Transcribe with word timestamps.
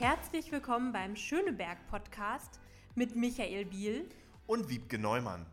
Herzlich 0.00 0.52
willkommen 0.52 0.92
beim 0.92 1.16
Schöneberg 1.16 1.76
Podcast 1.90 2.60
mit 2.94 3.16
Michael 3.16 3.64
Biel 3.64 4.08
und 4.46 4.70
Wiebke 4.70 4.96
Neumann. 4.96 5.44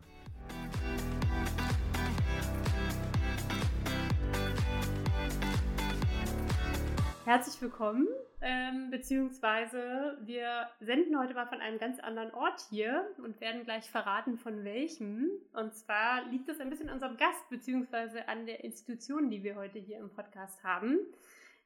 Herzlich 7.24 7.60
willkommen, 7.60 8.06
ähm, 8.40 8.92
beziehungsweise 8.92 10.16
wir 10.20 10.68
senden 10.78 11.18
heute 11.18 11.34
mal 11.34 11.48
von 11.48 11.60
einem 11.60 11.80
ganz 11.80 11.98
anderen 11.98 12.32
Ort 12.32 12.60
hier 12.70 13.04
und 13.18 13.40
werden 13.40 13.64
gleich 13.64 13.90
verraten, 13.90 14.38
von 14.38 14.62
welchem. 14.62 15.28
Und 15.54 15.74
zwar 15.74 16.24
liegt 16.30 16.48
es 16.48 16.60
ein 16.60 16.70
bisschen 16.70 16.88
an 16.88 16.94
unserem 16.94 17.16
Gast, 17.16 17.50
beziehungsweise 17.50 18.28
an 18.28 18.46
der 18.46 18.62
Institution, 18.62 19.28
die 19.28 19.42
wir 19.42 19.56
heute 19.56 19.80
hier 19.80 19.98
im 19.98 20.10
Podcast 20.10 20.62
haben. 20.62 21.00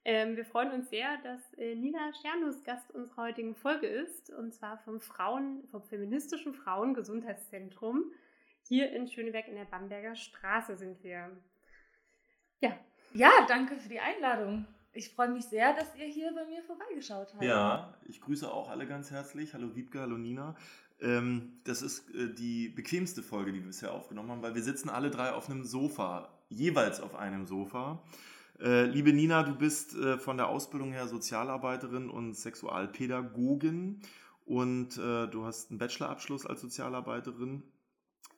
Ähm, 0.05 0.37
wir 0.37 0.47
freuen 0.47 0.73
uns 0.73 0.89
sehr, 0.89 1.19
dass 1.23 1.55
äh, 1.59 1.75
Nina 1.75 2.13
Sternus 2.15 2.65
Gast 2.65 2.91
unserer 2.93 3.25
heutigen 3.25 3.55
Folge 3.55 3.87
ist, 3.87 4.31
und 4.31 4.55
zwar 4.55 4.79
vom 4.79 5.01
Frauen, 5.01 5.63
vom 5.71 5.83
feministischen 5.83 6.55
Frauengesundheitszentrum. 6.55 8.05
Hier 8.67 8.93
in 8.93 9.09
Schöneberg 9.09 9.49
in 9.49 9.57
der 9.57 9.65
Bamberger 9.65 10.15
Straße 10.15 10.77
sind 10.77 11.03
wir. 11.03 11.31
Ja. 12.61 12.79
Ja, 13.13 13.31
danke 13.49 13.79
für 13.79 13.89
die 13.89 14.01
Einladung. 14.01 14.67
Ich 14.93 15.11
freue 15.11 15.29
mich 15.29 15.45
sehr, 15.45 15.75
dass 15.75 15.95
ihr 15.97 16.07
hier 16.07 16.33
bei 16.35 16.47
mir 16.47 16.63
vorbeigeschaut 16.63 17.33
habt. 17.35 17.43
Ja, 17.43 17.95
ich 18.09 18.21
grüße 18.21 18.51
auch 18.51 18.71
alle 18.71 18.87
ganz 18.87 19.11
herzlich. 19.11 19.55
Hallo 19.55 19.75
Wiebke, 19.75 20.01
hallo 20.01 20.17
Nina. 20.17 20.57
Ähm, 21.01 21.59
das 21.65 21.83
ist 21.83 22.13
äh, 22.15 22.33
die 22.33 22.69
bequemste 22.69 23.23
Folge, 23.23 23.53
die 23.53 23.61
wir 23.61 23.67
bisher 23.67 23.93
aufgenommen 23.93 24.31
haben, 24.31 24.43
weil 24.43 24.55
wir 24.55 24.63
sitzen 24.63 24.89
alle 24.89 25.11
drei 25.11 25.33
auf 25.33 25.49
einem 25.49 25.65
Sofa, 25.65 26.29
jeweils 26.49 27.01
auf 27.01 27.15
einem 27.15 27.47
Sofa. 27.47 28.03
Äh, 28.61 28.85
liebe 28.85 29.13
Nina, 29.13 29.43
du 29.43 29.55
bist 29.55 29.97
äh, 29.97 30.19
von 30.19 30.37
der 30.37 30.49
Ausbildung 30.49 30.93
her 30.93 31.09
Sozialarbeiterin 31.09 32.11
und 32.11 32.35
Sexualpädagogin 32.35 34.03
und 34.45 34.99
äh, 34.99 35.29
du 35.29 35.47
hast 35.47 35.71
einen 35.71 35.79
Bachelorabschluss 35.79 36.45
als 36.45 36.61
Sozialarbeiterin 36.61 37.63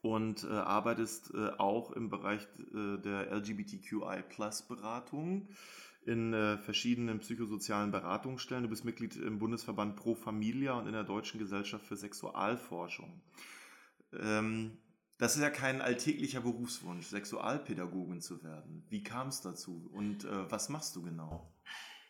und 0.00 0.44
äh, 0.44 0.52
arbeitest 0.52 1.34
äh, 1.34 1.48
auch 1.58 1.90
im 1.90 2.08
Bereich 2.08 2.46
der 2.72 3.32
LGBTQI-Plus-Beratung 3.32 5.48
in 6.04 6.58
verschiedenen 6.58 7.20
psychosozialen 7.20 7.92
Beratungsstellen. 7.92 8.64
Du 8.64 8.70
bist 8.70 8.84
Mitglied 8.84 9.14
im 9.14 9.38
Bundesverband 9.38 9.94
Pro 9.94 10.16
Familia 10.16 10.74
und 10.74 10.88
in 10.88 10.94
der 10.94 11.04
Deutschen 11.04 11.38
Gesellschaft 11.38 11.86
für 11.86 11.96
Sexualforschung. 11.96 13.22
Ähm, 14.20 14.78
das 15.22 15.36
ist 15.36 15.42
ja 15.42 15.50
kein 15.50 15.80
alltäglicher 15.80 16.40
Berufswunsch, 16.40 17.06
Sexualpädagogin 17.06 18.20
zu 18.20 18.42
werden. 18.42 18.84
Wie 18.88 19.04
kam 19.04 19.28
es 19.28 19.40
dazu 19.40 19.88
und 19.94 20.24
äh, 20.24 20.50
was 20.50 20.68
machst 20.68 20.96
du 20.96 21.02
genau? 21.02 21.48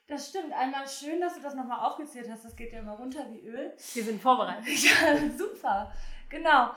Das 0.06 0.30
stimmt. 0.30 0.54
Einmal 0.54 0.88
schön, 0.88 1.20
dass 1.20 1.34
du 1.34 1.42
das 1.42 1.54
nochmal 1.54 1.80
aufgezählt 1.80 2.30
hast. 2.30 2.42
Das 2.42 2.56
geht 2.56 2.72
ja 2.72 2.78
immer 2.78 2.94
runter 2.94 3.30
wie 3.30 3.40
Öl. 3.40 3.74
Wir 3.92 4.04
sind 4.04 4.22
vorbereitet. 4.22 4.66
ja, 4.66 5.28
super. 5.36 5.92
Genau. 6.30 6.70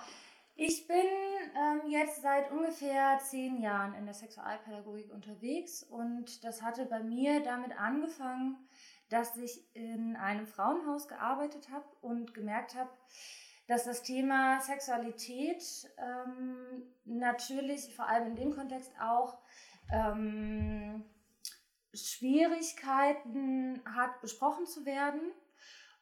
Ich 0.56 0.86
bin 0.88 1.06
ähm, 1.56 1.90
jetzt 1.90 2.22
seit 2.22 2.52
ungefähr 2.52 3.18
zehn 3.20 3.62
Jahren 3.62 3.94
in 3.94 4.04
der 4.04 4.14
Sexualpädagogik 4.14 5.14
unterwegs 5.14 5.84
und 5.84 6.44
das 6.44 6.62
hatte 6.62 6.86
bei 6.86 7.02
mir 7.02 7.44
damit 7.44 7.80
angefangen, 7.80 8.58
dass 9.08 9.38
ich 9.38 9.74
in 9.74 10.18
einem 10.18 10.48
Frauenhaus 10.48 11.08
gearbeitet 11.08 11.70
habe 11.72 11.86
und 12.02 12.34
gemerkt 12.34 12.76
habe, 12.76 12.90
dass 13.68 13.86
das 13.86 14.04
Thema 14.04 14.60
Sexualität 14.62 15.64
ähm, 15.98 16.84
natürlich 17.06 17.96
vor 17.96 18.08
allem 18.08 18.28
in 18.28 18.36
dem 18.36 18.56
Kontext 18.56 18.92
auch 19.00 19.38
ähm, 19.92 21.04
Schwierigkeiten 21.94 23.82
hat, 23.86 24.22
besprochen 24.22 24.66
zu 24.66 24.86
werden. 24.86 25.22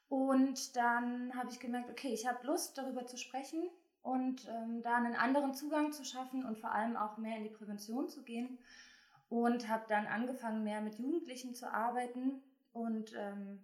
Und 0.08 0.76
dann 0.76 1.34
habe 1.34 1.50
ich 1.50 1.60
gemerkt, 1.60 1.90
okay, 1.90 2.12
ich 2.12 2.26
habe 2.26 2.46
Lust, 2.46 2.76
darüber 2.76 3.06
zu 3.06 3.16
sprechen 3.16 3.62
und 4.02 4.46
ähm, 4.48 4.82
da 4.82 4.96
einen 4.96 5.16
anderen 5.16 5.54
Zugang 5.54 5.92
zu 5.92 6.04
schaffen 6.04 6.44
und 6.44 6.58
vor 6.58 6.72
allem 6.72 6.96
auch 6.96 7.16
mehr 7.16 7.38
in 7.38 7.44
die 7.44 7.50
Prävention 7.50 8.08
zu 8.08 8.22
gehen. 8.22 8.58
Und 9.30 9.68
habe 9.68 9.86
dann 9.88 10.06
angefangen, 10.06 10.62
mehr 10.62 10.82
mit 10.82 10.98
Jugendlichen 10.98 11.54
zu 11.54 11.72
arbeiten 11.72 12.42
und 12.72 13.14
ähm, 13.16 13.58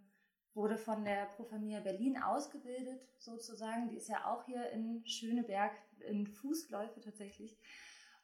wurde 0.54 0.76
von 0.76 1.04
der 1.04 1.26
Pro 1.26 1.44
Berlin 1.44 2.20
ausgebildet, 2.22 3.00
sozusagen. 3.18 3.88
Die 3.88 3.96
ist 3.96 4.08
ja 4.08 4.26
auch 4.26 4.44
hier 4.44 4.70
in 4.70 5.06
Schöneberg 5.06 5.72
in 6.00 6.26
Fußläufe 6.26 7.00
tatsächlich. 7.00 7.56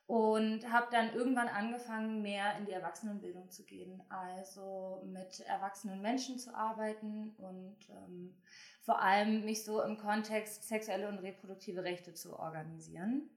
Und 0.07 0.71
habe 0.71 0.87
dann 0.93 1.13
irgendwann 1.15 1.49
angefangen, 1.49 2.23
mehr 2.23 2.57
in 2.59 2.67
die 2.67 2.73
Erwachsenenbildung 2.73 3.51
zu 3.51 3.65
gehen, 3.65 4.01
also 4.09 5.03
mit 5.05 5.41
erwachsenen 5.41 6.01
Menschen 6.01 6.39
zu 6.39 6.55
arbeiten 6.55 7.35
und 7.39 7.77
ähm, 7.91 8.37
vor 8.83 9.03
allem 9.03 9.45
mich 9.45 9.65
so 9.65 9.83
im 9.83 9.99
Kontext 9.99 10.69
sexuelle 10.69 11.09
und 11.09 11.19
reproduktive 11.19 11.83
Rechte 11.83 12.15
zu 12.15 12.39
organisieren. 12.39 13.29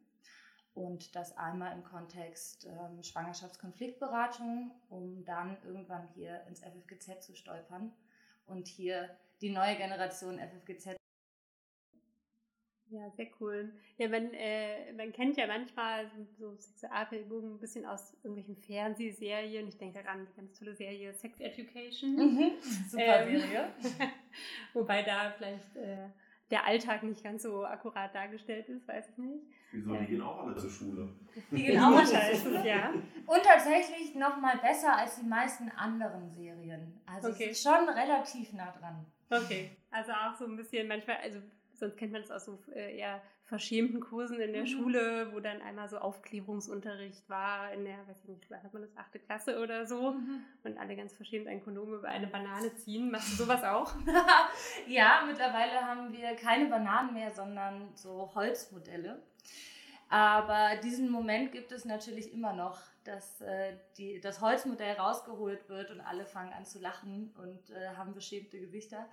Und 0.76 1.16
das 1.16 1.36
einmal 1.36 1.74
im 1.74 1.84
Kontext 1.84 2.68
ähm, 2.68 3.02
Schwangerschaftskonfliktberatung, 3.02 4.72
um 4.90 5.26
dann 5.26 5.58
irgendwann 5.64 6.08
hier 6.14 6.44
ins 6.48 6.62
FFGZ 6.62 7.26
zu 7.26 7.36
stolpern 7.36 7.92
und 8.50 8.68
hier 8.68 9.10
die 9.42 9.50
neue 9.50 9.76
Generation 9.76 10.40
FFGZ. 10.40 11.00
Ja, 12.92 13.08
sehr 13.12 13.28
cool. 13.40 13.72
Ja, 13.98 14.08
man, 14.10 14.34
äh, 14.34 14.92
man 14.94 15.12
kennt 15.12 15.38
ja 15.38 15.46
manchmal 15.46 16.10
so 16.40 16.56
Sexualpädagogen 16.56 17.54
ein 17.54 17.59
bisschen 17.59 17.86
aus 17.86 18.14
irgendwelchen 18.24 18.58
Fernsehserien. 18.58 19.68
Ich 19.68 19.78
denke 19.78 20.02
daran 20.02 20.26
die 20.26 20.36
ganz 20.36 20.58
tolle 20.58 20.74
Serie 20.74 21.14
Sex 21.14 21.40
Education. 21.40 22.16
Mhm, 22.16 22.52
super 22.90 23.28
ähm, 23.28 23.40
Serie. 23.40 23.70
wobei 24.74 25.04
da 25.04 25.32
vielleicht 25.38 25.76
äh, 25.76 26.09
der 26.52 26.66
Alltag 26.66 27.04
nicht 27.04 27.24
ganz 27.24 27.44
so 27.44 27.66
akkurat 27.66 28.14
dargestellt 28.14 28.68
ist, 28.70 28.88
weiß 28.88 29.10
ich 29.10 29.18
nicht. 29.18 29.44
Wieso? 29.72 29.94
Die 29.94 30.06
gehen 30.06 30.22
auch 30.22 30.46
alle 30.46 30.56
zur 30.56 30.70
Schule. 30.70 31.10
Die 31.52 31.64
gehen 31.64 31.80
auch 31.80 31.96
alle 31.96 32.06
zur 32.06 32.36
Schule, 32.36 32.68
ja. 32.68 32.92
Und 33.26 33.44
tatsächlich 33.44 34.16
noch 34.16 34.40
mal 34.40 34.58
besser 34.58 34.98
als 34.98 35.20
die 35.20 35.26
meisten 35.26 35.70
anderen 35.70 36.30
Serien. 36.32 37.00
Also 37.06 37.30
okay. 37.30 37.50
es 37.52 37.52
ist 37.52 37.64
schon 37.64 37.88
relativ 37.88 38.54
nah 38.54 38.72
dran. 38.72 39.06
Okay, 39.30 39.78
also 39.92 40.12
auch 40.12 40.36
so 40.36 40.46
ein 40.46 40.56
bisschen 40.56 40.88
manchmal, 40.88 41.18
also 41.18 41.40
sonst 41.74 41.98
kennt 41.98 42.12
man 42.12 42.22
das 42.22 42.32
aus 42.32 42.46
so 42.46 42.59
äh, 42.74 42.98
eher 42.98 43.22
verschämten 43.50 44.00
Kursen 44.00 44.40
in 44.40 44.54
der 44.54 44.62
mhm. 44.62 44.68
Schule, 44.68 45.34
wo 45.34 45.40
dann 45.40 45.62
einmal 45.64 45.90
so 45.90 45.98
Aufklärungsunterricht 45.98 47.28
war, 47.28 47.74
in 47.74 47.84
der, 47.84 47.98
weiß 48.08 48.22
ich 48.24 48.30
nicht, 48.30 48.50
hat 48.52 48.72
man 48.72 48.84
das, 48.84 48.96
achte 48.96 49.18
Klasse 49.18 49.60
oder 49.60 49.88
so, 49.88 50.12
mhm. 50.12 50.44
und 50.64 50.78
alle 50.78 50.96
ganz 50.96 51.14
verschämt 51.14 51.48
ein 51.48 51.64
Kondom 51.64 51.96
über 51.96 52.08
eine 52.08 52.28
Banane 52.28 52.74
ziehen. 52.76 53.09
Machst 53.09 53.34
du 53.34 53.44
sowas 53.44 53.64
auch? 53.64 53.92
ja, 54.88 55.24
mittlerweile 55.26 55.82
haben 55.82 56.14
wir 56.14 56.36
keine 56.36 56.70
Bananen 56.70 57.16
mehr, 57.16 57.32
sondern 57.32 57.90
so 57.96 58.32
Holzmodelle. 58.36 59.20
Aber 60.09 60.76
diesen 60.84 61.09
Moment 61.09 61.52
gibt 61.52 61.72
es 61.72 61.86
natürlich 61.86 62.32
immer 62.32 62.54
noch, 62.54 62.80
dass 63.04 63.42
äh, 63.42 63.78
die, 63.98 64.20
das 64.20 64.42
Holzmodell 64.42 64.96
rausgeholt 64.96 65.70
wird 65.70 65.90
und 65.90 66.02
alle 66.02 66.26
fangen 66.26 66.54
an 66.54 66.66
zu 66.66 66.80
lachen 66.80 67.34
und 67.38 67.72
äh, 67.72 67.96
haben 67.96 68.14
beschämte 68.14 68.59
Gesichter. 68.59 69.08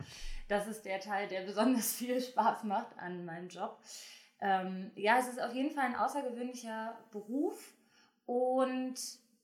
Das 0.49 0.67
ist 0.67 0.85
der 0.85 1.01
Teil, 1.01 1.27
der 1.29 1.43
besonders 1.43 1.93
viel 1.97 2.21
Spaß 2.21 2.65
macht 2.65 2.99
an 2.99 3.25
meinem 3.25 3.49
Job. 3.49 3.79
Ähm, 4.41 4.91
ja, 4.95 5.19
es 5.19 5.29
ist 5.29 5.41
auf 5.41 5.55
jeden 5.55 5.71
Fall 5.71 5.87
ein 5.87 5.97
außergewöhnlicher 5.97 6.99
Beruf 7.11 7.75
und 8.27 8.95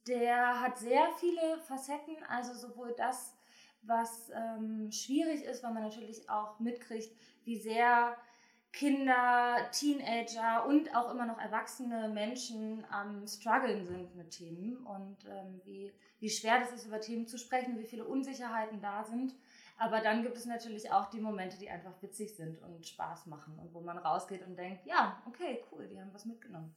der 0.06 0.60
hat 0.60 0.78
sehr 0.78 1.08
viele 1.18 1.58
Facetten, 1.66 2.16
also 2.28 2.52
sowohl 2.54 2.94
das, 2.96 3.36
was 3.82 4.30
ähm, 4.34 4.90
schwierig 4.92 5.44
ist, 5.44 5.62
weil 5.62 5.72
man 5.72 5.84
natürlich 5.84 6.28
auch 6.28 6.58
mitkriegt, 6.60 7.16
wie 7.44 7.56
sehr 7.58 8.16
Kinder, 8.72 9.56
Teenager 9.70 10.66
und 10.66 10.96
auch 10.96 11.10
immer 11.12 11.26
noch 11.26 11.38
erwachsene 11.38 12.08
Menschen 12.08 12.84
am 12.90 13.26
struggeln 13.26 13.86
sind 13.86 14.16
mit 14.16 14.30
Themen 14.30 14.76
und 14.78 15.18
ähm, 15.26 15.60
wie, 15.64 15.92
wie 16.20 16.30
schwer 16.30 16.60
das 16.60 16.72
ist, 16.72 16.86
über 16.86 17.00
Themen 17.00 17.26
zu 17.26 17.38
sprechen, 17.38 17.78
wie 17.78 17.84
viele 17.84 18.06
Unsicherheiten 18.06 18.80
da 18.80 19.04
sind. 19.04 19.34
Aber 19.78 20.00
dann 20.00 20.22
gibt 20.22 20.36
es 20.36 20.46
natürlich 20.46 20.90
auch 20.90 21.10
die 21.10 21.20
Momente, 21.20 21.58
die 21.58 21.68
einfach 21.68 22.00
witzig 22.02 22.36
sind 22.36 22.60
und 22.62 22.86
Spaß 22.86 23.26
machen 23.26 23.58
und 23.58 23.74
wo 23.74 23.80
man 23.80 23.98
rausgeht 23.98 24.46
und 24.46 24.56
denkt, 24.56 24.86
ja, 24.86 25.20
okay, 25.26 25.64
cool, 25.72 25.88
die 25.88 26.00
haben 26.00 26.12
was 26.12 26.24
mitgenommen. 26.24 26.74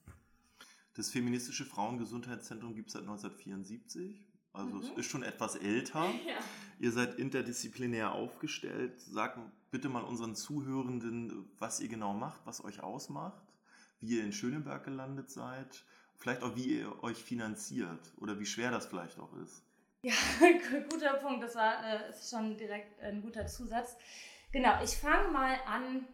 Das 0.96 1.10
feministische 1.10 1.66
Frauengesundheitszentrum 1.66 2.74
gibt 2.74 2.88
es 2.88 2.94
seit 2.94 3.04
1974. 3.04 4.26
Also 4.54 4.76
mhm. 4.76 4.82
es 4.82 4.90
ist 4.92 5.06
schon 5.12 5.24
etwas 5.24 5.56
älter. 5.56 6.06
Ja. 6.26 6.40
Ihr 6.80 6.92
seid 6.92 7.16
interdisziplinär 7.16 8.12
aufgestellt. 8.12 9.00
Sag 9.00 9.38
bitte 9.72 9.90
mal 9.90 10.04
unseren 10.04 10.36
Zuhörenden, 10.36 11.50
was 11.58 11.80
ihr 11.80 11.88
genau 11.88 12.14
macht, 12.14 12.46
was 12.46 12.64
euch 12.64 12.82
ausmacht, 12.82 13.44
wie 14.00 14.18
ihr 14.18 14.24
in 14.24 14.34
Schöneberg 14.34 14.84
gelandet 14.84 15.30
seid, 15.30 15.86
vielleicht 16.18 16.44
auch 16.44 16.56
wie 16.56 16.80
ihr 16.80 17.04
euch 17.04 17.18
finanziert 17.18 18.14
oder 18.18 18.40
wie 18.40 18.46
schwer 18.46 18.72
das 18.72 18.86
vielleicht 18.86 19.20
auch 19.20 19.34
ist. 19.38 19.64
Ja, 20.06 20.14
guter 20.92 21.16
Punkt. 21.16 21.42
Das 21.42 21.56
war 21.56 21.84
äh, 21.84 22.10
ist 22.12 22.30
schon 22.30 22.56
direkt 22.58 23.02
ein 23.02 23.24
guter 23.24 23.48
Zusatz. 23.48 23.98
Genau, 24.52 24.80
ich 24.84 24.96
fange 24.96 25.30
mal 25.30 25.58
an. 25.66 26.06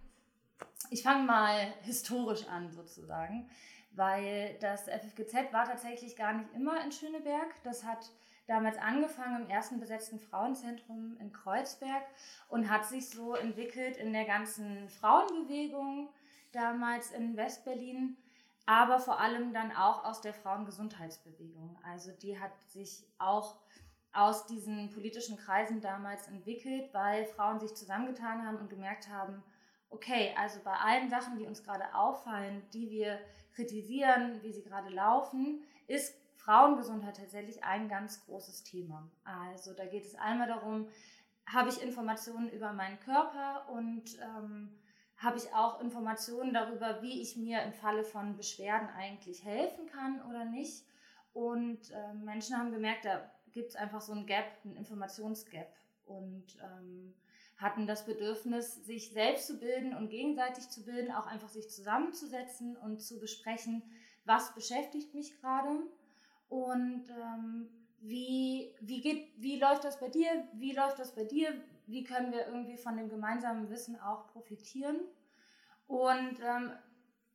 Ich 0.91 1.03
fange 1.03 1.25
mal 1.25 1.73
historisch 1.81 2.47
an 2.47 2.71
sozusagen, 2.71 3.49
weil 3.91 4.57
das 4.61 4.83
FFGZ 4.83 5.51
war 5.51 5.65
tatsächlich 5.65 6.15
gar 6.15 6.31
nicht 6.31 6.53
immer 6.53 6.81
in 6.85 6.93
Schöneberg. 6.93 7.53
Das 7.65 7.83
hat 7.83 8.09
damals 8.47 8.77
angefangen 8.77 9.43
im 9.43 9.49
ersten 9.49 9.81
besetzten 9.81 10.19
Frauenzentrum 10.19 11.17
in 11.19 11.33
Kreuzberg 11.33 12.03
und 12.47 12.69
hat 12.69 12.85
sich 12.85 13.09
so 13.09 13.35
entwickelt 13.35 13.97
in 13.97 14.13
der 14.13 14.23
ganzen 14.23 14.87
Frauenbewegung 14.87 16.07
damals 16.53 17.11
in 17.11 17.35
Westberlin, 17.35 18.15
aber 18.71 18.99
vor 18.99 19.19
allem 19.19 19.51
dann 19.51 19.75
auch 19.75 20.05
aus 20.05 20.21
der 20.21 20.33
Frauengesundheitsbewegung. 20.33 21.77
Also 21.83 22.11
die 22.13 22.39
hat 22.39 22.53
sich 22.69 23.03
auch 23.17 23.57
aus 24.13 24.45
diesen 24.45 24.89
politischen 24.91 25.35
Kreisen 25.35 25.81
damals 25.81 26.29
entwickelt, 26.29 26.89
weil 26.93 27.25
Frauen 27.25 27.59
sich 27.59 27.75
zusammengetan 27.75 28.47
haben 28.47 28.57
und 28.57 28.69
gemerkt 28.69 29.09
haben, 29.09 29.43
okay, 29.89 30.33
also 30.37 30.61
bei 30.63 30.71
allen 30.71 31.09
Sachen, 31.09 31.37
die 31.37 31.45
uns 31.45 31.63
gerade 31.63 31.93
auffallen, 31.93 32.63
die 32.73 32.89
wir 32.89 33.19
kritisieren, 33.55 34.41
wie 34.41 34.53
sie 34.53 34.63
gerade 34.63 34.89
laufen, 34.89 35.61
ist 35.87 36.15
Frauengesundheit 36.37 37.17
tatsächlich 37.17 37.65
ein 37.65 37.89
ganz 37.89 38.25
großes 38.25 38.63
Thema. 38.63 39.05
Also 39.25 39.73
da 39.73 39.85
geht 39.85 40.05
es 40.05 40.15
einmal 40.15 40.47
darum, 40.47 40.87
habe 41.45 41.67
ich 41.67 41.81
Informationen 41.81 42.49
über 42.49 42.71
meinen 42.71 43.01
Körper 43.01 43.67
und 43.69 44.17
ähm, 44.19 44.69
habe 45.21 45.37
ich 45.37 45.53
auch 45.53 45.79
Informationen 45.81 46.53
darüber, 46.53 47.01
wie 47.01 47.21
ich 47.21 47.37
mir 47.37 47.61
im 47.61 47.73
Falle 47.73 48.03
von 48.03 48.35
Beschwerden 48.35 48.89
eigentlich 48.89 49.43
helfen 49.43 49.85
kann 49.87 50.21
oder 50.29 50.45
nicht. 50.45 50.83
Und 51.33 51.91
äh, 51.91 52.13
Menschen 52.13 52.57
haben 52.57 52.71
gemerkt, 52.71 53.05
da 53.05 53.29
gibt 53.51 53.69
es 53.69 53.75
einfach 53.75 54.01
so 54.01 54.13
ein 54.13 54.25
Gap, 54.25 54.45
ein 54.65 54.75
Informationsgap. 54.75 55.67
Und 56.05 56.57
ähm, 56.61 57.13
hatten 57.61 57.85
das 57.85 58.05
Bedürfnis, 58.05 58.83
sich 58.85 59.11
selbst 59.11 59.45
zu 59.45 59.59
bilden 59.59 59.95
und 59.95 60.09
gegenseitig 60.09 60.67
zu 60.69 60.83
bilden, 60.83 61.11
auch 61.11 61.27
einfach 61.27 61.49
sich 61.49 61.69
zusammenzusetzen 61.69 62.75
und 62.75 63.01
zu 63.01 63.19
besprechen, 63.19 63.83
was 64.25 64.53
beschäftigt 64.55 65.13
mich 65.13 65.39
gerade 65.39 65.69
und 66.49 67.05
ähm, 67.09 67.69
wie, 68.01 68.73
wie, 68.81 69.01
geht, 69.01 69.31
wie 69.37 69.59
läuft 69.59 69.83
das 69.83 69.99
bei 69.99 70.09
dir, 70.09 70.47
wie 70.53 70.73
läuft 70.73 70.97
das 70.97 71.13
bei 71.13 71.23
dir, 71.23 71.53
wie 71.91 72.03
können 72.03 72.31
wir 72.31 72.47
irgendwie 72.47 72.77
von 72.77 72.97
dem 72.97 73.09
gemeinsamen 73.09 73.69
Wissen 73.69 73.99
auch 73.99 74.27
profitieren. 74.27 74.99
Und 75.87 76.39
ähm, 76.41 76.71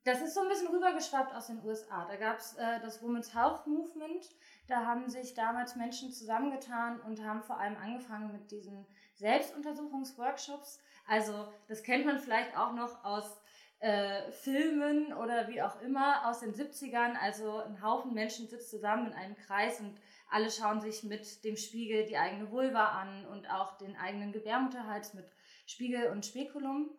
das 0.04 0.22
ist 0.22 0.34
so 0.34 0.40
ein 0.40 0.48
bisschen 0.48 0.68
rübergeschwappt 0.68 1.34
aus 1.34 1.48
den 1.48 1.62
USA. 1.64 2.06
Da 2.06 2.16
gab 2.16 2.38
es 2.38 2.54
äh, 2.54 2.80
das 2.80 3.02
Women's 3.02 3.34
Health 3.34 3.66
Movement. 3.66 4.30
Da 4.66 4.86
haben 4.86 5.08
sich 5.10 5.34
damals 5.34 5.76
Menschen 5.76 6.12
zusammengetan 6.12 7.00
und 7.00 7.22
haben 7.22 7.42
vor 7.42 7.58
allem 7.58 7.76
angefangen 7.76 8.32
mit 8.32 8.50
diesen 8.50 8.86
Selbstuntersuchungsworkshops. 9.16 10.78
Also 11.06 11.48
das 11.68 11.82
kennt 11.82 12.06
man 12.06 12.18
vielleicht 12.18 12.56
auch 12.56 12.72
noch 12.72 13.04
aus 13.04 13.40
äh, 13.80 14.30
Filmen 14.32 15.12
oder 15.12 15.48
wie 15.48 15.62
auch 15.62 15.80
immer 15.80 16.28
aus 16.28 16.40
den 16.40 16.54
70ern. 16.54 17.14
Also 17.20 17.58
ein 17.58 17.82
Haufen 17.82 18.14
Menschen 18.14 18.48
sitzt 18.48 18.70
zusammen 18.70 19.08
in 19.08 19.12
einem 19.12 19.36
Kreis 19.36 19.80
und 19.80 20.00
alle 20.28 20.50
schauen 20.50 20.80
sich 20.80 21.02
mit 21.04 21.44
dem 21.44 21.56
Spiegel 21.56 22.06
die 22.06 22.16
eigene 22.16 22.50
Vulva 22.50 22.86
an 22.86 23.26
und 23.26 23.48
auch 23.50 23.78
den 23.78 23.96
eigenen 23.96 24.32
Gebärmutterhals 24.32 25.14
mit 25.14 25.26
Spiegel 25.66 26.10
und 26.10 26.26
Spekulum. 26.26 26.90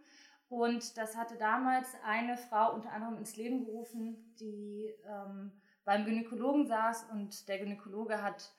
Und 0.50 0.98
das 0.98 1.18
hatte 1.18 1.38
damals 1.38 1.90
eine 2.06 2.38
Frau 2.38 2.74
unter 2.74 2.92
anderem 2.92 3.18
ins 3.18 3.36
Leben 3.36 3.66
gerufen, 3.66 4.34
die 4.40 4.94
ähm, 5.06 5.52
beim 5.84 6.06
Gynäkologen 6.06 6.68
saß 6.68 7.08
und 7.12 7.48
der 7.50 7.60
Gynäkologe 7.60 8.22
hat 8.22 8.54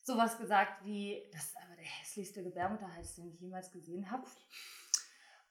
sowas 0.00 0.38
gesagt 0.38 0.84
wie, 0.84 1.22
das 1.32 1.44
ist 1.44 1.56
aber 1.58 1.76
der 1.76 1.84
hässlichste 1.84 2.42
Gebärmutterhals, 2.42 3.14
den 3.14 3.28
ich 3.28 3.40
jemals 3.40 3.70
gesehen 3.70 4.10
habe. 4.10 4.24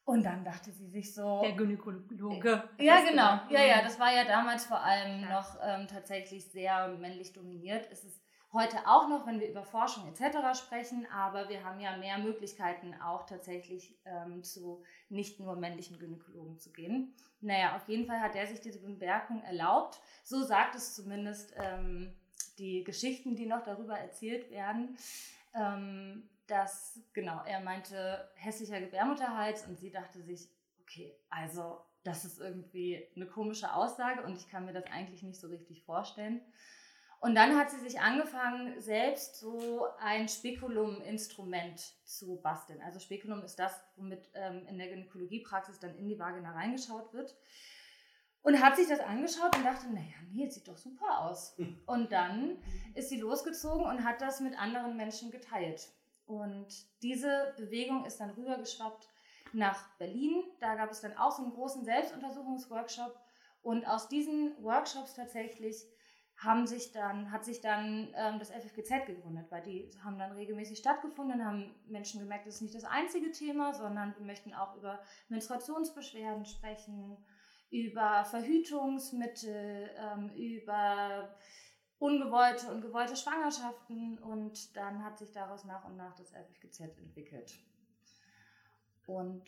Und 0.03 0.23
dann 0.23 0.43
dachte 0.43 0.71
sie 0.71 0.87
sich 0.87 1.13
so. 1.13 1.41
Der 1.41 1.53
Gynäkologe. 1.53 2.63
Ja, 2.79 3.01
genau. 3.01 3.39
Ja, 3.49 3.63
ja, 3.63 3.81
das 3.81 3.99
war 3.99 4.13
ja 4.13 4.25
damals 4.25 4.65
vor 4.65 4.81
allem 4.81 5.21
ja. 5.21 5.29
noch 5.29 5.57
ähm, 5.63 5.87
tatsächlich 5.87 6.45
sehr 6.51 6.87
männlich 6.99 7.33
dominiert. 7.33 7.87
Es 7.91 8.03
ist 8.03 8.21
heute 8.51 8.77
auch 8.85 9.07
noch, 9.07 9.25
wenn 9.25 9.39
wir 9.39 9.49
über 9.49 9.63
Forschung 9.63 10.07
etc. 10.07 10.59
sprechen, 10.59 11.07
aber 11.13 11.49
wir 11.49 11.63
haben 11.63 11.79
ja 11.79 11.95
mehr 11.97 12.17
Möglichkeiten 12.17 12.93
auch 13.01 13.25
tatsächlich 13.25 13.97
ähm, 14.05 14.43
zu 14.43 14.83
nicht 15.09 15.39
nur 15.39 15.55
männlichen 15.55 15.99
Gynäkologen 15.99 16.59
zu 16.59 16.71
gehen. 16.71 17.13
Naja, 17.39 17.75
auf 17.75 17.87
jeden 17.87 18.05
Fall 18.05 18.19
hat 18.19 18.35
er 18.35 18.47
sich 18.47 18.59
diese 18.59 18.79
Bemerkung 18.79 19.41
erlaubt. 19.43 19.99
So 20.23 20.43
sagt 20.43 20.75
es 20.75 20.93
zumindest 20.93 21.53
ähm, 21.57 22.13
die 22.57 22.83
Geschichten, 22.83 23.35
die 23.35 23.45
noch 23.45 23.63
darüber 23.63 23.97
erzählt 23.97 24.51
werden. 24.51 24.97
Ähm, 25.53 26.29
dass, 26.51 26.99
genau, 27.13 27.41
er 27.45 27.61
meinte 27.61 28.29
hässlicher 28.35 28.79
Gebärmutterhals 28.81 29.65
und 29.67 29.79
sie 29.79 29.89
dachte 29.89 30.21
sich, 30.21 30.49
okay, 30.81 31.15
also 31.29 31.79
das 32.03 32.25
ist 32.25 32.39
irgendwie 32.39 33.07
eine 33.15 33.25
komische 33.25 33.73
Aussage 33.73 34.23
und 34.23 34.35
ich 34.35 34.49
kann 34.49 34.65
mir 34.65 34.73
das 34.73 34.85
eigentlich 34.91 35.23
nicht 35.23 35.39
so 35.39 35.47
richtig 35.47 35.83
vorstellen. 35.83 36.41
Und 37.21 37.35
dann 37.35 37.55
hat 37.55 37.69
sie 37.69 37.79
sich 37.79 37.99
angefangen, 37.99 38.81
selbst 38.81 39.39
so 39.39 39.85
ein 39.99 40.27
Spekulum-Instrument 40.27 41.79
zu 42.03 42.41
basteln. 42.41 42.81
Also 42.81 42.99
Spekulum 42.99 43.43
ist 43.43 43.59
das, 43.59 43.79
womit 43.95 44.27
ähm, 44.33 44.65
in 44.67 44.79
der 44.79 44.87
Gynäkologiepraxis 44.87 45.79
dann 45.79 45.95
in 45.95 46.09
die 46.09 46.17
Vagina 46.17 46.51
reingeschaut 46.51 47.13
wird. 47.13 47.37
Und 48.41 48.59
hat 48.59 48.75
sich 48.75 48.87
das 48.87 49.01
angeschaut 49.01 49.55
und 49.55 49.63
dachte, 49.63 49.87
naja, 49.93 50.15
nee, 50.31 50.49
sieht 50.49 50.67
doch 50.67 50.77
super 50.77 51.19
aus. 51.19 51.55
Und 51.85 52.11
dann 52.11 52.57
ist 52.95 53.09
sie 53.09 53.19
losgezogen 53.19 53.85
und 53.85 54.03
hat 54.03 54.19
das 54.19 54.39
mit 54.39 54.59
anderen 54.59 54.97
Menschen 54.97 55.29
geteilt. 55.29 55.93
Und 56.31 56.67
diese 57.03 57.53
Bewegung 57.57 58.05
ist 58.05 58.21
dann 58.21 58.29
rübergeschwappt 58.29 59.09
nach 59.51 59.89
Berlin. 59.97 60.43
Da 60.61 60.75
gab 60.75 60.89
es 60.89 61.01
dann 61.01 61.17
auch 61.17 61.31
so 61.31 61.43
einen 61.43 61.51
großen 61.51 61.83
Selbstuntersuchungsworkshop. 61.83 63.19
Und 63.61 63.85
aus 63.85 64.07
diesen 64.07 64.55
Workshops 64.63 65.13
tatsächlich 65.13 65.75
haben 66.37 66.65
sich 66.65 66.93
dann, 66.93 67.31
hat 67.31 67.43
sich 67.43 67.59
dann 67.59 68.13
ähm, 68.15 68.39
das 68.39 68.49
FFGZ 68.49 69.05
gegründet, 69.05 69.51
weil 69.51 69.61
die 69.61 69.91
haben 70.03 70.17
dann 70.17 70.31
regelmäßig 70.31 70.79
stattgefunden, 70.79 71.45
haben 71.45 71.75
Menschen 71.85 72.21
gemerkt, 72.21 72.47
das 72.47 72.55
ist 72.55 72.61
nicht 72.61 72.75
das 72.75 72.85
einzige 72.85 73.31
Thema, 73.31 73.73
sondern 73.73 74.15
wir 74.17 74.25
möchten 74.25 74.53
auch 74.53 74.75
über 74.77 74.99
Menstruationsbeschwerden 75.27 76.45
sprechen, 76.45 77.17
über 77.69 78.23
Verhütungsmittel, 78.23 79.91
ähm, 79.97 80.29
über 80.29 81.35
ungewollte 82.01 82.71
und 82.71 82.81
gewollte 82.81 83.15
Schwangerschaften 83.15 84.17
und 84.17 84.75
dann 84.75 85.03
hat 85.05 85.19
sich 85.19 85.31
daraus 85.31 85.65
nach 85.65 85.85
und 85.85 85.97
nach 85.97 86.15
das 86.15 86.31
FFGZ 86.31 86.97
entwickelt. 86.97 87.53
Und 89.05 89.43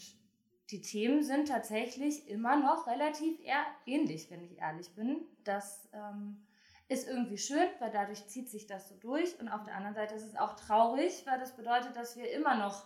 die 0.69 0.81
Themen 0.81 1.23
sind 1.23 1.47
tatsächlich 1.47 2.27
immer 2.29 2.55
noch 2.55 2.85
relativ 2.85 3.39
ähnlich, 3.87 4.29
wenn 4.29 4.43
ich 4.43 4.59
ehrlich 4.59 4.93
bin. 4.93 5.25
Das 5.43 5.89
ähm, 5.93 6.45
ist 6.89 7.07
irgendwie 7.07 7.39
schön, 7.39 7.67
weil 7.79 7.89
dadurch 7.89 8.27
zieht 8.27 8.49
sich 8.49 8.67
das 8.67 8.87
so 8.87 8.95
durch. 8.99 9.39
Und 9.39 9.49
auf 9.49 9.63
der 9.63 9.75
anderen 9.75 9.95
Seite 9.95 10.13
ist 10.13 10.25
es 10.25 10.35
auch 10.35 10.55
traurig, 10.55 11.23
weil 11.25 11.39
das 11.39 11.55
bedeutet, 11.55 11.95
dass 11.95 12.17
wir 12.17 12.31
immer 12.31 12.55
noch 12.55 12.85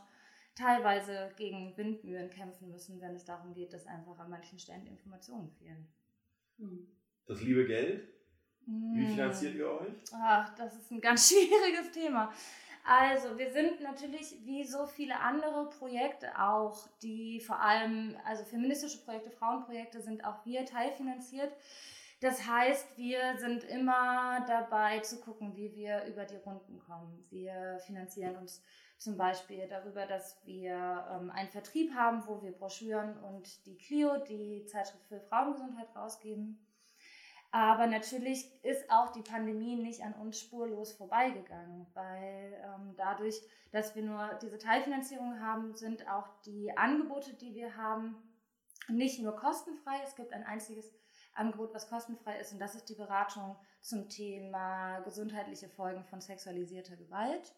teilweise 0.55 1.29
gegen 1.35 1.75
Windmühlen 1.75 2.29
kämpfen 2.29 2.69
müssen, 2.69 3.01
wenn 3.01 3.15
es 3.15 3.25
darum 3.25 3.53
geht, 3.53 3.73
dass 3.73 3.85
einfach 3.85 4.17
an 4.17 4.29
manchen 4.29 4.59
Stellen 4.59 4.87
Informationen 4.87 5.51
fehlen. 5.51 5.87
Hm. 6.57 6.87
Das 7.25 7.41
liebe 7.41 7.65
Geld? 7.67 8.16
Wie 8.67 9.05
hm. 9.05 9.15
finanziert 9.15 9.55
ihr 9.55 9.71
euch? 9.71 9.93
Ach, 10.13 10.53
das 10.55 10.75
ist 10.75 10.91
ein 10.91 11.01
ganz 11.01 11.27
schwieriges 11.29 11.91
Thema. 11.91 12.31
Also, 12.85 13.37
wir 13.37 13.51
sind 13.51 13.81
natürlich 13.81 14.37
wie 14.45 14.63
so 14.63 14.85
viele 14.85 15.19
andere 15.19 15.69
Projekte 15.69 16.27
auch, 16.39 16.87
die 17.01 17.41
vor 17.41 17.59
allem, 17.59 18.15
also 18.25 18.43
feministische 18.45 19.03
Projekte, 19.03 19.31
Frauenprojekte 19.31 20.01
sind 20.01 20.23
auch 20.23 20.45
wir 20.45 20.65
teilfinanziert. 20.65 21.51
Das 22.19 22.47
heißt, 22.47 22.97
wir 22.97 23.37
sind 23.37 23.63
immer 23.65 24.43
dabei 24.47 24.99
zu 24.99 25.19
gucken, 25.19 25.55
wie 25.55 25.75
wir 25.75 26.05
über 26.05 26.25
die 26.25 26.37
Runden 26.37 26.79
kommen. 26.79 27.25
Wir 27.29 27.77
finanzieren 27.85 28.35
uns 28.37 28.63
zum 28.97 29.17
Beispiel 29.17 29.67
darüber, 29.67 30.05
dass 30.05 30.43
wir 30.45 31.05
ähm, 31.11 31.29
einen 31.29 31.49
Vertrieb 31.49 31.93
haben, 31.93 32.25
wo 32.25 32.41
wir 32.41 32.51
Broschüren 32.51 33.17
und 33.23 33.65
die 33.65 33.77
Clio, 33.77 34.17
die 34.17 34.65
Zeitschrift 34.65 35.05
für 35.07 35.19
Frauengesundheit, 35.19 35.95
rausgeben. 35.95 36.57
Aber 37.51 37.87
natürlich 37.87 38.63
ist 38.63 38.89
auch 38.91 39.11
die 39.11 39.21
Pandemie 39.21 39.77
nicht 39.77 40.03
an 40.03 40.13
uns 40.13 40.39
spurlos 40.39 40.93
vorbeigegangen, 40.93 41.87
weil 41.93 42.53
ähm, 42.63 42.93
dadurch, 42.97 43.41
dass 43.71 43.95
wir 43.95 44.03
nur 44.03 44.37
diese 44.41 44.57
Teilfinanzierung 44.57 45.39
haben, 45.39 45.73
sind 45.73 46.07
auch 46.09 46.27
die 46.45 46.75
Angebote, 46.75 47.33
die 47.35 47.55
wir 47.55 47.77
haben, 47.77 48.17
nicht 48.89 49.21
nur 49.21 49.35
kostenfrei. 49.35 49.95
Es 50.03 50.15
gibt 50.15 50.33
ein 50.33 50.43
einziges 50.43 50.93
Angebot, 51.33 51.73
was 51.73 51.89
kostenfrei 51.89 52.39
ist. 52.39 52.51
Und 52.51 52.59
das 52.59 52.75
ist 52.75 52.89
die 52.89 52.95
Beratung 52.95 53.55
zum 53.81 54.09
Thema 54.09 54.99
gesundheitliche 55.01 55.69
Folgen 55.69 56.03
von 56.03 56.19
sexualisierter 56.19 56.97
Gewalt. 56.97 57.53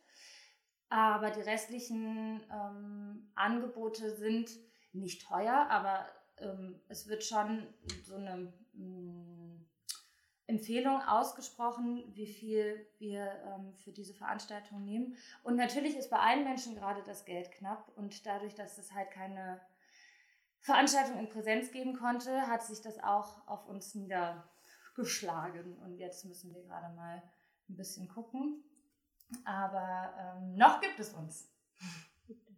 Aber 0.89 1.29
die 1.31 1.41
restlichen 1.41 2.43
ähm, 2.51 3.31
Angebote 3.35 4.15
sind 4.15 4.49
nicht 4.91 5.27
teuer, 5.27 5.67
aber 5.69 6.07
ähm, 6.39 6.81
es 6.87 7.07
wird 7.07 7.23
schon 7.23 7.67
so 8.03 8.15
eine 8.15 8.51
mh, 8.73 8.85
mm, 8.85 9.38
Empfehlung 10.49 11.01
ausgesprochen, 11.03 12.03
wie 12.15 12.25
viel 12.25 12.85
wir 12.97 13.31
ähm, 13.45 13.73
für 13.75 13.91
diese 13.91 14.15
Veranstaltung 14.15 14.83
nehmen. 14.83 15.15
Und 15.43 15.55
natürlich 15.55 15.95
ist 15.95 16.09
bei 16.09 16.17
allen 16.17 16.43
Menschen 16.43 16.75
gerade 16.75 17.03
das 17.03 17.23
Geld 17.23 17.51
knapp 17.51 17.91
und 17.95 18.25
dadurch, 18.25 18.55
dass 18.55 18.77
es 18.79 18.93
halt 18.93 19.11
keine 19.11 19.61
Veranstaltung 20.61 21.19
in 21.19 21.29
Präsenz 21.29 21.71
geben 21.71 21.95
konnte, 21.95 22.47
hat 22.47 22.63
sich 22.63 22.81
das 22.81 23.01
auch 23.01 23.47
auf 23.47 23.67
uns 23.67 23.93
niedergeschlagen. 23.95 25.77
Und 25.77 25.97
jetzt 25.97 26.25
müssen 26.25 26.53
wir 26.53 26.63
gerade 26.63 26.93
mal 26.95 27.21
ein 27.69 27.77
bisschen 27.77 28.07
gucken. 28.07 28.63
Aber 29.45 30.13
ähm, 30.17 30.55
noch 30.55 30.81
gibt 30.81 30.99
es 30.99 31.13
uns. 31.13 31.47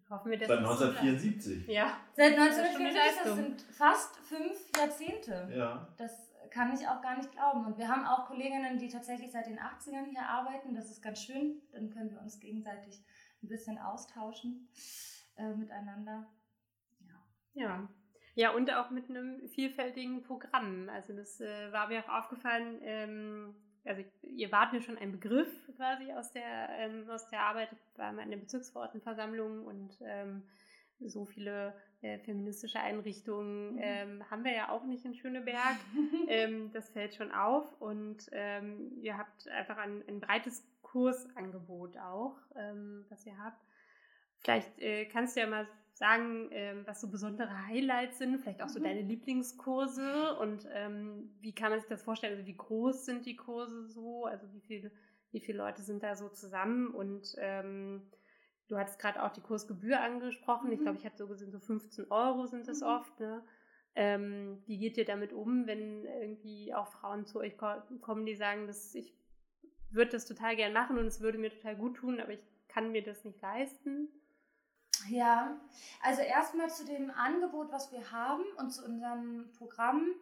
Hoffen 0.10 0.32
wir, 0.32 0.40
dass 0.40 0.48
Seit 0.48 0.60
1974. 0.60 1.68
Ja. 1.68 1.98
Seit 2.16 2.38
1974, 2.38 3.24
das 3.24 3.36
sind 3.36 3.62
fast 3.62 4.16
fünf 4.18 4.58
Jahrzehnte. 4.78 5.50
Ja. 5.54 5.88
Das 5.98 6.31
kann 6.52 6.74
ich 6.74 6.88
auch 6.88 7.02
gar 7.02 7.18
nicht 7.18 7.32
glauben. 7.32 7.66
Und 7.66 7.78
wir 7.78 7.88
haben 7.88 8.06
auch 8.06 8.26
Kolleginnen, 8.26 8.78
die 8.78 8.90
tatsächlich 8.90 9.32
seit 9.32 9.48
den 9.48 9.60
80ern 9.60 10.06
hier 10.06 10.28
arbeiten. 10.28 10.76
Das 10.76 10.92
ist 10.92 11.02
ganz 11.02 11.24
schön. 11.24 11.62
Dann 11.72 11.90
können 11.90 12.12
wir 12.12 12.22
uns 12.22 12.40
gegenseitig 12.40 13.04
ein 13.42 13.48
bisschen 13.48 13.80
austauschen 13.80 14.70
äh, 15.38 15.54
miteinander. 15.54 16.28
Ja. 17.54 17.66
ja. 17.66 17.90
Ja, 18.34 18.52
und 18.52 18.72
auch 18.74 18.92
mit 18.92 19.10
einem 19.10 19.48
vielfältigen 19.50 20.24
Programm. 20.24 20.88
Also 20.90 21.14
das 21.14 21.42
äh, 21.42 21.72
war 21.72 21.88
mir 21.88 22.04
auch 22.04 22.24
aufgefallen, 22.24 22.80
ähm, 22.82 23.56
also 23.84 24.04
ihr 24.22 24.52
wart 24.52 24.74
mir 24.74 24.82
schon 24.82 24.98
ein 24.98 25.12
Begriff 25.12 25.50
quasi 25.76 26.14
aus 26.14 26.32
der, 26.32 26.70
ähm, 26.78 27.10
aus 27.10 27.28
der 27.30 27.42
Arbeit 27.42 27.76
bei 27.98 28.12
meiner 28.12 28.38
Bezirksverordnetenversammlung 28.38 29.66
und 29.66 29.98
ähm, 30.02 30.44
so 31.06 31.26
viele 31.26 31.74
äh, 32.02 32.18
feministische 32.20 32.80
Einrichtungen 32.80 33.74
mhm. 33.74 33.80
ähm, 33.82 34.32
haben 34.32 34.44
wir 34.44 34.54
ja 34.54 34.70
auch 34.70 34.84
nicht 34.86 35.06
in 35.06 35.14
Schöneberg. 35.14 35.78
ähm, 36.28 36.72
das 36.74 36.90
fällt 36.90 37.16
schon 37.16 37.32
auf 37.32 37.80
und 37.80 38.30
ähm, 38.32 38.92
ihr 39.02 39.18
habt 39.18 39.48
einfach 39.50 39.78
ein, 39.78 40.04
ein 40.08 40.20
breites 40.20 40.66
Kursangebot 40.82 41.98
auch, 41.98 42.38
ähm, 42.56 43.06
was 43.10 43.26
ihr 43.26 43.38
habt. 43.38 43.64
Vielleicht 44.40 44.80
äh, 44.80 45.06
kannst 45.06 45.36
du 45.36 45.42
ja 45.42 45.48
mal 45.48 45.68
sagen, 45.94 46.50
ähm, 46.52 46.84
was 46.88 47.02
so 47.02 47.10
besondere 47.10 47.68
Highlights 47.68 48.18
sind, 48.18 48.40
vielleicht 48.40 48.64
auch 48.64 48.70
so 48.70 48.80
mhm. 48.80 48.86
deine 48.86 49.02
Lieblingskurse 49.02 50.36
und 50.40 50.68
ähm, 50.74 51.30
wie 51.40 51.54
kann 51.54 51.70
man 51.70 51.80
sich 51.80 51.90
das 51.90 52.02
vorstellen? 52.02 52.34
Also 52.34 52.48
wie 52.48 52.58
groß 52.58 53.06
sind 53.06 53.26
die 53.26 53.36
Kurse 53.36 53.88
so? 53.88 54.26
Also 54.26 54.52
wie 54.54 54.62
viele, 54.62 54.92
wie 55.32 55.40
viele 55.40 55.60
Leute 55.60 55.84
sind 55.84 56.02
da 56.02 56.16
so 56.16 56.30
zusammen 56.30 56.88
und 56.88 57.36
Du 58.72 58.78
hattest 58.78 59.00
gerade 59.00 59.22
auch 59.22 59.34
die 59.34 59.42
Kursgebühr 59.42 60.00
angesprochen. 60.00 60.68
Mhm. 60.68 60.74
Ich 60.74 60.80
glaube, 60.80 60.98
ich 60.98 61.06
habe 61.06 61.18
so 61.18 61.28
gesehen, 61.28 61.52
so 61.52 61.60
15 61.60 62.10
Euro 62.10 62.48
sind 62.48 62.70
es 62.70 62.80
mhm. 62.80 62.88
oft. 62.88 63.20
Ne? 63.20 63.44
Ähm, 63.96 64.64
wie 64.66 64.78
geht 64.78 64.96
ihr 64.96 65.04
damit 65.04 65.34
um, 65.34 65.68
wenn 65.68 66.06
irgendwie 66.06 66.74
auch 66.74 66.88
Frauen 66.88 67.26
zu 67.26 67.40
euch 67.40 67.58
kommen, 67.58 68.26
die 68.26 68.36
sagen, 68.36 68.68
dass 68.68 68.96
ich 68.96 69.14
würde 69.90 70.12
das 70.12 70.26
total 70.26 70.56
gern 70.56 70.72
machen 70.72 70.98
und 70.98 71.06
es 71.06 71.20
würde 71.20 71.38
mir 71.38 71.50
total 71.50 71.76
gut 71.76 71.98
tun, 71.98 72.22
aber 72.22 72.32
ich 72.32 72.42
kann 72.70 72.94
mir 72.94 73.04
das 73.04 73.26
nicht 73.26 73.42
leisten? 73.42 74.08
Ja, 75.10 75.60
also 76.02 76.22
erstmal 76.22 76.70
zu 76.70 76.86
dem 76.86 77.12
Angebot, 77.12 77.74
was 77.74 77.92
wir 77.92 78.10
haben 78.14 78.46
und 78.58 78.72
zu 78.72 78.86
unserem 78.86 79.52
Programm. 79.58 80.14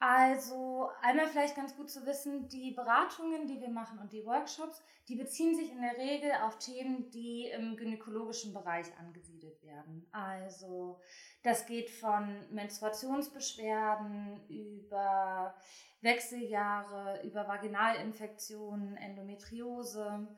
Also 0.00 0.90
einmal 1.02 1.26
vielleicht 1.26 1.56
ganz 1.56 1.76
gut 1.76 1.90
zu 1.90 2.06
wissen, 2.06 2.48
die 2.48 2.70
Beratungen, 2.70 3.48
die 3.48 3.60
wir 3.60 3.68
machen 3.68 3.98
und 3.98 4.12
die 4.12 4.24
Workshops, 4.24 4.80
die 5.08 5.16
beziehen 5.16 5.56
sich 5.56 5.72
in 5.72 5.80
der 5.80 5.98
Regel 5.98 6.30
auf 6.44 6.56
Themen, 6.58 7.10
die 7.10 7.46
im 7.46 7.76
gynäkologischen 7.76 8.54
Bereich 8.54 8.86
angesiedelt 8.96 9.60
werden. 9.64 10.06
Also 10.12 11.00
das 11.42 11.66
geht 11.66 11.90
von 11.90 12.46
Menstruationsbeschwerden 12.54 14.46
über 14.48 15.56
Wechseljahre, 16.00 17.20
über 17.24 17.48
Vaginalinfektionen, 17.48 18.96
Endometriose. 18.96 20.28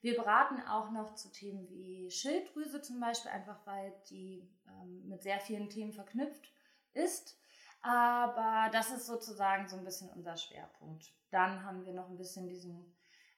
Wir 0.00 0.16
beraten 0.16 0.62
auch 0.66 0.90
noch 0.92 1.14
zu 1.14 1.30
Themen 1.30 1.68
wie 1.68 2.10
Schilddrüse 2.10 2.80
zum 2.80 3.00
Beispiel, 3.00 3.32
einfach 3.32 3.66
weil 3.66 3.92
die 4.08 4.48
ähm, 4.66 5.06
mit 5.08 5.22
sehr 5.22 5.40
vielen 5.40 5.68
Themen 5.68 5.92
verknüpft 5.92 6.50
ist. 6.94 7.36
Aber 7.82 8.68
das 8.72 8.90
ist 8.90 9.06
sozusagen 9.06 9.68
so 9.68 9.76
ein 9.76 9.84
bisschen 9.84 10.10
unser 10.10 10.36
Schwerpunkt. 10.36 11.12
Dann 11.30 11.64
haben 11.64 11.86
wir 11.86 11.94
noch 11.94 12.08
ein 12.08 12.18
bisschen 12.18 12.48
diesen 12.48 12.94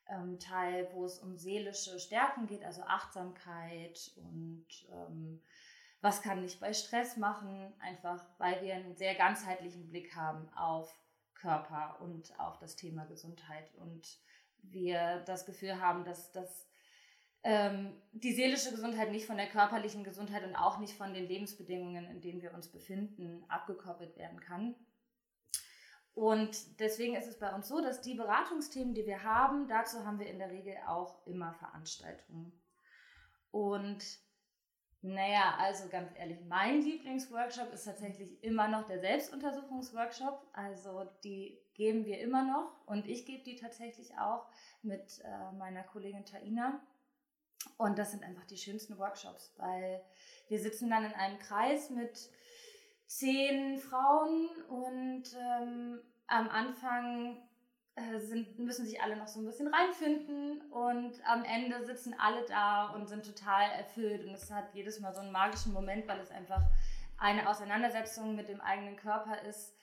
ähm, 0.08 0.38
Teil, 0.38 0.88
wo 0.92 1.04
es 1.04 1.18
um 1.20 1.36
seelische 1.36 1.98
Stärken 1.98 2.46
geht, 2.46 2.64
also 2.64 2.82
Achtsamkeit 2.82 4.12
und 4.16 4.66
ähm, 4.90 5.40
was 6.00 6.20
kann 6.20 6.44
ich 6.44 6.58
bei 6.58 6.72
Stress 6.72 7.16
machen, 7.16 7.72
einfach 7.80 8.24
weil 8.38 8.60
wir 8.62 8.74
einen 8.74 8.96
sehr 8.96 9.14
ganzheitlichen 9.14 9.88
Blick 9.88 10.16
haben 10.16 10.48
auf 10.54 10.92
Körper 11.34 12.00
und 12.00 12.38
auf 12.40 12.58
das 12.58 12.74
Thema 12.74 13.04
Gesundheit 13.04 13.72
und 13.76 14.18
wir 14.62 15.20
das 15.26 15.46
Gefühl 15.46 15.80
haben, 15.80 16.04
dass 16.04 16.32
das 16.32 16.68
ähm, 17.44 17.92
die 18.12 18.32
seelische 18.32 18.70
Gesundheit 18.70 19.10
nicht 19.10 19.26
von 19.26 19.36
der 19.36 19.48
körperlichen 19.48 20.04
Gesundheit 20.04 20.44
und 20.44 20.54
auch 20.54 20.78
nicht 20.78 20.94
von 20.94 21.12
den 21.12 21.26
Lebensbedingungen, 21.26 22.08
in 22.08 22.20
denen 22.20 22.42
wir 22.42 22.54
uns 22.54 22.68
befinden, 22.68 23.44
abgekoppelt 23.48 24.16
werden 24.16 24.40
kann. 24.40 24.74
Und 26.14 26.78
deswegen 26.78 27.14
ist 27.16 27.26
es 27.26 27.38
bei 27.38 27.54
uns 27.54 27.68
so, 27.68 27.80
dass 27.80 28.02
die 28.02 28.14
Beratungsthemen, 28.14 28.94
die 28.94 29.06
wir 29.06 29.22
haben, 29.22 29.66
dazu 29.66 30.04
haben 30.04 30.18
wir 30.18 30.26
in 30.26 30.38
der 30.38 30.50
Regel 30.50 30.76
auch 30.86 31.26
immer 31.26 31.54
Veranstaltungen. 31.54 32.52
Und 33.50 34.04
naja, 35.00 35.56
also 35.58 35.88
ganz 35.88 36.12
ehrlich, 36.16 36.38
mein 36.46 36.80
Lieblingsworkshop 36.82 37.72
ist 37.72 37.84
tatsächlich 37.84 38.42
immer 38.44 38.68
noch 38.68 38.86
der 38.86 39.00
Selbstuntersuchungsworkshop. 39.00 40.46
Also 40.52 41.08
die 41.24 41.58
geben 41.74 42.04
wir 42.04 42.20
immer 42.20 42.44
noch 42.44 42.86
und 42.86 43.08
ich 43.08 43.26
gebe 43.26 43.42
die 43.42 43.56
tatsächlich 43.56 44.16
auch 44.18 44.46
mit 44.82 45.20
äh, 45.24 45.52
meiner 45.52 45.82
Kollegin 45.82 46.24
Taina. 46.24 46.80
Und 47.76 47.98
das 47.98 48.10
sind 48.10 48.24
einfach 48.24 48.44
die 48.44 48.56
schönsten 48.56 48.98
Workshops, 48.98 49.52
weil 49.56 50.02
wir 50.48 50.58
sitzen 50.58 50.90
dann 50.90 51.04
in 51.04 51.14
einem 51.14 51.38
Kreis 51.38 51.90
mit 51.90 52.30
zehn 53.06 53.78
Frauen 53.78 54.48
und 54.68 55.24
ähm, 55.34 56.00
am 56.26 56.48
Anfang 56.48 57.42
äh, 57.94 58.18
sind, 58.18 58.58
müssen 58.58 58.86
sich 58.86 59.02
alle 59.02 59.16
noch 59.16 59.28
so 59.28 59.40
ein 59.40 59.44
bisschen 59.44 59.68
reinfinden 59.68 60.62
und 60.70 61.20
am 61.26 61.44
Ende 61.44 61.84
sitzen 61.84 62.14
alle 62.18 62.44
da 62.46 62.90
und 62.90 63.06
sind 63.06 63.24
total 63.26 63.70
erfüllt 63.70 64.24
und 64.24 64.32
es 64.32 64.50
hat 64.50 64.74
jedes 64.74 65.00
Mal 65.00 65.12
so 65.12 65.20
einen 65.20 65.32
magischen 65.32 65.72
Moment, 65.72 66.08
weil 66.08 66.20
es 66.20 66.30
einfach 66.30 66.62
eine 67.18 67.48
Auseinandersetzung 67.48 68.34
mit 68.34 68.48
dem 68.48 68.60
eigenen 68.60 68.96
Körper 68.96 69.42
ist, 69.42 69.76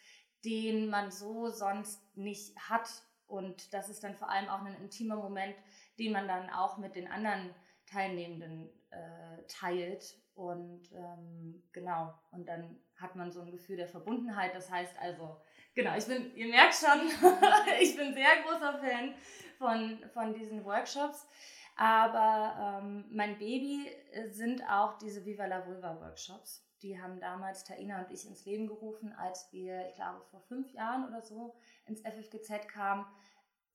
den 0.44 0.90
man 0.90 1.12
so 1.12 1.50
sonst 1.50 2.02
nicht 2.18 2.58
hat. 2.70 2.90
Und 3.28 3.74
das 3.74 3.90
ist 3.90 4.04
dann 4.04 4.16
vor 4.16 4.30
allem 4.30 4.50
auch 4.50 4.64
ein 4.64 4.76
intimer 4.82 5.16
Moment, 5.16 5.56
den 6.00 6.12
man 6.12 6.28
dann 6.28 6.50
auch 6.50 6.78
mit 6.78 6.96
den 6.96 7.08
anderen 7.08 7.54
Teilnehmenden 7.90 8.70
äh, 8.92 9.44
teilt. 9.48 10.18
Und 10.36 10.92
ähm, 10.94 11.64
genau, 11.74 12.14
und 12.32 12.48
dann 12.48 12.80
hat 12.96 13.16
man 13.16 13.32
so 13.32 13.42
ein 13.42 13.52
Gefühl 13.52 13.78
der 13.78 13.88
Verbundenheit. 13.88 14.56
Das 14.56 14.72
heißt 14.72 14.96
also, 15.00 15.42
genau, 15.76 15.96
ich 15.98 16.06
bin, 16.06 16.34
ihr 16.36 16.48
merkt 16.48 16.76
schon, 16.76 17.08
ich 17.82 17.96
bin 17.98 18.14
sehr 18.14 18.44
großer 18.46 18.80
Fan 18.80 19.16
von, 19.58 20.00
von 20.14 20.34
diesen 20.34 20.64
Workshops. 20.64 21.28
Aber 21.76 22.82
ähm, 22.82 23.06
mein 23.10 23.38
Baby 23.38 23.90
sind 24.28 24.62
auch 24.70 24.98
diese 24.98 25.26
Viva 25.26 25.46
la 25.46 25.66
Vulva 25.66 26.00
Workshops. 26.02 26.66
Die 26.82 27.02
haben 27.02 27.20
damals 27.20 27.64
Taina 27.64 28.02
und 28.04 28.12
ich 28.12 28.26
ins 28.26 28.46
Leben 28.46 28.68
gerufen, 28.68 29.14
als 29.14 29.52
wir, 29.52 29.88
ich 29.90 29.96
glaube, 29.96 30.22
vor 30.30 30.42
fünf 30.42 30.72
Jahren 30.74 31.08
oder 31.08 31.22
so 31.22 31.56
ins 31.86 32.02
FFGZ 32.02 32.68
kamen. 32.68 33.06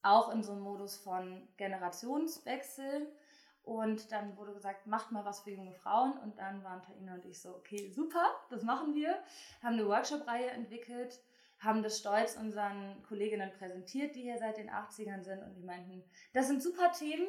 Auch 0.03 0.31
in 0.33 0.43
so 0.43 0.53
einem 0.53 0.63
Modus 0.63 0.97
von 0.97 1.49
Generationswechsel 1.57 3.11
und 3.65 4.13
dann 4.13 4.37
wurde 4.37 4.53
gesagt, 4.53 4.87
macht 4.87 5.11
mal 5.11 5.25
was 5.25 5.41
für 5.41 5.51
junge 5.51 5.73
Frauen. 5.73 6.13
Und 6.19 6.39
dann 6.39 6.63
waren 6.63 6.83
Taina 6.83 7.15
und 7.15 7.25
ich 7.25 7.41
so, 7.41 7.51
okay, 7.57 7.91
super, 7.91 8.27
das 8.51 8.63
machen 8.63 8.95
wir. 8.95 9.19
Haben 9.63 9.75
eine 9.75 9.89
Workshop-Reihe 9.89 10.51
entwickelt, 10.51 11.19
haben 11.59 11.83
das 11.83 11.99
stolz 11.99 12.37
unseren 12.37 13.03
Kolleginnen 13.09 13.51
präsentiert, 13.59 14.15
die 14.15 14.23
hier 14.23 14.39
seit 14.39 14.59
den 14.59 14.69
80ern 14.69 15.23
sind. 15.23 15.43
Und 15.43 15.55
die 15.55 15.63
meinten, 15.63 16.05
das 16.35 16.47
sind 16.49 16.63
super 16.63 16.93
Themen, 16.93 17.27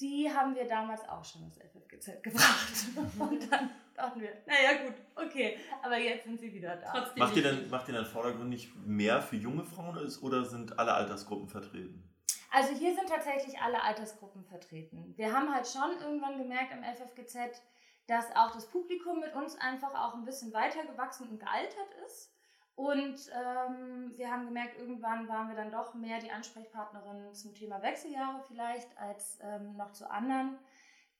die 0.00 0.30
haben 0.32 0.54
wir 0.54 0.66
damals 0.66 1.06
auch 1.06 1.24
schon 1.24 1.42
ins 1.42 1.58
FFGZ 1.58 2.22
gebracht. 2.22 2.72
Und 3.18 3.52
dann 3.52 3.70
dachten 3.94 4.20
wir, 4.22 4.30
naja 4.46 4.84
gut, 4.86 4.94
okay, 5.16 5.58
aber 5.82 5.98
jetzt 5.98 6.24
sind 6.24 6.40
sie 6.40 6.52
wieder 6.52 6.76
da. 6.76 6.92
Trotzdem 6.92 7.18
macht 7.18 7.36
ihr, 7.36 7.42
dann, 7.42 7.68
macht 7.68 7.88
ihr 7.88 7.94
dann 7.94 8.06
vordergründig 8.06 8.72
mehr 8.86 9.20
für 9.20 9.36
junge 9.36 9.64
Frauen 9.64 9.98
oder 10.22 10.44
sind 10.46 10.78
alle 10.78 10.94
Altersgruppen 10.94 11.48
vertreten? 11.48 12.08
Also 12.50 12.74
hier 12.74 12.94
sind 12.94 13.08
tatsächlich 13.08 13.60
alle 13.60 13.82
Altersgruppen 13.82 14.44
vertreten. 14.44 15.14
Wir 15.16 15.32
haben 15.32 15.54
halt 15.54 15.66
schon 15.66 16.00
irgendwann 16.00 16.38
gemerkt 16.38 16.72
am 16.72 16.82
FFGZ, 16.82 17.62
dass 18.06 18.34
auch 18.34 18.52
das 18.52 18.66
Publikum 18.66 19.20
mit 19.20 19.34
uns 19.34 19.56
einfach 19.58 19.94
auch 19.94 20.14
ein 20.14 20.24
bisschen 20.24 20.52
weiter 20.54 20.84
gewachsen 20.84 21.28
und 21.28 21.40
gealtert 21.40 21.94
ist. 22.06 22.32
Und 22.74 23.18
ähm, 23.34 24.12
wir 24.16 24.30
haben 24.30 24.46
gemerkt, 24.46 24.78
irgendwann 24.78 25.28
waren 25.28 25.48
wir 25.48 25.56
dann 25.56 25.72
doch 25.72 25.94
mehr 25.94 26.20
die 26.20 26.30
Ansprechpartnerin 26.30 27.34
zum 27.34 27.52
Thema 27.52 27.82
Wechseljahre 27.82 28.40
vielleicht 28.46 28.96
als 28.96 29.38
ähm, 29.42 29.76
noch 29.76 29.92
zu 29.92 30.08
anderen 30.08 30.58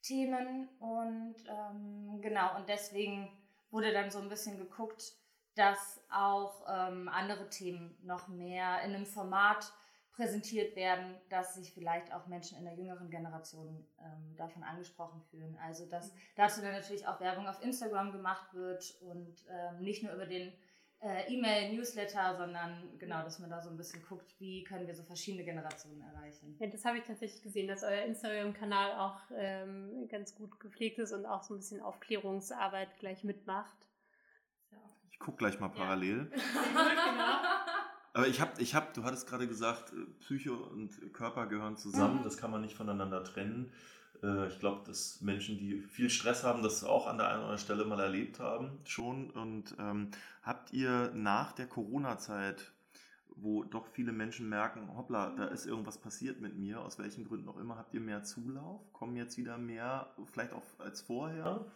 Themen. 0.03 0.69
Und 0.79 1.35
ähm, 1.49 2.21
genau, 2.23 2.57
und 2.57 2.69
deswegen 2.69 3.29
wurde 3.71 3.93
dann 3.93 4.11
so 4.11 4.21
ein 4.21 4.29
bisschen 4.29 4.57
geguckt, 4.57 5.13
dass 5.57 6.01
auch 6.11 6.65
ähm, 6.69 7.09
andere 7.09 7.51
Themen 7.51 7.99
noch 8.03 8.29
mehr 8.29 8.81
in 8.83 8.95
einem 8.95 9.07
Format 9.07 9.73
präsentiert 10.19 10.75
werden, 10.75 11.15
dass 11.29 11.55
sich 11.55 11.73
vielleicht 11.73 12.13
auch 12.13 12.27
Menschen 12.27 12.59
in 12.59 12.65
der 12.65 12.75
jüngeren 12.75 13.09
Generation 13.09 13.87
ähm, 14.01 14.35
davon 14.37 14.65
angesprochen 14.65 15.23
fühlen. 15.31 15.57
Also 15.63 15.87
dass 15.87 16.13
mhm. 16.13 16.19
dazu 16.35 16.61
dann 16.61 16.73
natürlich 16.73 17.07
auch 17.07 17.21
Werbung 17.21 17.47
auf 17.47 17.63
Instagram 17.63 18.11
gemacht 18.11 18.53
wird 18.53 18.97
und 19.01 19.47
ähm, 19.49 19.81
nicht 19.81 20.03
nur 20.03 20.13
über 20.13 20.27
den 20.27 20.53
äh, 21.01 21.33
E-Mail, 21.33 21.73
Newsletter, 21.73 22.37
sondern 22.37 22.99
genau, 22.99 23.23
dass 23.23 23.39
man 23.39 23.49
da 23.49 23.63
so 23.63 23.71
ein 23.71 23.77
bisschen 23.77 24.03
guckt, 24.03 24.35
wie 24.41 24.65
können 24.65 24.89
wir 24.89 24.95
so 24.97 25.05
verschiedene 25.05 25.45
Generationen 25.45 26.01
erreichen. 26.01 26.57
Ja, 26.59 26.67
das 26.67 26.85
habe 26.85 26.99
ich 26.99 27.05
tatsächlich 27.05 27.41
gesehen, 27.41 27.69
dass 27.69 27.85
euer 27.85 28.03
Instagram-Kanal 28.03 28.99
auch 28.99 29.21
ähm, 29.37 30.09
ganz 30.11 30.35
gut 30.35 30.59
gepflegt 30.59 30.99
ist 30.99 31.13
und 31.13 31.27
auch 31.27 31.45
so 31.45 31.55
ein 31.55 31.59
bisschen 31.59 31.81
Aufklärungsarbeit 31.81 32.89
gleich 32.99 33.23
mitmacht. 33.23 33.87
Ich 35.13 35.21
gucke 35.21 35.37
gleich 35.37 35.61
mal 35.61 35.69
parallel. 35.69 36.33
Aber 38.19 38.27
ich 38.27 38.41
habe, 38.41 38.61
ich 38.61 38.75
hab, 38.75 38.95
du 38.95 39.05
hattest 39.05 39.29
gerade 39.29 39.47
gesagt, 39.47 39.93
äh, 39.93 40.05
Psyche 40.19 40.53
und 40.53 41.13
Körper 41.13 41.47
gehören 41.47 41.77
zusammen, 41.77 42.19
mhm. 42.19 42.23
das 42.25 42.37
kann 42.37 42.51
man 42.51 42.63
nicht 42.63 42.75
voneinander 42.75 43.23
trennen. 43.23 43.71
Äh, 44.25 44.49
ich 44.49 44.59
glaube, 44.59 44.85
dass 44.85 45.21
Menschen, 45.21 45.57
die 45.57 45.81
viel 45.83 46.11
Stress 46.11 46.43
haben, 46.43 46.65
das 46.65 46.83
auch 46.83 47.07
an 47.07 47.19
der 47.19 47.29
einen 47.29 47.37
oder 47.37 47.45
anderen 47.45 47.61
Stelle 47.61 47.85
mal 47.85 48.01
erlebt 48.01 48.41
haben 48.41 48.81
schon. 48.83 49.31
Und 49.31 49.77
ähm, 49.79 50.11
habt 50.43 50.73
ihr 50.73 51.13
nach 51.15 51.53
der 51.53 51.69
Corona-Zeit, 51.69 52.73
wo 53.37 53.63
doch 53.63 53.87
viele 53.87 54.11
Menschen 54.11 54.49
merken, 54.49 54.97
hoppla, 54.97 55.31
da 55.37 55.47
ist 55.47 55.67
irgendwas 55.67 55.99
passiert 55.99 56.41
mit 56.41 56.57
mir, 56.59 56.81
aus 56.81 56.99
welchen 56.99 57.25
Gründen 57.25 57.49
auch 57.49 57.59
immer, 57.59 57.77
habt 57.77 57.95
ihr 57.95 58.01
mehr 58.01 58.25
Zulauf? 58.25 58.93
Kommen 58.93 59.15
jetzt 59.15 59.39
wieder 59.39 59.59
mehr, 59.59 60.13
vielleicht 60.33 60.55
auch 60.55 60.65
als 60.79 61.03
vorher? 61.03 61.67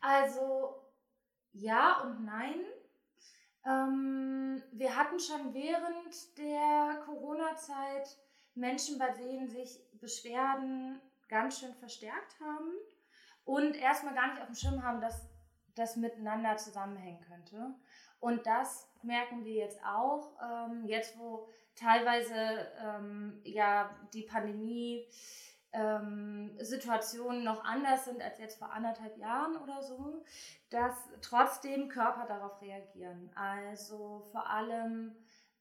Also 0.00 0.74
ja 1.52 2.00
und 2.00 2.24
nein. 2.24 2.60
Ähm, 3.66 4.62
wir 4.72 4.96
hatten 4.96 5.18
schon 5.18 5.54
während 5.54 6.38
der 6.38 7.00
Corona-Zeit 7.04 8.18
Menschen, 8.54 8.98
bei 8.98 9.10
denen 9.10 9.48
sich 9.48 9.80
Beschwerden 10.00 11.00
ganz 11.28 11.60
schön 11.60 11.74
verstärkt 11.74 12.38
haben 12.40 12.72
und 13.44 13.76
erstmal 13.76 14.14
gar 14.14 14.28
nicht 14.28 14.40
auf 14.40 14.46
dem 14.46 14.54
Schirm 14.54 14.82
haben, 14.82 15.00
dass 15.00 15.28
das 15.74 15.96
miteinander 15.96 16.56
zusammenhängen 16.56 17.20
könnte. 17.20 17.74
Und 18.20 18.46
das 18.46 18.88
merken 19.02 19.44
wir 19.44 19.54
jetzt 19.54 19.84
auch, 19.84 20.36
ähm, 20.42 20.86
jetzt 20.86 21.18
wo 21.18 21.48
teilweise 21.74 22.68
ähm, 22.80 23.40
ja 23.44 23.90
die 24.12 24.22
Pandemie 24.22 25.08
ähm, 25.74 26.56
Situationen 26.60 27.42
noch 27.44 27.64
anders 27.64 28.04
sind 28.04 28.22
als 28.22 28.38
jetzt 28.38 28.58
vor 28.58 28.72
anderthalb 28.72 29.18
Jahren 29.18 29.56
oder 29.56 29.82
so, 29.82 30.24
dass 30.70 30.94
trotzdem 31.20 31.88
Körper 31.88 32.26
darauf 32.26 32.62
reagieren. 32.62 33.30
Also 33.34 34.26
vor 34.30 34.48
allem 34.48 35.16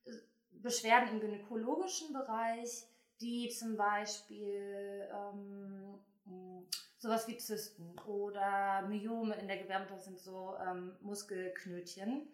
äh, 0.06 0.12
Beschwerden 0.52 1.10
im 1.10 1.20
gynäkologischen 1.20 2.14
Bereich, 2.14 2.86
die 3.22 3.50
zum 3.50 3.76
Beispiel 3.76 5.10
ähm, 5.12 6.00
sowas 6.98 7.28
wie 7.28 7.38
Zysten 7.38 8.00
oder 8.06 8.84
Myome 8.88 9.36
in 9.36 9.48
der 9.48 9.58
Gebärmutter 9.58 10.00
sind 10.00 10.20
so 10.20 10.56
ähm, 10.66 10.96
Muskelknötchen. 11.02 12.28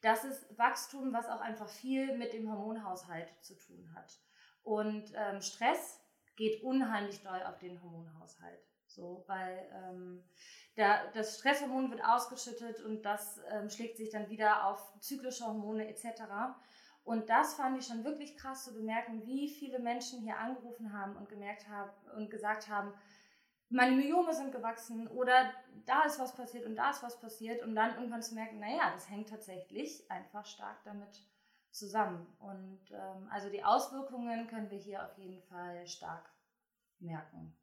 Das 0.00 0.24
ist 0.24 0.58
Wachstum, 0.58 1.12
was 1.12 1.28
auch 1.28 1.40
einfach 1.40 1.68
viel 1.68 2.16
mit 2.16 2.32
dem 2.32 2.50
Hormonhaushalt 2.50 3.28
zu 3.40 3.54
tun 3.58 3.92
hat. 3.94 4.20
Und 4.62 5.12
ähm, 5.14 5.40
Stress 5.40 6.00
geht 6.36 6.62
unheimlich 6.62 7.22
doll 7.22 7.42
auf 7.42 7.58
den 7.58 7.82
Hormonhaushalt. 7.82 8.60
So, 8.86 9.24
weil 9.26 9.68
ähm, 9.74 10.24
der, 10.76 11.10
das 11.12 11.38
Stresshormon 11.38 11.90
wird 11.90 12.04
ausgeschüttet 12.04 12.80
und 12.82 13.02
das 13.02 13.40
ähm, 13.50 13.68
schlägt 13.68 13.96
sich 13.96 14.10
dann 14.10 14.30
wieder 14.30 14.66
auf 14.66 14.92
zyklische 15.00 15.44
Hormone 15.44 15.88
etc. 15.88 16.22
Und 17.04 17.28
das 17.28 17.54
fand 17.54 17.78
ich 17.78 17.86
schon 17.86 18.04
wirklich 18.04 18.36
krass 18.36 18.64
zu 18.64 18.74
bemerken, 18.74 19.26
wie 19.26 19.48
viele 19.48 19.78
Menschen 19.78 20.20
hier 20.22 20.38
angerufen 20.38 20.92
haben 20.92 21.16
und 21.16 21.28
gemerkt 21.28 21.68
haben 21.68 21.90
und 22.16 22.30
gesagt 22.30 22.68
haben, 22.68 22.92
meine 23.68 23.96
Myome 23.96 24.32
sind 24.32 24.52
gewachsen 24.52 25.08
oder 25.08 25.50
da 25.84 26.04
ist 26.04 26.18
was 26.20 26.34
passiert 26.34 26.66
und 26.66 26.76
da 26.76 26.90
ist 26.90 27.02
was 27.02 27.18
passiert 27.18 27.62
und 27.62 27.74
dann 27.74 27.94
irgendwann 27.94 28.22
zu 28.22 28.34
merken, 28.34 28.60
naja, 28.60 28.90
das 28.92 29.10
hängt 29.10 29.28
tatsächlich 29.28 30.08
einfach 30.10 30.46
stark 30.46 30.82
damit 30.84 31.22
zusammen. 31.76 32.26
Und 32.38 32.80
ähm, 32.90 33.28
also 33.30 33.50
die 33.50 33.62
Auswirkungen 33.62 34.46
können 34.48 34.70
wir 34.70 34.78
hier 34.78 35.04
auf 35.04 35.16
jeden 35.18 35.42
Fall 35.42 35.86
stark 35.86 36.30
merken 36.98 37.56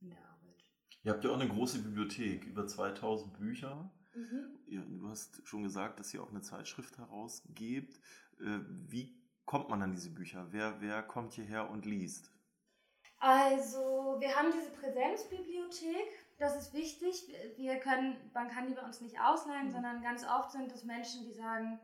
in 0.00 0.10
der 0.10 0.18
Arbeit. 0.18 0.64
Ihr 1.02 1.12
habt 1.12 1.24
ja 1.24 1.30
auch 1.30 1.40
eine 1.40 1.48
große 1.48 1.80
Bibliothek, 1.80 2.44
über 2.44 2.66
2000 2.66 3.38
Bücher. 3.38 3.90
Mhm. 4.14 4.98
Du 5.00 5.08
hast 5.08 5.46
schon 5.46 5.62
gesagt, 5.62 6.00
dass 6.00 6.12
ihr 6.12 6.22
auch 6.22 6.30
eine 6.30 6.42
Zeitschrift 6.42 6.98
herausgebt. 6.98 7.98
Äh, 8.40 8.60
wie 8.88 9.18
kommt 9.44 9.70
man 9.70 9.82
an 9.82 9.92
diese 9.92 10.10
Bücher? 10.10 10.46
Wer, 10.50 10.80
wer 10.80 11.02
kommt 11.02 11.32
hierher 11.34 11.70
und 11.70 11.86
liest? 11.86 12.32
Also, 13.20 14.16
wir 14.20 14.34
haben 14.36 14.52
diese 14.52 14.70
Präsenzbibliothek. 14.70 16.26
Das 16.38 16.56
ist 16.56 16.72
wichtig. 16.72 17.26
Wir 17.56 17.80
können, 17.80 18.16
man 18.32 18.48
kann 18.48 18.68
die 18.68 18.74
bei 18.74 18.82
uns 18.82 19.00
nicht 19.00 19.18
ausleihen, 19.20 19.68
mhm. 19.68 19.72
sondern 19.72 20.02
ganz 20.02 20.24
oft 20.24 20.52
sind 20.52 20.70
es 20.70 20.84
Menschen, 20.84 21.24
die 21.24 21.32
sagen, 21.32 21.80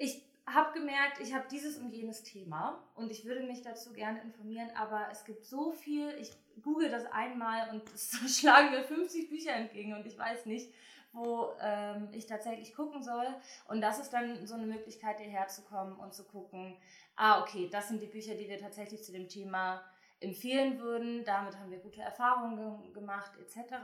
ich 0.00 0.22
habe 0.46 0.72
gemerkt, 0.72 1.20
ich 1.20 1.34
habe 1.34 1.44
dieses 1.50 1.76
und 1.76 1.92
jenes 1.92 2.22
Thema 2.22 2.82
und 2.96 3.10
ich 3.10 3.24
würde 3.24 3.42
mich 3.42 3.62
dazu 3.62 3.92
gerne 3.92 4.20
informieren, 4.22 4.70
aber 4.74 5.06
es 5.12 5.24
gibt 5.24 5.44
so 5.44 5.70
viel, 5.72 6.08
ich 6.18 6.32
google 6.62 6.90
das 6.90 7.04
einmal 7.12 7.70
und 7.70 7.82
es 7.94 8.40
schlagen 8.40 8.70
mir 8.70 8.82
50 8.82 9.28
Bücher 9.28 9.52
entgegen 9.52 9.92
und 9.94 10.06
ich 10.06 10.18
weiß 10.18 10.46
nicht, 10.46 10.72
wo 11.12 11.50
ähm, 11.60 12.08
ich 12.12 12.26
tatsächlich 12.26 12.74
gucken 12.74 13.02
soll. 13.02 13.26
Und 13.68 13.80
das 13.80 13.98
ist 13.98 14.10
dann 14.10 14.46
so 14.46 14.54
eine 14.54 14.66
Möglichkeit, 14.66 15.20
hierher 15.20 15.48
zu 15.48 15.62
kommen 15.62 15.98
und 15.98 16.14
zu 16.14 16.24
gucken, 16.24 16.76
ah, 17.16 17.42
okay, 17.42 17.68
das 17.70 17.88
sind 17.88 18.00
die 18.00 18.06
Bücher, 18.06 18.34
die 18.34 18.48
wir 18.48 18.58
tatsächlich 18.58 19.02
zu 19.02 19.12
dem 19.12 19.28
Thema 19.28 19.82
empfehlen 20.20 20.80
würden. 20.80 21.24
Damit 21.24 21.58
haben 21.58 21.70
wir 21.70 21.78
gute 21.78 22.00
Erfahrungen 22.00 22.92
gemacht, 22.92 23.32
etc. 23.38 23.74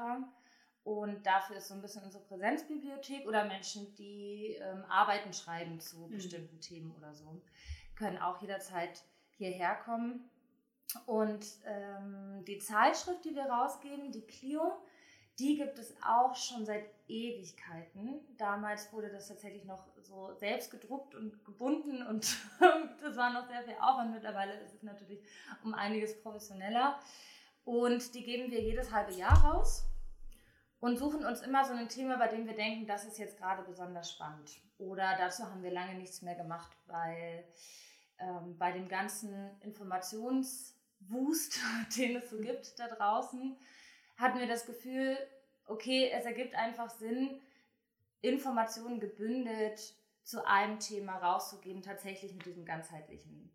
Und 0.87 1.27
dafür 1.27 1.57
ist 1.57 1.67
so 1.67 1.75
ein 1.75 1.83
bisschen 1.83 2.05
unsere 2.05 2.23
Präsenzbibliothek 2.23 3.27
oder 3.27 3.45
Menschen, 3.45 3.93
die 3.97 4.57
ähm, 4.61 4.85
Arbeiten 4.89 5.33
schreiben 5.33 5.81
zu 5.81 6.07
mhm. 6.07 6.11
bestimmten 6.11 6.61
Themen 6.61 6.95
oder 6.97 7.13
so, 7.13 7.43
können 7.97 8.19
auch 8.19 8.41
jederzeit 8.41 9.03
hierher 9.37 9.75
kommen. 9.85 10.31
Und 11.07 11.45
ähm, 11.65 12.45
die 12.47 12.59
Zeitschrift, 12.59 13.25
die 13.25 13.35
wir 13.35 13.47
rausgeben, 13.47 14.13
die 14.13 14.25
Clio, 14.29 14.79
die 15.41 15.57
gibt 15.57 15.77
es 15.81 15.93
auch 16.05 16.37
schon 16.37 16.65
seit 16.65 16.85
Ewigkeiten. 17.09 18.21
Damals 18.39 18.93
wurde 18.93 19.11
das 19.11 19.27
tatsächlich 19.27 19.65
noch 19.65 19.89
so 20.03 20.35
selbst 20.37 20.71
gedruckt 20.71 21.17
und 21.17 21.45
gebunden 21.45 22.07
und 22.07 22.37
das 23.03 23.17
war 23.17 23.33
noch 23.33 23.49
sehr 23.49 23.65
viel 23.65 23.75
Aufwand. 23.81 24.13
Mittlerweile 24.13 24.53
ist 24.61 24.73
es 24.73 24.85
natürlich 24.85 25.19
um 25.65 25.75
einiges 25.75 26.23
professioneller. 26.23 27.01
Und 27.65 28.15
die 28.15 28.23
geben 28.23 28.53
wir 28.53 28.63
jedes 28.63 28.93
halbe 28.93 29.13
Jahr 29.15 29.37
raus 29.45 29.85
und 30.81 30.99
suchen 30.99 31.25
uns 31.25 31.41
immer 31.41 31.65
so 31.65 31.73
ein 31.73 31.89
Thema, 31.89 32.19
bei 32.19 32.29
dem 32.29 32.47
wir 32.47 32.55
denken, 32.55 32.87
das 32.87 33.05
ist 33.05 33.19
jetzt 33.19 33.39
gerade 33.39 33.63
besonders 33.63 34.13
spannend. 34.13 34.61
Oder 34.79 35.17
dazu 35.17 35.45
haben 35.45 35.63
wir 35.63 35.71
lange 35.71 35.95
nichts 35.95 36.23
mehr 36.23 36.35
gemacht, 36.35 36.71
weil 36.87 37.45
ähm, 38.19 38.57
bei 38.59 38.73
dem 38.73 38.89
ganzen 38.89 39.59
Informationswust, 39.61 41.59
den 41.97 42.17
es 42.17 42.31
so 42.31 42.39
gibt 42.39 42.79
da 42.79 42.89
draußen, 42.89 43.57
hatten 44.17 44.39
wir 44.39 44.47
das 44.47 44.67
Gefühl, 44.67 45.17
okay, 45.67 46.11
es 46.13 46.25
ergibt 46.25 46.55
einfach 46.55 46.91
Sinn, 46.91 47.41
Informationen 48.21 49.01
gebündelt 49.01 49.95
zu 50.23 50.45
einem 50.47 50.79
Thema 50.79 51.19
rauszugeben, 51.19 51.83
tatsächlich 51.83 52.35
mit 52.35 52.47
diesem 52.47 52.65
ganzheitlichen 52.65 53.53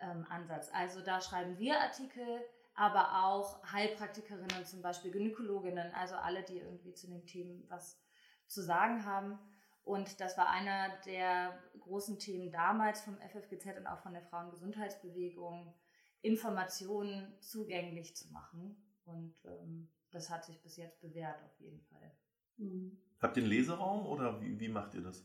ähm, 0.00 0.26
Ansatz. 0.28 0.70
Also 0.72 1.00
da 1.00 1.20
schreiben 1.20 1.58
wir 1.58 1.80
Artikel, 1.80 2.44
aber 2.74 3.24
auch 3.24 3.62
Heilpraktikerinnen, 3.72 4.64
zum 4.64 4.82
Beispiel 4.82 5.10
Gynäkologinnen, 5.10 5.92
also 5.94 6.16
alle, 6.16 6.42
die 6.42 6.58
irgendwie 6.58 6.94
zu 6.94 7.08
den 7.08 7.26
Themen 7.26 7.64
was 7.68 8.00
zu 8.46 8.62
sagen 8.62 9.04
haben. 9.04 9.38
Und 9.84 10.20
das 10.20 10.36
war 10.38 10.48
einer 10.48 10.96
der 11.06 11.62
großen 11.80 12.18
Themen 12.18 12.50
damals 12.50 13.02
vom 13.02 13.16
FFGZ 13.18 13.78
und 13.78 13.86
auch 13.86 13.98
von 13.98 14.12
der 14.12 14.22
Frauengesundheitsbewegung, 14.22 15.74
Informationen 16.22 17.38
zugänglich 17.40 18.16
zu 18.16 18.32
machen. 18.32 18.76
Und 19.04 19.34
ähm, 19.44 19.90
das 20.10 20.30
hat 20.30 20.44
sich 20.44 20.60
bis 20.62 20.76
jetzt 20.76 21.00
bewährt 21.00 21.42
auf 21.44 21.60
jeden 21.60 21.82
Fall. 21.82 22.16
Mhm. 22.56 22.98
Habt 23.20 23.36
ihr 23.36 23.42
einen 23.42 23.50
Leseraum 23.50 24.06
oder 24.06 24.40
wie, 24.40 24.58
wie 24.58 24.68
macht 24.68 24.94
ihr 24.94 25.02
das? 25.02 25.22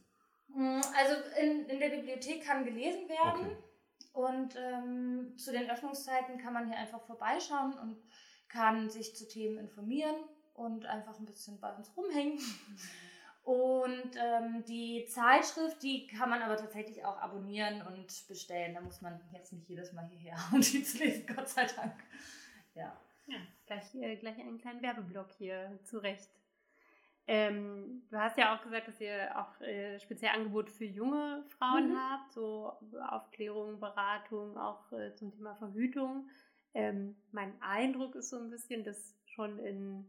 Mm, 0.48 0.82
also 0.96 1.16
in, 1.42 1.66
in 1.70 1.80
der 1.80 1.90
Bibliothek 1.90 2.44
kann 2.44 2.66
gelesen 2.66 3.08
werden. 3.08 3.46
Okay. 3.46 3.58
Und 4.14 4.56
ähm, 4.56 5.38
zu 5.38 5.52
den 5.52 5.70
Öffnungszeiten 5.70 6.38
kann 6.38 6.54
man 6.54 6.68
hier 6.68 6.78
einfach 6.78 7.02
vorbeischauen 7.02 7.74
und 7.74 7.98
kann 8.48 8.90
sich 8.90 9.16
zu 9.16 9.28
Themen 9.28 9.58
informieren 9.58 10.16
und 10.54 10.86
einfach 10.86 11.18
ein 11.20 11.26
bisschen 11.26 11.60
bei 11.60 11.74
uns 11.76 11.96
rumhängen. 11.96 12.40
Und 13.44 14.12
ähm, 14.16 14.64
die 14.68 15.08
Zeitschrift, 15.10 15.82
die 15.82 16.06
kann 16.06 16.30
man 16.30 16.44
aber 16.44 16.56
tatsächlich 16.56 17.04
auch 17.04 17.18
abonnieren 17.18 17.82
und 17.82 18.28
bestellen. 18.28 18.76
Da 18.76 18.82
muss 18.82 19.02
man 19.02 19.20
jetzt 19.34 19.54
nicht 19.54 19.68
jedes 19.68 19.92
Mal 19.92 20.06
hierher 20.08 20.38
und 20.54 20.72
die 20.72 20.84
zu 20.84 21.00
lesen, 21.00 21.26
Gott 21.26 21.50
sei 21.50 21.66
Dank. 21.66 21.96
Ja. 22.76 22.96
Ja, 23.26 23.38
gleich, 23.66 23.96
äh, 23.96 24.18
gleich 24.18 24.38
einen 24.40 24.60
kleinen 24.60 24.84
Werbeblock 24.84 25.32
hier 25.32 25.80
zurecht. 25.84 26.30
Ähm, 27.32 28.02
du 28.10 28.18
hast 28.18 28.40
ja 28.40 28.56
auch 28.56 28.64
gesagt, 28.64 28.88
dass 28.88 29.00
ihr 29.00 29.30
auch 29.38 29.62
äh, 29.62 30.00
speziell 30.00 30.32
Angebote 30.32 30.72
für 30.72 30.86
junge 30.86 31.46
Frauen 31.60 31.90
mhm. 31.90 31.96
habt, 31.96 32.34
so 32.34 32.74
Aufklärung, 33.08 33.80
Beratung, 33.80 34.58
auch 34.58 34.92
äh, 34.94 35.14
zum 35.14 35.32
Thema 35.32 35.54
Verhütung. 35.58 36.28
Ähm, 36.74 37.16
mein 37.32 37.54
Eindruck 37.62 38.16
ist 38.16 38.32
so 38.32 38.40
ein 38.40 38.50
bisschen, 38.50 38.84
dass 38.84 39.16
schon 39.28 39.60
in 39.60 40.08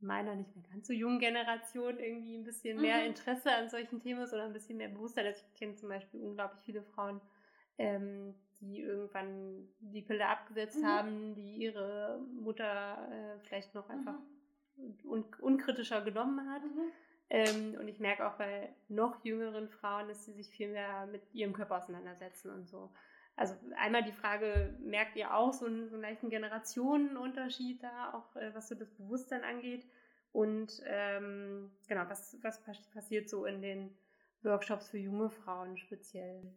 meiner 0.00 0.34
nicht 0.34 0.56
mehr 0.56 0.64
ganz 0.72 0.88
so 0.88 0.92
jungen 0.92 1.20
Generation 1.20 2.00
irgendwie 2.00 2.36
ein 2.36 2.44
bisschen 2.44 2.80
mehr 2.80 2.98
mhm. 2.98 3.06
Interesse 3.10 3.52
an 3.52 3.68
solchen 3.68 4.00
Themen 4.00 4.26
oder 4.26 4.46
ein 4.46 4.52
bisschen 4.52 4.78
mehr 4.78 4.88
Bewusstsein. 4.88 5.26
Also 5.26 5.44
ich 5.46 5.54
kenne 5.60 5.76
zum 5.76 5.88
Beispiel 5.88 6.20
unglaublich 6.20 6.64
viele 6.64 6.82
Frauen, 6.82 7.20
ähm, 7.78 8.34
die 8.58 8.80
irgendwann 8.80 9.68
die 9.78 10.02
Pille 10.02 10.26
abgesetzt 10.26 10.80
mhm. 10.80 10.86
haben, 10.86 11.34
die 11.36 11.58
ihre 11.58 12.18
Mutter 12.40 13.08
äh, 13.08 13.38
vielleicht 13.44 13.72
noch 13.72 13.88
einfach 13.88 14.18
mhm. 14.18 14.35
Un 15.04 15.24
unkritischer 15.40 16.02
genommen 16.02 16.50
hat. 16.50 16.62
Mhm. 16.62 16.92
Ähm, 17.28 17.76
und 17.80 17.88
ich 17.88 17.98
merke 17.98 18.26
auch 18.26 18.34
bei 18.34 18.74
noch 18.88 19.24
jüngeren 19.24 19.68
Frauen, 19.68 20.08
dass 20.08 20.24
sie 20.24 20.32
sich 20.32 20.48
viel 20.48 20.70
mehr 20.70 21.06
mit 21.06 21.22
ihrem 21.32 21.52
Körper 21.52 21.78
auseinandersetzen 21.78 22.50
und 22.50 22.68
so. 22.68 22.92
Also 23.34 23.54
einmal 23.76 24.02
die 24.02 24.12
Frage, 24.12 24.74
merkt 24.80 25.16
ihr 25.16 25.34
auch 25.34 25.52
so 25.52 25.66
einen, 25.66 25.88
so 25.88 25.96
einen 25.96 26.02
leichten 26.02 26.30
Generationenunterschied 26.30 27.82
da, 27.82 28.14
auch 28.14 28.36
äh, 28.36 28.54
was 28.54 28.68
so 28.68 28.74
das 28.74 28.90
Bewusstsein 28.94 29.44
angeht? 29.44 29.86
Und 30.32 30.82
ähm, 30.86 31.70
genau, 31.88 32.04
was, 32.08 32.38
was 32.42 32.62
passiert 32.92 33.28
so 33.28 33.44
in 33.44 33.60
den 33.60 33.96
Workshops 34.42 34.90
für 34.90 34.98
junge 34.98 35.30
Frauen 35.30 35.76
speziell? 35.76 36.56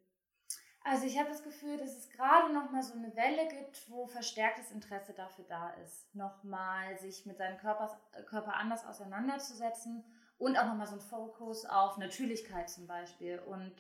Also 0.83 1.05
ich 1.05 1.19
habe 1.19 1.29
das 1.29 1.43
Gefühl, 1.43 1.77
dass 1.77 1.95
es 1.95 2.09
gerade 2.09 2.53
noch 2.53 2.71
mal 2.71 2.81
so 2.81 2.93
eine 2.93 3.15
Welle 3.15 3.47
gibt, 3.49 3.89
wo 3.89 4.07
verstärktes 4.07 4.71
Interesse 4.71 5.13
dafür 5.13 5.45
da 5.47 5.71
ist, 5.83 6.13
nochmal 6.15 6.97
sich 6.97 7.25
mit 7.25 7.37
seinem 7.37 7.57
Körper, 7.57 7.99
Körper 8.27 8.55
anders 8.55 8.85
auseinanderzusetzen 8.85 10.03
und 10.37 10.57
auch 10.57 10.65
nochmal 10.65 10.87
so 10.87 10.95
ein 10.95 11.01
Fokus 11.01 11.65
auf 11.65 11.97
Natürlichkeit 11.97 12.69
zum 12.69 12.87
Beispiel 12.87 13.39
und 13.39 13.75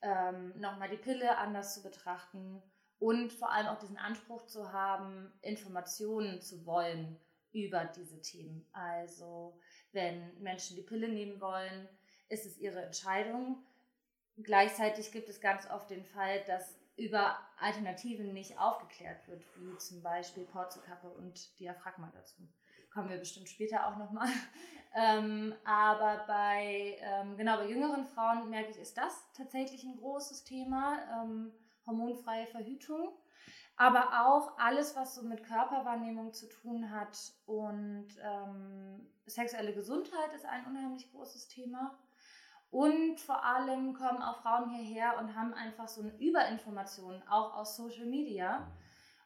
ähm, 0.00 0.58
nochmal 0.58 0.88
die 0.88 0.96
Pille 0.96 1.36
anders 1.36 1.74
zu 1.74 1.82
betrachten 1.82 2.62
und 2.98 3.32
vor 3.32 3.52
allem 3.52 3.68
auch 3.68 3.78
diesen 3.78 3.98
Anspruch 3.98 4.46
zu 4.46 4.72
haben, 4.72 5.32
Informationen 5.42 6.40
zu 6.40 6.64
wollen 6.66 7.20
über 7.52 7.84
diese 7.84 8.20
Themen. 8.20 8.66
Also 8.72 9.58
wenn 9.92 10.40
Menschen 10.42 10.76
die 10.76 10.82
Pille 10.82 11.08
nehmen 11.08 11.40
wollen, 11.40 11.88
ist 12.28 12.46
es 12.46 12.58
ihre 12.58 12.82
Entscheidung. 12.82 13.64
Gleichzeitig 14.42 15.10
gibt 15.12 15.28
es 15.28 15.40
ganz 15.40 15.68
oft 15.70 15.90
den 15.90 16.04
Fall, 16.04 16.42
dass 16.46 16.76
über 16.96 17.38
Alternativen 17.58 18.32
nicht 18.32 18.58
aufgeklärt 18.58 19.26
wird, 19.28 19.42
wie 19.56 19.76
zum 19.78 20.02
Beispiel 20.02 20.44
Porzelkappe 20.44 21.08
und 21.08 21.58
Diaphragma 21.60 22.10
dazu. 22.12 22.36
Kommen 22.92 23.08
wir 23.08 23.18
bestimmt 23.18 23.48
später 23.48 23.86
auch 23.86 23.96
nochmal. 23.96 24.28
Ähm, 24.94 25.54
aber 25.64 26.24
bei, 26.26 26.96
ähm, 27.02 27.36
genau, 27.36 27.58
bei 27.58 27.68
jüngeren 27.68 28.06
Frauen 28.06 28.48
merke 28.48 28.70
ich, 28.70 28.78
ist 28.78 28.96
das 28.96 29.30
tatsächlich 29.34 29.84
ein 29.84 29.98
großes 29.98 30.44
Thema, 30.44 30.98
ähm, 31.12 31.52
hormonfreie 31.86 32.46
Verhütung. 32.46 33.12
Aber 33.76 34.26
auch 34.26 34.58
alles, 34.58 34.96
was 34.96 35.14
so 35.14 35.22
mit 35.22 35.44
Körperwahrnehmung 35.44 36.32
zu 36.32 36.48
tun 36.48 36.90
hat 36.90 37.16
und 37.44 38.08
ähm, 38.22 39.06
sexuelle 39.26 39.74
Gesundheit 39.74 40.32
ist 40.34 40.46
ein 40.46 40.64
unheimlich 40.64 41.12
großes 41.12 41.48
Thema. 41.48 41.96
Und 42.70 43.18
vor 43.20 43.44
allem 43.44 43.94
kommen 43.94 44.22
auch 44.22 44.42
Frauen 44.42 44.70
hierher 44.70 45.18
und 45.18 45.34
haben 45.34 45.54
einfach 45.54 45.88
so 45.88 46.02
eine 46.02 46.16
Überinformation, 46.18 47.22
auch 47.28 47.54
aus 47.56 47.76
Social 47.76 48.06
Media, 48.06 48.70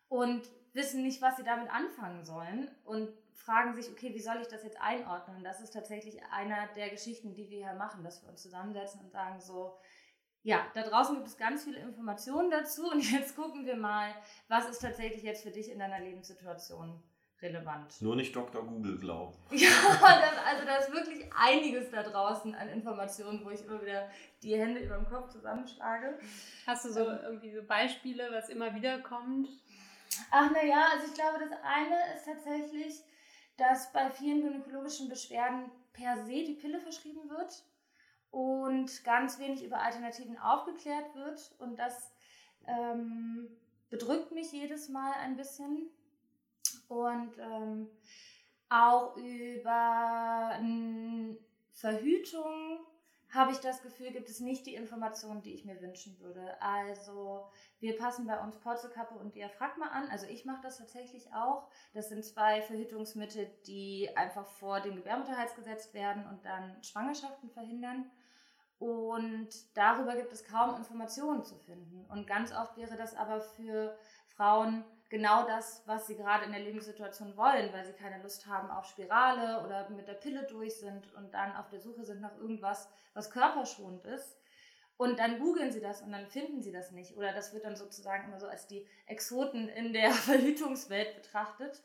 und 0.09 0.43
wissen 0.75 1.03
nicht, 1.03 1.21
was 1.23 1.37
sie 1.37 1.43
damit 1.43 1.71
anfangen 1.71 2.25
sollen 2.25 2.71
und 2.85 3.09
fragen 3.35 3.75
sich, 3.75 3.91
okay, 3.91 4.15
wie 4.15 4.21
soll 4.21 4.41
ich 4.41 4.49
das 4.49 4.63
jetzt 4.63 4.81
einordnen? 4.81 5.43
Das 5.43 5.61
ist 5.61 5.73
tatsächlich 5.73 6.23
einer 6.31 6.69
der 6.77 6.91
Geschichten, 6.91 7.35
die 7.35 7.51
wir 7.51 7.59
hier 7.59 7.75
machen, 7.75 8.05
dass 8.05 8.23
wir 8.23 8.29
uns 8.29 8.43
zusammensetzen 8.43 9.01
und 9.01 9.11
sagen 9.11 9.41
so, 9.41 9.79
ja, 10.43 10.67
da 10.75 10.83
draußen 10.83 11.17
gibt 11.17 11.29
es 11.29 11.37
ganz 11.37 11.65
viele 11.65 11.79
Informationen 11.79 12.51
dazu 12.51 12.91
und 12.91 13.01
jetzt 13.13 13.37
gucken 13.37 13.65
wir 13.65 13.77
mal, 13.77 14.15
was 14.49 14.69
ist 14.69 14.81
tatsächlich 14.81 15.23
jetzt 15.23 15.43
für 15.43 15.51
dich 15.51 15.71
in 15.71 15.79
deiner 15.79 16.01
Lebenssituation 16.01 17.03
relevant. 17.43 18.01
Nur 18.01 18.17
nicht 18.17 18.35
Dr. 18.35 18.65
Google 18.65 18.99
glauben. 18.99 19.35
Ja, 19.51 19.69
das, 20.01 20.39
also 20.47 20.67
da 20.67 20.77
ist 20.77 20.93
wirklich 20.93 21.25
einiges 21.37 21.91
da 21.91 22.03
draußen 22.03 22.55
an 22.55 22.69
Informationen, 22.69 23.45
wo 23.45 23.51
ich 23.51 23.65
immer 23.65 23.83
wieder 23.83 24.09
die 24.43 24.57
Hände 24.57 24.81
über 24.81 24.97
dem 24.97 25.07
Kopf 25.07 25.31
zusammenschlage. 25.31 26.19
Hast 26.67 26.85
du 26.85 26.93
so 26.93 27.09
ähm, 27.09 27.19
irgendwie 27.23 27.53
so 27.53 27.63
Beispiele, 27.63 28.29
was 28.33 28.49
immer 28.49 28.75
wieder 28.75 29.01
kommt? 29.01 29.49
Ach 30.31 30.51
naja, 30.51 30.87
also 30.93 31.07
ich 31.07 31.15
glaube, 31.15 31.39
das 31.41 31.59
eine 31.63 32.15
ist 32.15 32.25
tatsächlich, 32.25 33.03
dass 33.57 33.93
bei 33.93 34.11
vielen 34.11 34.43
gynäkologischen 34.43 35.09
Beschwerden 35.09 35.71
per 35.93 36.17
se 36.25 36.45
die 36.45 36.59
Pille 36.61 36.81
verschrieben 36.81 37.29
wird 37.29 37.63
und 38.31 39.05
ganz 39.05 39.39
wenig 39.39 39.63
über 39.63 39.81
Alternativen 39.81 40.39
aufgeklärt 40.39 41.15
wird. 41.15 41.55
Und 41.59 41.79
das 41.79 42.13
ähm, 42.67 43.49
bedrückt 43.91 44.33
mich 44.33 44.53
jedes 44.53 44.89
Mal 44.89 45.13
ein 45.21 45.37
bisschen 45.37 45.91
und 46.93 47.33
ähm, 47.39 47.89
auch 48.69 49.17
über 49.17 50.59
Verhütung 51.73 52.81
habe 53.31 53.53
ich 53.53 53.59
das 53.59 53.83
Gefühl, 53.83 54.13
gibt 54.13 54.29
es 54.29 54.41
nicht 54.41 54.67
die 54.67 54.75
Informationen, 54.75 55.41
die 55.41 55.55
ich 55.55 55.65
mir 55.65 55.81
wünschen 55.81 56.19
würde. 56.21 56.61
Also 56.61 57.49
wir 57.81 57.97
passen 57.97 58.27
bei 58.27 58.39
uns 58.39 58.59
Porzelkappe 58.59 59.15
und 59.15 59.35
Diaphragma 59.35 59.87
an. 59.87 60.09
Also 60.11 60.27
ich 60.27 60.45
mache 60.45 60.61
das 60.63 60.77
tatsächlich 60.77 61.33
auch. 61.33 61.67
Das 61.95 62.11
sind 62.11 62.25
zwei 62.25 62.61
Verhütungsmittel, 62.61 63.51
die 63.67 64.11
einfach 64.17 64.47
vor 64.47 64.81
den 64.81 64.97
Gebärmutterhals 64.97 65.55
gesetzt 65.55 65.95
werden 65.95 66.27
und 66.27 66.45
dann 66.45 66.83
Schwangerschaften 66.83 67.49
verhindern. 67.51 68.11
Und 68.79 69.49
darüber 69.77 70.15
gibt 70.15 70.33
es 70.33 70.45
kaum 70.45 70.77
Informationen 70.77 71.43
zu 71.43 71.57
finden. 71.57 72.05
Und 72.11 72.27
ganz 72.27 72.53
oft 72.53 72.77
wäre 72.77 72.97
das 72.97 73.17
aber 73.17 73.41
für 73.41 73.97
Frauen 74.27 74.85
genau 75.13 75.47
das, 75.47 75.83
was 75.85 76.07
sie 76.07 76.17
gerade 76.17 76.47
in 76.47 76.53
der 76.53 76.63
Lebenssituation 76.63 77.37
wollen, 77.37 77.71
weil 77.75 77.85
sie 77.85 77.93
keine 77.93 78.23
Lust 78.23 78.47
haben 78.47 78.71
auf 78.71 78.87
Spirale 78.87 79.63
oder 79.63 79.91
mit 79.91 80.09
der 80.09 80.15
Pille 80.15 80.45
durch 80.45 80.77
sind 80.77 81.13
und 81.13 81.35
dann 81.35 81.55
auf 81.55 81.69
der 81.69 81.81
Suche 81.81 82.03
sind 82.07 82.23
nach 82.23 82.35
irgendwas, 82.39 82.89
was 83.13 83.31
körperschonend 83.31 84.07
ist. 84.07 84.39
Und 84.97 85.19
dann 85.19 85.39
googeln 85.39 85.71
sie 85.71 85.83
das 85.83 86.01
und 86.01 86.13
dann 86.13 86.27
finden 86.29 86.63
sie 86.63 86.73
das 86.73 86.93
nicht. 86.93 87.15
Oder 87.19 87.35
das 87.35 87.53
wird 87.53 87.67
dann 87.67 87.77
sozusagen 87.77 88.29
immer 88.29 88.41
so 88.41 88.47
als 88.47 88.67
die 88.67 88.89
Exoten 89.07 89.69
in 89.69 89.93
der 89.93 90.11
Verhütungswelt 90.29 91.15
betrachtet. 91.15 91.83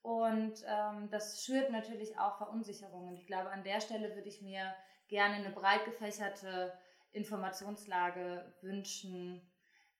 Und 0.00 0.64
ähm, 0.66 1.10
das 1.10 1.44
schürt 1.44 1.70
natürlich 1.70 2.18
auch 2.18 2.38
Verunsicherungen. 2.38 3.14
Ich 3.16 3.26
glaube, 3.26 3.50
an 3.50 3.64
der 3.64 3.82
Stelle 3.82 4.14
würde 4.14 4.28
ich 4.28 4.40
mir 4.40 4.74
gerne 5.08 5.34
eine 5.34 5.50
breit 5.50 5.84
gefächerte 5.84 6.72
Informationslage 7.12 8.54
wünschen, 8.62 9.46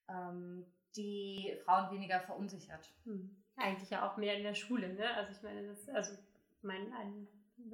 ähm, 0.08 0.64
die 0.96 1.54
Frauen 1.64 1.90
weniger 1.92 2.20
verunsichert. 2.20 2.92
Hm. 3.04 3.36
Eigentlich 3.56 3.90
ja 3.90 4.08
auch 4.08 4.16
mehr 4.16 4.36
in 4.36 4.42
der 4.42 4.54
Schule, 4.54 4.92
ne? 4.94 5.14
Also 5.14 5.32
ich 5.32 5.42
meine, 5.42 5.66
das, 5.66 5.88
also 5.90 6.14
mein, 6.62 6.92
ein, 6.92 7.28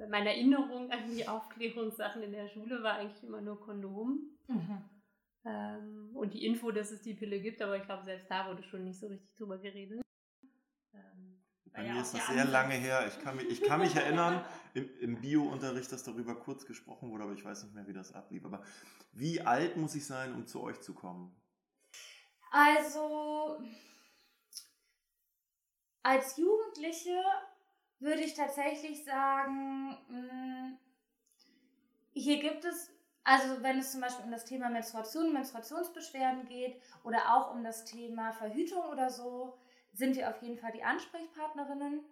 meine 0.09 0.29
Erinnerung 0.29 0.91
an 0.91 1.09
die 1.09 1.27
Aufklärungssachen 1.27 2.21
in 2.23 2.31
der 2.31 2.47
Schule 2.47 2.83
war 2.83 2.95
eigentlich 2.95 3.23
immer 3.23 3.41
nur 3.41 3.59
Kondom. 3.59 4.37
Mhm. 4.47 4.83
Ähm, 5.45 6.09
und 6.13 6.33
die 6.33 6.45
Info, 6.45 6.71
dass 6.71 6.91
es 6.91 7.01
die 7.01 7.13
Pille 7.13 7.39
gibt, 7.39 7.61
aber 7.61 7.77
ich 7.77 7.83
glaube, 7.83 8.03
selbst 8.03 8.29
da 8.29 8.47
wurde 8.47 8.63
schon 8.63 8.83
nicht 8.83 8.99
so 8.99 9.07
richtig 9.07 9.33
drüber 9.35 9.57
geredet. 9.57 10.01
Ähm, 10.93 11.41
Bei 11.71 11.85
ja, 11.85 11.93
mir 11.93 12.01
ist 12.01 12.13
das 12.13 12.27
sehr 12.27 12.45
lange 12.45 12.73
her. 12.73 13.07
Ich 13.07 13.19
kann 13.23 13.37
mich, 13.37 13.47
ich 13.47 13.61
kann 13.61 13.79
mich 13.79 13.95
erinnern, 13.95 14.43
im, 14.73 14.89
im 14.99 15.21
Bio-Unterricht, 15.21 15.91
dass 15.91 16.03
darüber 16.03 16.35
kurz 16.35 16.65
gesprochen 16.65 17.09
wurde, 17.09 17.23
aber 17.23 17.33
ich 17.33 17.45
weiß 17.45 17.63
nicht 17.63 17.73
mehr, 17.73 17.87
wie 17.87 17.93
das 17.93 18.13
ablief. 18.13 18.43
Aber 18.43 18.63
wie 19.13 19.41
alt 19.41 19.77
muss 19.77 19.95
ich 19.95 20.05
sein, 20.05 20.33
um 20.35 20.45
zu 20.45 20.61
euch 20.61 20.81
zu 20.81 20.93
kommen? 20.93 21.33
Also 22.51 23.61
als 26.03 26.37
Jugendliche 26.37 27.21
würde 27.99 28.21
ich 28.21 28.33
tatsächlich 28.33 29.03
sagen, 29.03 29.97
mm, 30.09 30.77
hier 32.13 32.39
gibt 32.39 32.65
es, 32.65 32.89
also 33.23 33.61
wenn 33.61 33.79
es 33.79 33.91
zum 33.91 34.01
Beispiel 34.01 34.25
um 34.25 34.31
das 34.31 34.45
Thema 34.45 34.69
Menstruation, 34.69 35.33
Menstruationsbeschwerden 35.33 36.47
geht 36.47 36.81
oder 37.03 37.35
auch 37.35 37.53
um 37.53 37.63
das 37.63 37.85
Thema 37.85 38.31
Verhütung 38.31 38.83
oder 38.85 39.09
so, 39.09 39.57
sind 39.93 40.15
wir 40.15 40.29
auf 40.29 40.41
jeden 40.41 40.57
Fall 40.57 40.71
die 40.71 40.83
Ansprechpartnerinnen. 40.83 42.03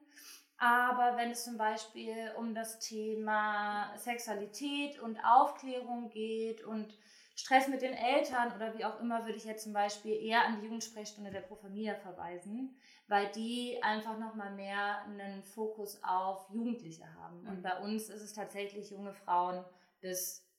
Aber 0.58 1.18
wenn 1.18 1.32
es 1.32 1.44
zum 1.44 1.58
Beispiel 1.58 2.32
um 2.38 2.56
das 2.56 2.80
Thema 2.80 3.96
Sexualität 3.98 5.00
und 5.00 5.20
Aufklärung 5.24 6.10
geht 6.10 6.64
und 6.64 6.98
Stress 7.38 7.68
mit 7.68 7.84
den 7.84 7.94
Eltern 7.94 8.52
oder 8.56 8.76
wie 8.76 8.84
auch 8.84 9.00
immer, 9.00 9.24
würde 9.26 9.38
ich 9.38 9.46
jetzt 9.46 9.64
zum 9.64 9.72
Beispiel 9.72 10.16
eher 10.16 10.44
an 10.44 10.60
die 10.60 10.66
Jugendsprechstunde 10.66 11.30
der 11.30 11.42
Pro 11.42 11.56
Familia 11.56 11.94
verweisen, 11.94 12.76
weil 13.08 13.32
die 13.32 13.78
einfach 13.84 14.18
nochmal 14.18 14.56
mehr 14.56 15.04
einen 15.04 15.44
Fokus 15.44 16.02
auf 16.04 16.50
Jugendliche 16.50 17.06
haben. 17.14 17.44
Mhm. 17.44 17.50
Und 17.50 17.62
bei 17.62 17.78
uns 17.80 18.10
ist 18.10 18.24
es 18.24 18.34
tatsächlich 18.34 18.90
junge 18.90 19.14
Frauen 19.14 19.64
bis 20.02 20.50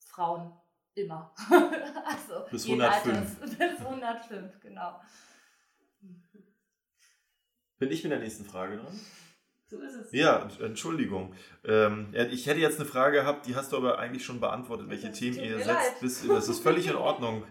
Frauen 0.00 0.52
immer. 0.94 1.32
also 2.04 2.50
bis 2.50 2.66
105. 2.66 3.06
Alters, 3.06 3.36
bis 3.58 3.86
105, 3.86 4.60
genau. 4.60 5.00
Bin 7.78 7.92
ich 7.92 8.02
mit 8.02 8.10
der 8.10 8.18
nächsten 8.18 8.44
Frage 8.44 8.78
dran? 8.78 9.00
So 9.70 9.78
ist 9.80 9.94
es. 9.94 10.12
Ja, 10.12 10.48
Entschuldigung. 10.60 11.34
Ähm, 11.64 12.08
ich 12.30 12.46
hätte 12.46 12.60
jetzt 12.60 12.80
eine 12.80 12.88
Frage 12.88 13.18
gehabt, 13.18 13.46
die 13.46 13.54
hast 13.54 13.72
du 13.72 13.76
aber 13.76 13.98
eigentlich 13.98 14.24
schon 14.24 14.40
beantwortet, 14.40 14.88
welche 14.88 15.12
Themen 15.12 15.38
ihr 15.38 15.58
setzt. 15.58 16.00
Bis, 16.00 16.26
das 16.26 16.48
ist 16.48 16.60
völlig 16.60 16.86
in 16.86 16.94
Ordnung. 16.96 17.44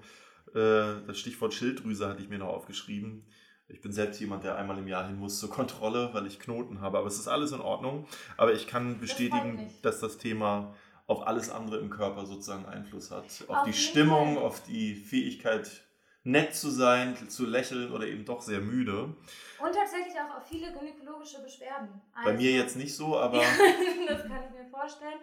Äh, 0.55 1.05
das 1.05 1.19
Stichwort 1.19 1.53
Schilddrüse 1.53 2.07
hatte 2.07 2.21
ich 2.21 2.29
mir 2.29 2.39
noch 2.39 2.47
aufgeschrieben. 2.47 3.27
Ich 3.67 3.81
bin 3.81 3.91
selbst 3.91 4.19
jemand, 4.19 4.45
der 4.45 4.55
einmal 4.55 4.77
im 4.79 4.87
Jahr 4.87 5.05
hin 5.05 5.17
muss 5.19 5.39
zur 5.39 5.51
Kontrolle, 5.51 6.09
weil 6.13 6.25
ich 6.25 6.39
Knoten 6.39 6.81
habe. 6.81 6.97
Aber 6.97 7.07
es 7.07 7.19
ist 7.19 7.27
alles 7.27 7.51
in 7.51 7.61
Ordnung. 7.61 8.07
Aber 8.37 8.53
ich 8.53 8.65
kann 8.65 8.99
bestätigen, 8.99 9.69
das 9.83 9.99
dass 9.99 9.99
das 9.99 10.17
Thema 10.17 10.73
auf 11.05 11.27
alles 11.27 11.49
andere 11.49 11.77
im 11.77 11.89
Körper 11.89 12.25
sozusagen 12.25 12.65
Einfluss 12.65 13.11
hat. 13.11 13.25
Auf, 13.47 13.49
auf 13.49 13.63
die 13.65 13.73
Stimmung, 13.73 14.35
Fall. 14.35 14.43
auf 14.43 14.63
die 14.63 14.95
Fähigkeit, 14.95 15.86
nett 16.27 16.53
zu 16.53 16.69
sein, 16.69 17.15
zu 17.29 17.45
lächeln 17.45 17.91
oder 17.91 18.05
eben 18.05 18.25
doch 18.25 18.41
sehr 18.41 18.59
müde. 18.59 19.15
Und 19.59 19.73
tatsächlich 19.73 20.13
auch 20.19 20.37
auf 20.37 20.47
viele 20.47 20.73
gynäkologische 20.73 21.41
Beschwerden. 21.41 22.01
Also, 22.13 22.29
Bei 22.29 22.35
mir 22.35 22.51
also 22.51 22.63
jetzt 22.63 22.75
nicht 22.75 22.95
so, 22.95 23.17
aber. 23.17 23.37
das 24.07 24.23
kann 24.23 24.43
ich 24.43 24.51
mir 24.51 24.69
vorstellen. 24.69 25.19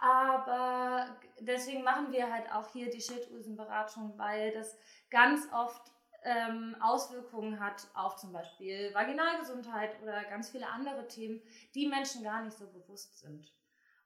Aber 0.00 1.16
deswegen 1.40 1.82
machen 1.82 2.12
wir 2.12 2.32
halt 2.32 2.50
auch 2.52 2.70
hier 2.72 2.88
die 2.88 3.00
Schilddrüsenberatung, 3.00 4.16
weil 4.16 4.52
das 4.52 4.78
ganz 5.10 5.48
oft 5.52 5.90
ähm, 6.22 6.76
Auswirkungen 6.80 7.58
hat 7.58 7.88
auf 7.94 8.16
zum 8.16 8.32
Beispiel 8.32 8.94
Vaginalgesundheit 8.94 10.00
oder 10.02 10.24
ganz 10.24 10.50
viele 10.50 10.68
andere 10.68 11.08
Themen, 11.08 11.42
die 11.74 11.88
Menschen 11.88 12.22
gar 12.22 12.42
nicht 12.44 12.56
so 12.56 12.66
bewusst 12.68 13.18
sind. 13.18 13.52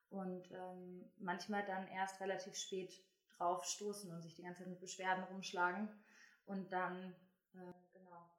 Und 0.09 0.51
ähm, 0.51 1.05
manchmal 1.19 1.65
dann 1.67 1.87
erst 1.89 2.21
relativ 2.21 2.57
spät 2.57 2.93
drauf 3.37 3.65
stoßen 3.65 4.11
und 4.11 4.23
sich 4.23 4.35
die 4.35 4.43
ganze 4.43 4.61
Zeit 4.61 4.71
mit 4.71 4.81
Beschwerden 4.81 5.25
rumschlagen 5.25 5.91
und 6.49 6.73
dann, 6.73 7.15
äh, 7.55 7.73
genau. 7.93 8.31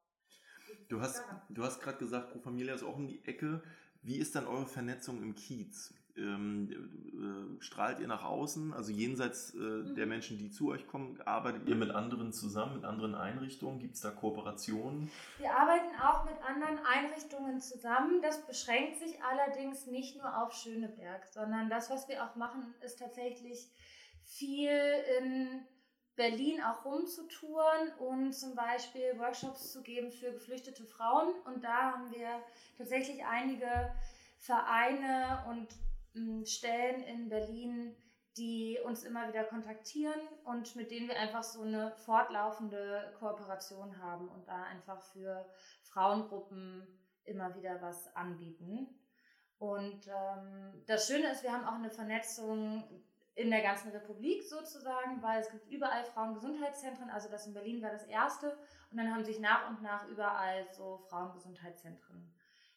Du 0.87 1.01
hast, 1.01 1.23
du 1.49 1.63
hast 1.63 1.81
gerade 1.81 1.97
gesagt, 1.97 2.31
Pro 2.31 2.39
Familia 2.39 2.73
ist 2.73 2.83
auch 2.83 2.95
um 2.95 3.07
die 3.07 3.23
Ecke. 3.25 3.61
Wie 4.01 4.17
ist 4.17 4.35
dann 4.35 4.47
eure 4.47 4.65
Vernetzung 4.65 5.21
im 5.21 5.35
Kiez? 5.35 5.93
Ähm, 6.17 7.57
äh, 7.59 7.61
strahlt 7.61 7.99
ihr 7.99 8.07
nach 8.07 8.25
außen, 8.25 8.73
also 8.73 8.91
jenseits 8.91 9.53
äh, 9.53 9.57
mhm. 9.57 9.95
der 9.95 10.05
Menschen, 10.05 10.37
die 10.37 10.49
zu 10.49 10.69
euch 10.69 10.85
kommen, 10.85 11.21
arbeitet 11.21 11.67
ihr 11.67 11.75
mit 11.75 11.91
anderen 11.91 12.33
zusammen, 12.33 12.75
mit 12.75 12.83
anderen 12.83 13.15
Einrichtungen? 13.15 13.79
Gibt 13.79 13.95
es 13.95 14.01
da 14.01 14.11
Kooperationen? 14.11 15.09
Wir 15.37 15.55
arbeiten 15.55 15.95
auch 16.01 16.25
mit 16.25 16.35
anderen 16.43 16.79
Einrichtungen 16.85 17.61
zusammen. 17.61 18.21
Das 18.21 18.45
beschränkt 18.45 18.97
sich 18.97 19.23
allerdings 19.23 19.85
nicht 19.85 20.17
nur 20.17 20.43
auf 20.43 20.51
Schöneberg, 20.53 21.25
sondern 21.27 21.69
das, 21.69 21.89
was 21.89 22.09
wir 22.09 22.25
auch 22.25 22.35
machen, 22.35 22.73
ist 22.81 22.99
tatsächlich 22.99 23.69
viel 24.23 24.71
in 25.19 25.65
Berlin 26.19 26.62
auch 26.62 26.84
rumzutouren 26.84 27.93
und 27.97 28.34
zum 28.34 28.53
Beispiel 28.53 29.17
Workshops 29.17 29.71
zu 29.71 29.82
geben 29.82 30.12
für 30.12 30.34
geflüchtete 30.34 30.84
Frauen. 30.84 31.34
Und 31.45 31.63
da 31.63 31.93
haben 31.93 32.12
wir 32.12 32.43
tatsächlich 32.77 33.23
einige 33.25 33.95
Vereine 34.38 35.45
und 35.47 35.69
hm, 36.12 36.45
Stellen 36.45 37.03
in 37.03 37.29
Berlin, 37.29 37.95
die 38.36 38.79
uns 38.84 39.03
immer 39.03 39.29
wieder 39.29 39.45
kontaktieren 39.45 40.19
und 40.43 40.75
mit 40.75 40.91
denen 40.91 41.08
wir 41.08 41.17
einfach 41.17 41.43
so 41.43 41.62
eine 41.62 41.95
fortlaufende 41.95 43.15
Kooperation 43.17 44.01
haben 44.01 44.27
und 44.27 44.45
da 44.45 44.63
einfach 44.63 45.01
für 45.01 45.49
Frauengruppen 45.84 46.86
immer 47.23 47.55
wieder 47.55 47.82
was 47.82 48.13
anbieten. 48.13 48.89
Und 49.58 50.08
ähm, 50.08 50.84
das 50.86 51.08
Schöne 51.08 51.32
ist, 51.32 51.43
wir 51.43 51.53
haben 51.53 51.65
auch 51.65 51.75
eine 51.75 51.89
Vernetzung 51.89 52.84
in 53.39 53.49
der 53.49 53.62
ganzen 53.62 53.91
Republik 53.91 54.43
sozusagen, 54.43 55.21
weil 55.21 55.39
es 55.39 55.49
gibt 55.49 55.71
überall 55.71 56.04
Frauengesundheitszentren, 56.04 57.10
also 57.10 57.30
das 57.30 57.47
in 57.47 57.54
Berlin 57.54 57.82
war 57.82 57.91
das 57.91 58.04
erste. 58.04 58.58
Und 58.91 58.97
dann 58.97 59.13
haben 59.13 59.23
sich 59.23 59.39
nach 59.39 59.69
und 59.69 59.82
nach 59.82 60.06
überall 60.10 60.67
so 60.73 60.97
Frauengesundheitszentren 61.10 62.34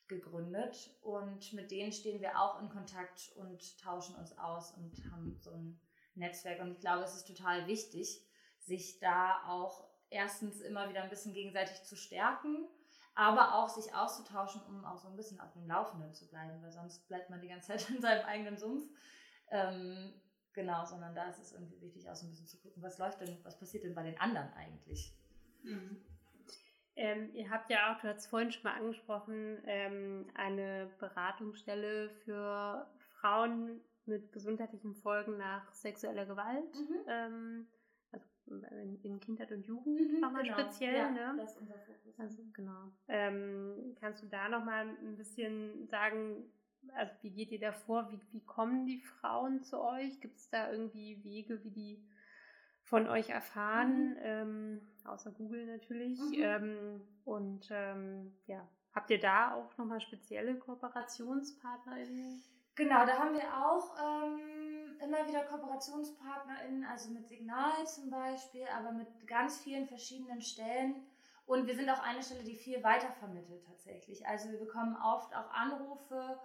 gegründet. 0.06 0.90
Und 1.02 1.52
mit 1.52 1.72
denen 1.72 1.90
stehen 1.90 2.20
wir 2.20 2.38
auch 2.38 2.62
in 2.62 2.68
Kontakt 2.68 3.32
und 3.34 3.76
tauschen 3.80 4.14
uns 4.14 4.38
aus 4.38 4.72
und 4.76 4.92
haben 5.10 5.36
so 5.40 5.50
ein 5.50 5.80
Netzwerk. 6.14 6.60
Und 6.60 6.70
ich 6.70 6.80
glaube, 6.80 7.02
es 7.02 7.16
ist 7.16 7.26
total 7.26 7.66
wichtig, 7.66 8.24
sich 8.60 9.00
da 9.00 9.42
auch 9.48 9.84
erstens 10.10 10.60
immer 10.60 10.88
wieder 10.88 11.02
ein 11.02 11.10
bisschen 11.10 11.34
gegenseitig 11.34 11.82
zu 11.82 11.96
stärken, 11.96 12.68
aber 13.16 13.56
auch 13.56 13.68
sich 13.68 13.92
auszutauschen, 13.96 14.62
um 14.68 14.84
auch 14.84 14.98
so 14.98 15.08
ein 15.08 15.16
bisschen 15.16 15.40
auf 15.40 15.52
dem 15.54 15.66
Laufenden 15.66 16.14
zu 16.14 16.28
bleiben, 16.28 16.62
weil 16.62 16.70
sonst 16.70 17.08
bleibt 17.08 17.30
man 17.30 17.40
die 17.40 17.48
ganze 17.48 17.68
Zeit 17.68 17.90
in 17.90 18.00
seinem 18.00 18.24
eigenen 18.26 18.56
Sumpf. 18.56 18.84
Ähm, 19.50 20.14
Genau, 20.54 20.84
sondern 20.84 21.14
da 21.14 21.28
ist 21.28 21.38
es 21.38 21.52
irgendwie 21.52 21.80
wichtig, 21.80 22.08
auch 22.08 22.14
so 22.14 22.26
ein 22.26 22.30
bisschen 22.30 22.46
zu 22.46 22.58
gucken, 22.58 22.82
was 22.82 22.98
läuft 22.98 23.20
denn, 23.20 23.38
was 23.42 23.58
passiert 23.58 23.84
denn 23.84 23.94
bei 23.94 24.02
den 24.02 24.18
anderen 24.20 24.52
eigentlich? 24.54 25.16
Mhm. 25.62 25.96
Ähm, 26.94 27.30
ihr 27.34 27.48
habt 27.50 27.70
ja 27.70 27.92
auch, 27.92 28.00
du 28.00 28.08
hast 28.08 28.18
es 28.18 28.26
vorhin 28.26 28.52
schon 28.52 28.64
mal 28.64 28.76
angesprochen, 28.76 29.62
ähm, 29.64 30.26
eine 30.34 30.90
Beratungsstelle 30.98 32.10
für 32.24 32.86
Frauen 32.98 33.80
mit 34.04 34.32
gesundheitlichen 34.32 34.94
Folgen 34.94 35.38
nach 35.38 35.72
sexueller 35.72 36.26
Gewalt. 36.26 36.74
Mhm. 36.74 36.96
Ähm, 37.06 37.66
also 38.10 38.28
in, 38.76 39.00
in, 39.02 39.20
Kindheit 39.20 39.52
und 39.52 39.66
Jugend 39.66 40.00
mhm, 40.00 40.20
nochmal 40.20 40.42
genau. 40.42 40.58
speziell. 40.58 40.96
Ja, 40.96 41.10
ne? 41.10 41.34
das 41.38 41.52
ist 41.52 41.60
unser 41.60 41.78
Fokus. 41.78 42.18
Also, 42.18 42.42
genau. 42.52 42.92
Ähm, 43.08 43.96
kannst 43.98 44.22
du 44.22 44.26
da 44.26 44.50
nochmal 44.50 44.88
ein 44.88 45.16
bisschen 45.16 45.88
sagen, 45.88 46.44
also 46.94 47.12
wie 47.22 47.30
geht 47.30 47.52
ihr 47.52 47.60
da 47.60 47.72
vor? 47.72 48.10
Wie, 48.10 48.20
wie 48.32 48.44
kommen 48.44 48.86
die 48.86 49.00
Frauen 49.00 49.62
zu 49.62 49.80
euch? 49.80 50.20
Gibt 50.20 50.38
es 50.38 50.48
da 50.50 50.70
irgendwie 50.70 51.22
Wege, 51.24 51.62
wie 51.64 51.70
die 51.70 52.04
von 52.82 53.08
euch 53.08 53.30
erfahren? 53.30 54.10
Mhm. 54.10 54.18
Ähm, 54.20 54.80
außer 55.04 55.30
Google 55.32 55.66
natürlich. 55.66 56.20
Mhm. 56.20 56.34
Ähm, 56.34 57.00
und 57.24 57.68
ähm, 57.70 58.34
ja, 58.46 58.66
habt 58.94 59.10
ihr 59.10 59.20
da 59.20 59.54
auch 59.54 59.76
nochmal 59.78 60.00
spezielle 60.00 60.56
KooperationspartnerInnen? 60.56 62.42
Genau, 62.74 63.04
da 63.04 63.18
haben 63.18 63.34
wir 63.34 63.66
auch 63.66 63.94
ähm, 63.98 64.96
immer 65.02 65.28
wieder 65.28 65.44
KooperationspartnerInnen, 65.44 66.84
also 66.84 67.10
mit 67.10 67.28
Signal 67.28 67.86
zum 67.86 68.10
Beispiel, 68.10 68.64
aber 68.74 68.92
mit 68.92 69.26
ganz 69.26 69.60
vielen 69.60 69.86
verschiedenen 69.86 70.40
Stellen. 70.40 71.04
Und 71.46 71.66
wir 71.66 71.74
sind 71.74 71.90
auch 71.90 72.02
eine 72.02 72.22
Stelle, 72.22 72.44
die 72.44 72.54
viel 72.54 72.82
weitervermittelt 72.82 73.64
tatsächlich. 73.66 74.26
Also 74.26 74.50
wir 74.50 74.58
bekommen 74.58 74.96
oft 74.96 75.34
auch 75.34 75.50
Anrufe 75.50 76.40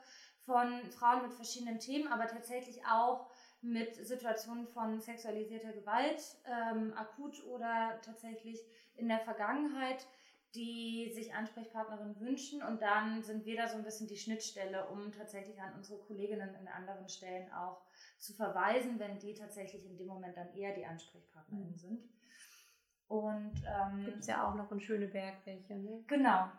von 0.46 0.90
Frauen 0.92 1.24
mit 1.24 1.34
verschiedenen 1.34 1.80
Themen, 1.80 2.08
aber 2.12 2.28
tatsächlich 2.28 2.84
auch 2.86 3.30
mit 3.62 3.96
Situationen 3.96 4.68
von 4.68 5.00
sexualisierter 5.00 5.74
Gewalt, 5.74 6.22
ähm, 6.46 6.94
akut 6.96 7.44
oder 7.46 8.00
tatsächlich 8.04 8.60
in 8.96 9.08
der 9.08 9.20
Vergangenheit, 9.20 10.08
die 10.56 11.12
sich 11.14 11.34
Ansprechpartnerinnen 11.34 12.20
wünschen. 12.20 12.64
Und 12.64 12.82
dann 12.82 13.22
sind 13.24 13.46
wir 13.46 13.58
da 13.58 13.68
so 13.68 13.78
ein 13.78 13.84
bisschen 13.84 14.08
die 14.08 14.18
Schnittstelle, 14.18 14.88
um 14.88 15.12
tatsächlich 15.12 15.62
an 15.62 15.74
unsere 15.76 16.00
Kolleginnen 16.00 16.56
in 16.56 16.68
anderen 16.68 17.10
Stellen 17.10 17.52
auch 17.54 17.82
zu 18.18 18.34
verweisen, 18.34 19.00
wenn 19.00 19.20
die 19.20 19.34
tatsächlich 19.34 19.86
in 19.86 19.98
dem 19.98 20.08
Moment 20.08 20.38
dann 20.38 20.54
eher 20.56 20.74
die 20.74 20.86
Ansprechpartnerinnen 20.86 21.74
mhm. 21.74 21.78
sind. 21.78 22.10
Und 23.08 23.54
ähm, 23.66 24.04
gibt 24.06 24.20
es 24.20 24.28
ja 24.28 24.48
auch 24.48 24.56
noch 24.56 24.72
in 24.72 24.82
Schöneberg 24.82 25.36
welche, 25.46 25.76
ne? 25.76 26.04
Genau. 26.08 26.50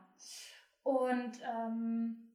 Und 0.83 1.41
ähm, 1.43 2.29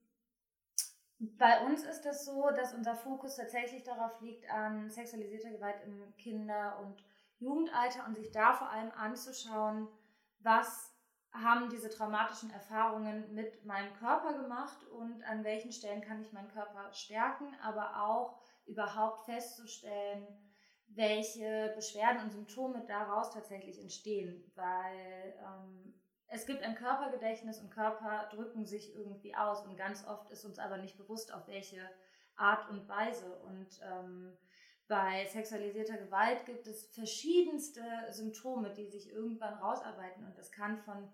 bei 1.19 1.65
uns 1.65 1.83
ist 1.83 2.05
es 2.05 2.25
so, 2.25 2.49
dass 2.51 2.73
unser 2.73 2.95
Fokus 2.95 3.35
tatsächlich 3.35 3.83
darauf 3.83 4.19
liegt, 4.21 4.49
an 4.49 4.89
sexualisierter 4.89 5.51
Gewalt 5.51 5.77
im 5.85 6.15
Kinder- 6.17 6.79
und 6.79 7.03
Jugendalter 7.39 8.05
und 8.05 8.15
sich 8.15 8.31
da 8.31 8.53
vor 8.53 8.69
allem 8.69 8.91
anzuschauen, 8.91 9.87
was 10.39 10.93
haben 11.31 11.69
diese 11.69 11.89
traumatischen 11.89 12.51
Erfahrungen 12.51 13.33
mit 13.33 13.65
meinem 13.65 13.93
Körper 13.95 14.33
gemacht 14.33 14.83
und 14.91 15.23
an 15.23 15.43
welchen 15.43 15.71
Stellen 15.71 16.01
kann 16.01 16.21
ich 16.21 16.31
meinen 16.31 16.51
Körper 16.51 16.93
stärken, 16.93 17.55
aber 17.61 18.03
auch 18.03 18.37
überhaupt 18.65 19.25
festzustellen, 19.25 20.27
welche 20.87 21.71
Beschwerden 21.75 22.23
und 22.23 22.31
Symptome 22.31 22.83
daraus 22.87 23.31
tatsächlich 23.31 23.79
entstehen, 23.79 24.51
weil 24.55 25.35
ähm, 25.39 25.93
es 26.27 26.45
gibt 26.45 26.63
ein 26.63 26.75
Körpergedächtnis 26.75 27.59
und 27.59 27.69
Körper 27.69 28.29
drücken 28.31 28.65
sich 28.65 28.95
irgendwie 28.95 29.35
aus 29.35 29.65
und 29.65 29.77
ganz 29.77 30.05
oft 30.07 30.29
ist 30.31 30.45
uns 30.45 30.59
aber 30.59 30.77
nicht 30.77 30.97
bewusst, 30.97 31.33
auf 31.33 31.47
welche 31.47 31.87
Art 32.35 32.69
und 32.69 32.87
Weise. 32.87 33.39
Und 33.43 33.67
ähm, 33.83 34.37
bei 34.87 35.25
sexualisierter 35.27 35.97
Gewalt 35.97 36.45
gibt 36.45 36.67
es 36.67 36.85
verschiedenste 36.87 37.83
Symptome, 38.09 38.71
die 38.71 38.87
sich 38.87 39.11
irgendwann 39.11 39.53
rausarbeiten 39.55 40.25
und 40.25 40.37
das 40.37 40.51
kann 40.51 40.77
von 40.77 41.07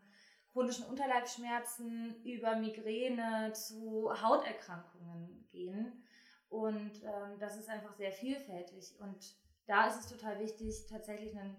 chronischen 0.51 0.85
Unterleibsschmerzen 0.85 2.23
über 2.23 2.55
Migräne 2.55 3.53
zu 3.53 4.11
Hauterkrankungen 4.21 5.47
gehen. 5.51 6.03
Und 6.49 7.03
ähm, 7.03 7.37
das 7.39 7.57
ist 7.57 7.69
einfach 7.69 7.93
sehr 7.93 8.11
vielfältig. 8.11 8.95
Und 8.99 9.35
da 9.69 9.87
ist 9.87 9.99
es 9.99 10.07
total 10.07 10.39
wichtig, 10.39 10.87
tatsächlich 10.89 11.37
einen 11.37 11.55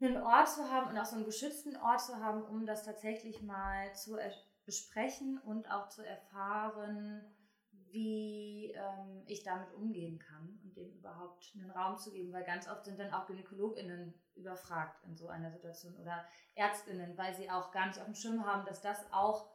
einen 0.00 0.18
Ort 0.18 0.48
zu 0.48 0.70
haben 0.70 0.90
und 0.90 0.98
auch 0.98 1.06
so 1.06 1.16
einen 1.16 1.24
geschützten 1.24 1.76
Ort 1.76 2.02
zu 2.02 2.16
haben, 2.18 2.42
um 2.42 2.66
das 2.66 2.84
tatsächlich 2.84 3.42
mal 3.42 3.94
zu 3.94 4.18
besprechen 4.66 5.38
und 5.38 5.70
auch 5.70 5.88
zu 5.88 6.04
erfahren, 6.04 7.24
wie 7.90 8.72
ähm, 8.72 9.22
ich 9.26 9.42
damit 9.42 9.72
umgehen 9.72 10.18
kann 10.18 10.60
und 10.62 10.76
dem 10.76 10.92
überhaupt 10.92 11.52
einen 11.54 11.70
Raum 11.70 11.96
zu 11.96 12.10
geben, 12.10 12.32
weil 12.32 12.44
ganz 12.44 12.68
oft 12.68 12.84
sind 12.84 12.98
dann 12.98 13.12
auch 13.12 13.26
GynäkologInnen 13.26 14.12
überfragt 14.34 15.02
in 15.04 15.16
so 15.16 15.28
einer 15.28 15.50
Situation 15.50 15.96
oder 15.96 16.26
ÄrztInnen, 16.56 17.16
weil 17.16 17.34
sie 17.34 17.48
auch 17.48 17.70
gar 17.70 17.86
nicht 17.86 17.98
auf 17.98 18.04
dem 18.04 18.14
Schirm 18.14 18.44
haben, 18.44 18.66
dass 18.66 18.82
das 18.82 19.10
auch 19.12 19.48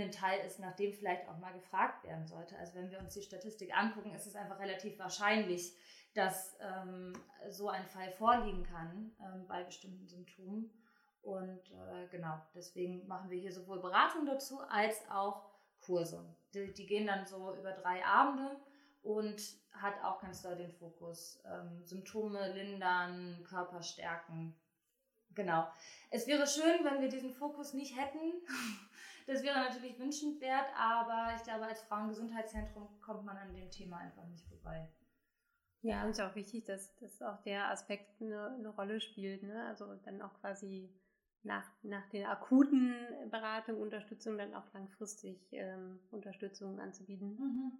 ein 0.00 0.10
Teil 0.10 0.44
ist, 0.46 0.58
nach 0.58 0.74
dem 0.76 0.92
vielleicht 0.92 1.28
auch 1.28 1.38
mal 1.38 1.52
gefragt 1.52 2.04
werden 2.04 2.26
sollte. 2.26 2.56
Also 2.58 2.74
wenn 2.74 2.90
wir 2.90 2.98
uns 2.98 3.14
die 3.14 3.22
Statistik 3.22 3.76
angucken, 3.76 4.14
ist 4.14 4.26
es 4.26 4.34
einfach 4.34 4.58
relativ 4.58 4.98
wahrscheinlich, 4.98 5.76
dass 6.14 6.56
ähm, 6.60 7.12
so 7.50 7.68
ein 7.68 7.86
Fall 7.86 8.10
vorliegen 8.12 8.62
kann 8.64 9.12
ähm, 9.20 9.46
bei 9.46 9.62
bestimmten 9.64 10.06
Symptomen. 10.06 10.70
Und 11.22 11.70
äh, 11.70 12.08
genau, 12.10 12.40
deswegen 12.54 13.06
machen 13.06 13.30
wir 13.30 13.38
hier 13.38 13.52
sowohl 13.52 13.80
Beratung 13.80 14.26
dazu 14.26 14.60
als 14.60 15.08
auch 15.10 15.50
Kurse. 15.80 16.24
Die, 16.54 16.72
die, 16.72 16.86
gehen 16.86 17.06
dann 17.06 17.26
so 17.26 17.54
über 17.56 17.72
drei 17.72 18.04
Abende 18.04 18.56
und 19.02 19.40
hat 19.72 20.02
auch 20.02 20.20
ganz 20.20 20.42
doll 20.42 20.56
den 20.56 20.72
Fokus 20.72 21.42
ähm, 21.44 21.84
Symptome 21.84 22.52
lindern, 22.52 23.42
Körper 23.48 23.82
stärken. 23.82 24.54
Genau. 25.34 25.66
Es 26.10 26.26
wäre 26.26 26.46
schön, 26.46 26.84
wenn 26.84 27.00
wir 27.00 27.08
diesen 27.08 27.32
Fokus 27.32 27.72
nicht 27.72 27.98
hätten. 27.98 28.18
Das 29.26 29.42
wäre 29.42 29.58
natürlich 29.58 29.98
wünschenswert, 29.98 30.66
aber 30.76 31.34
ich 31.36 31.42
glaube, 31.42 31.66
als 31.66 31.82
Frauengesundheitszentrum 31.82 33.00
kommt 33.00 33.24
man 33.24 33.36
an 33.36 33.54
dem 33.54 33.70
Thema 33.70 33.98
einfach 33.98 34.26
nicht 34.26 34.46
vorbei. 34.46 34.88
Ja, 35.82 36.04
und 36.04 36.10
es 36.10 36.18
ist 36.18 36.24
auch 36.24 36.34
wichtig, 36.36 36.64
dass, 36.64 36.94
dass 36.96 37.20
auch 37.22 37.42
der 37.42 37.70
Aspekt 37.70 38.20
eine, 38.20 38.54
eine 38.54 38.68
Rolle 38.68 39.00
spielt. 39.00 39.42
Ne? 39.42 39.66
Also 39.66 39.94
dann 40.04 40.22
auch 40.22 40.32
quasi 40.40 40.88
nach, 41.42 41.68
nach 41.82 42.08
der 42.10 42.30
akuten 42.30 42.94
Beratung, 43.30 43.80
Unterstützung 43.80 44.38
dann 44.38 44.54
auch 44.54 44.72
langfristig 44.72 45.40
ähm, 45.52 45.98
Unterstützung 46.10 46.78
anzubieten. 46.78 47.36
Mhm. 47.36 47.72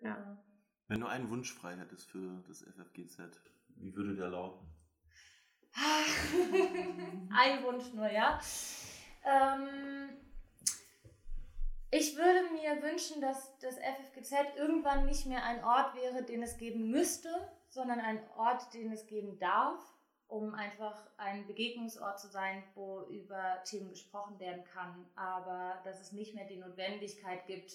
Ja. 0.00 0.14
Genau. 0.16 0.44
Wenn 0.88 1.00
du 1.00 1.06
einen 1.06 1.30
Wunsch 1.30 1.54
frei 1.54 1.76
hättest 1.76 2.10
für 2.10 2.42
das 2.48 2.64
FFGZ, 2.64 3.40
wie 3.76 3.94
würde 3.94 4.16
der 4.16 4.30
lauten? 4.30 4.66
Ein 7.32 7.62
Wunsch 7.62 7.92
nur, 7.94 8.10
ja. 8.10 8.40
Ähm, 9.22 10.10
ich 11.90 12.16
würde 12.16 12.50
mir 12.52 12.82
wünschen, 12.82 13.20
dass 13.20 13.58
das 13.58 13.76
FFGZ 13.76 14.56
irgendwann 14.56 15.06
nicht 15.06 15.26
mehr 15.26 15.44
ein 15.44 15.64
Ort 15.64 15.94
wäre, 15.94 16.22
den 16.22 16.42
es 16.42 16.56
geben 16.56 16.90
müsste, 16.90 17.28
sondern 17.68 18.00
ein 18.00 18.20
Ort, 18.36 18.72
den 18.74 18.92
es 18.92 19.06
geben 19.06 19.38
darf 19.38 19.80
um 20.30 20.54
einfach 20.54 21.10
ein 21.16 21.46
Begegnungsort 21.46 22.20
zu 22.20 22.28
sein, 22.28 22.62
wo 22.74 23.02
über 23.10 23.62
Themen 23.64 23.90
gesprochen 23.90 24.38
werden 24.38 24.62
kann, 24.64 25.10
aber 25.16 25.80
dass 25.84 26.00
es 26.00 26.12
nicht 26.12 26.34
mehr 26.34 26.46
die 26.46 26.56
Notwendigkeit 26.56 27.46
gibt, 27.46 27.72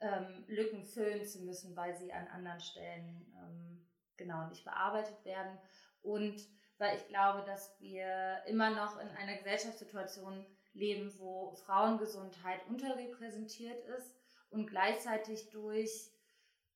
ähm, 0.00 0.44
Lücken 0.48 0.82
füllen 0.82 1.26
zu 1.26 1.42
müssen, 1.42 1.76
weil 1.76 1.94
sie 1.94 2.10
an 2.12 2.26
anderen 2.28 2.60
Stellen 2.60 3.30
ähm, 3.38 3.86
genau 4.16 4.48
nicht 4.48 4.64
bearbeitet 4.64 5.22
werden. 5.26 5.58
Und 6.02 6.48
weil 6.78 6.96
ich 6.96 7.06
glaube, 7.08 7.44
dass 7.44 7.78
wir 7.80 8.42
immer 8.46 8.70
noch 8.70 8.98
in 8.98 9.08
einer 9.08 9.36
Gesellschaftssituation 9.36 10.44
leben, 10.74 11.12
wo 11.18 11.54
Frauengesundheit 11.54 12.66
unterrepräsentiert 12.68 13.84
ist 13.96 14.14
und 14.50 14.66
gleichzeitig 14.66 15.50
durch 15.50 16.10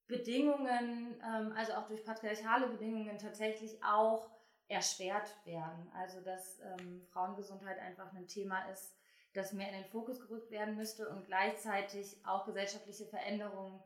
Bedingungen, 0.07 1.21
ähm, 1.23 1.53
also 1.57 1.75
auch 1.75 1.87
durch 1.87 2.05
patriarchale 2.05 2.69
Bedingungen 2.69 3.19
tatsächlich 3.19 3.83
auch 3.85 4.31
erschwert 4.69 5.35
werden. 5.45 5.91
Also 5.95 6.21
dass 6.21 6.61
ähm, 6.61 7.03
Frauengesundheit 7.13 7.79
einfach 7.79 8.13
ein 8.15 8.27
Thema 8.27 8.69
ist, 8.71 8.95
das 9.35 9.53
mehr 9.53 9.69
in 9.69 9.83
den 9.83 9.91
Fokus 9.91 10.21
gerückt 10.21 10.51
werden 10.51 10.77
müsste 10.77 11.09
und 11.11 11.27
gleichzeitig 11.27 12.17
auch 12.25 12.47
gesellschaftliche 12.47 13.05
Veränderungen 13.07 13.83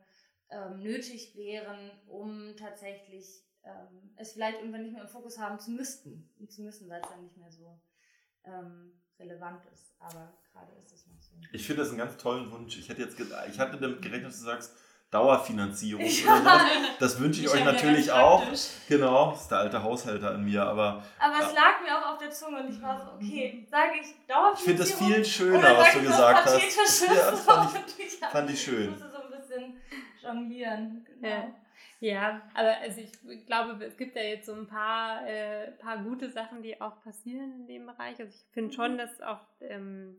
ähm, 0.49 0.81
nötig 0.81 1.35
wären, 1.35 1.91
um 2.07 2.55
tatsächlich 2.57 3.43
es 4.17 4.33
vielleicht 4.33 4.57
irgendwann 4.59 4.81
nicht 4.81 4.91
mehr 4.91 5.03
im 5.03 5.07
Fokus 5.07 5.39
haben 5.39 5.57
zu 5.57 5.71
müssten, 5.71 6.29
zu 6.49 6.63
müssen, 6.63 6.89
weil 6.89 7.01
es 7.01 7.07
dann 7.07 7.23
nicht 7.23 7.37
mehr 7.37 7.49
so 7.49 7.79
ähm, 8.43 8.91
relevant 9.23 9.61
ist. 9.73 9.93
Aber 9.99 10.33
gerade 10.51 10.71
ist 10.77 10.93
es 10.93 11.07
noch 11.07 11.19
so. 11.19 11.35
Ich 11.51 11.65
finde 11.65 11.81
das 11.81 11.89
einen 11.89 11.99
ganz 11.99 12.17
tollen 12.17 12.51
Wunsch. 12.51 12.77
Ich 12.77 12.89
hätte 12.89 13.01
jetzt, 13.01 13.17
ich 13.19 13.59
hatte 13.59 13.77
damit 13.77 14.01
gerechnet, 14.01 14.27
dass 14.31 14.39
du 14.39 14.45
sagst, 14.45 14.73
Dauerfinanzierung. 15.11 16.03
Ja. 16.25 16.65
Das 16.99 17.19
wünsche 17.19 17.41
ich, 17.41 17.45
ich 17.47 17.53
euch 17.53 17.63
natürlich 17.63 18.11
auch. 18.11 18.43
Genau, 18.87 19.31
das 19.31 19.41
ist 19.41 19.51
der 19.51 19.59
alte 19.59 19.83
Haushälter 19.83 20.35
in 20.35 20.43
mir. 20.43 20.63
Aber, 20.63 21.03
aber 21.19 21.39
es 21.39 21.53
lag 21.53 21.81
mir 21.83 21.97
auch 21.97 22.13
auf 22.13 22.17
der 22.17 22.31
Zunge 22.31 22.61
und 22.61 22.69
ich 22.69 22.81
war 22.81 22.99
so, 22.99 23.11
okay, 23.13 23.65
sage 23.69 23.91
ich 24.01 24.07
Dauerfinanzierung. 24.27 24.55
Ich 24.57 24.63
finde 24.63 24.83
das 24.83 24.91
viel 24.93 25.25
schöner, 25.25 25.77
was 25.77 25.93
du 25.93 26.01
gesagt 26.01 26.45
hast. 26.45 27.01
Ja, 27.01 27.31
das 27.31 27.41
fand 27.41 27.71
ich, 27.97 28.19
fand 28.31 28.49
ich 28.49 28.61
schön. 28.61 28.83
Ich 28.83 28.89
musste 28.89 29.11
so 29.11 29.21
ein 29.23 29.39
bisschen 29.39 29.81
jonglieren. 30.21 31.05
Genau. 31.05 31.27
Ja. 31.27 31.47
Ja, 32.03 32.41
aber 32.53 32.79
also 32.79 32.99
ich 32.99 33.45
glaube, 33.45 33.81
es 33.85 33.95
gibt 33.95 34.17
ja 34.17 34.23
jetzt 34.23 34.47
so 34.47 34.53
ein 34.53 34.67
paar, 34.67 35.25
äh, 35.25 35.71
paar 35.71 36.03
gute 36.03 36.29
Sachen, 36.31 36.61
die 36.61 36.81
auch 36.81 37.01
passieren 37.01 37.61
in 37.61 37.65
dem 37.65 37.85
Bereich. 37.85 38.19
Also 38.19 38.25
ich 38.25 38.45
finde 38.51 38.73
schon, 38.73 38.95
mhm. 38.95 38.97
dass 38.97 39.21
auch 39.21 39.39
ähm, 39.61 40.17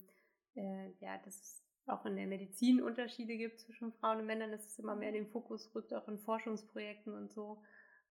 äh, 0.54 0.92
ja, 1.00 1.18
das 1.26 1.62
auch 1.86 2.06
in 2.06 2.16
der 2.16 2.26
Medizin 2.26 2.80
Unterschiede 2.80 3.36
gibt 3.36 3.60
zwischen 3.60 3.92
Frauen 3.92 4.20
und 4.20 4.26
Männern, 4.26 4.50
dass 4.50 4.66
es 4.66 4.78
immer 4.78 4.96
mehr 4.96 5.10
in 5.10 5.14
den 5.14 5.26
Fokus 5.26 5.74
rückt, 5.74 5.92
auch 5.92 6.08
in 6.08 6.18
Forschungsprojekten 6.18 7.12
und 7.12 7.30
so. 7.30 7.62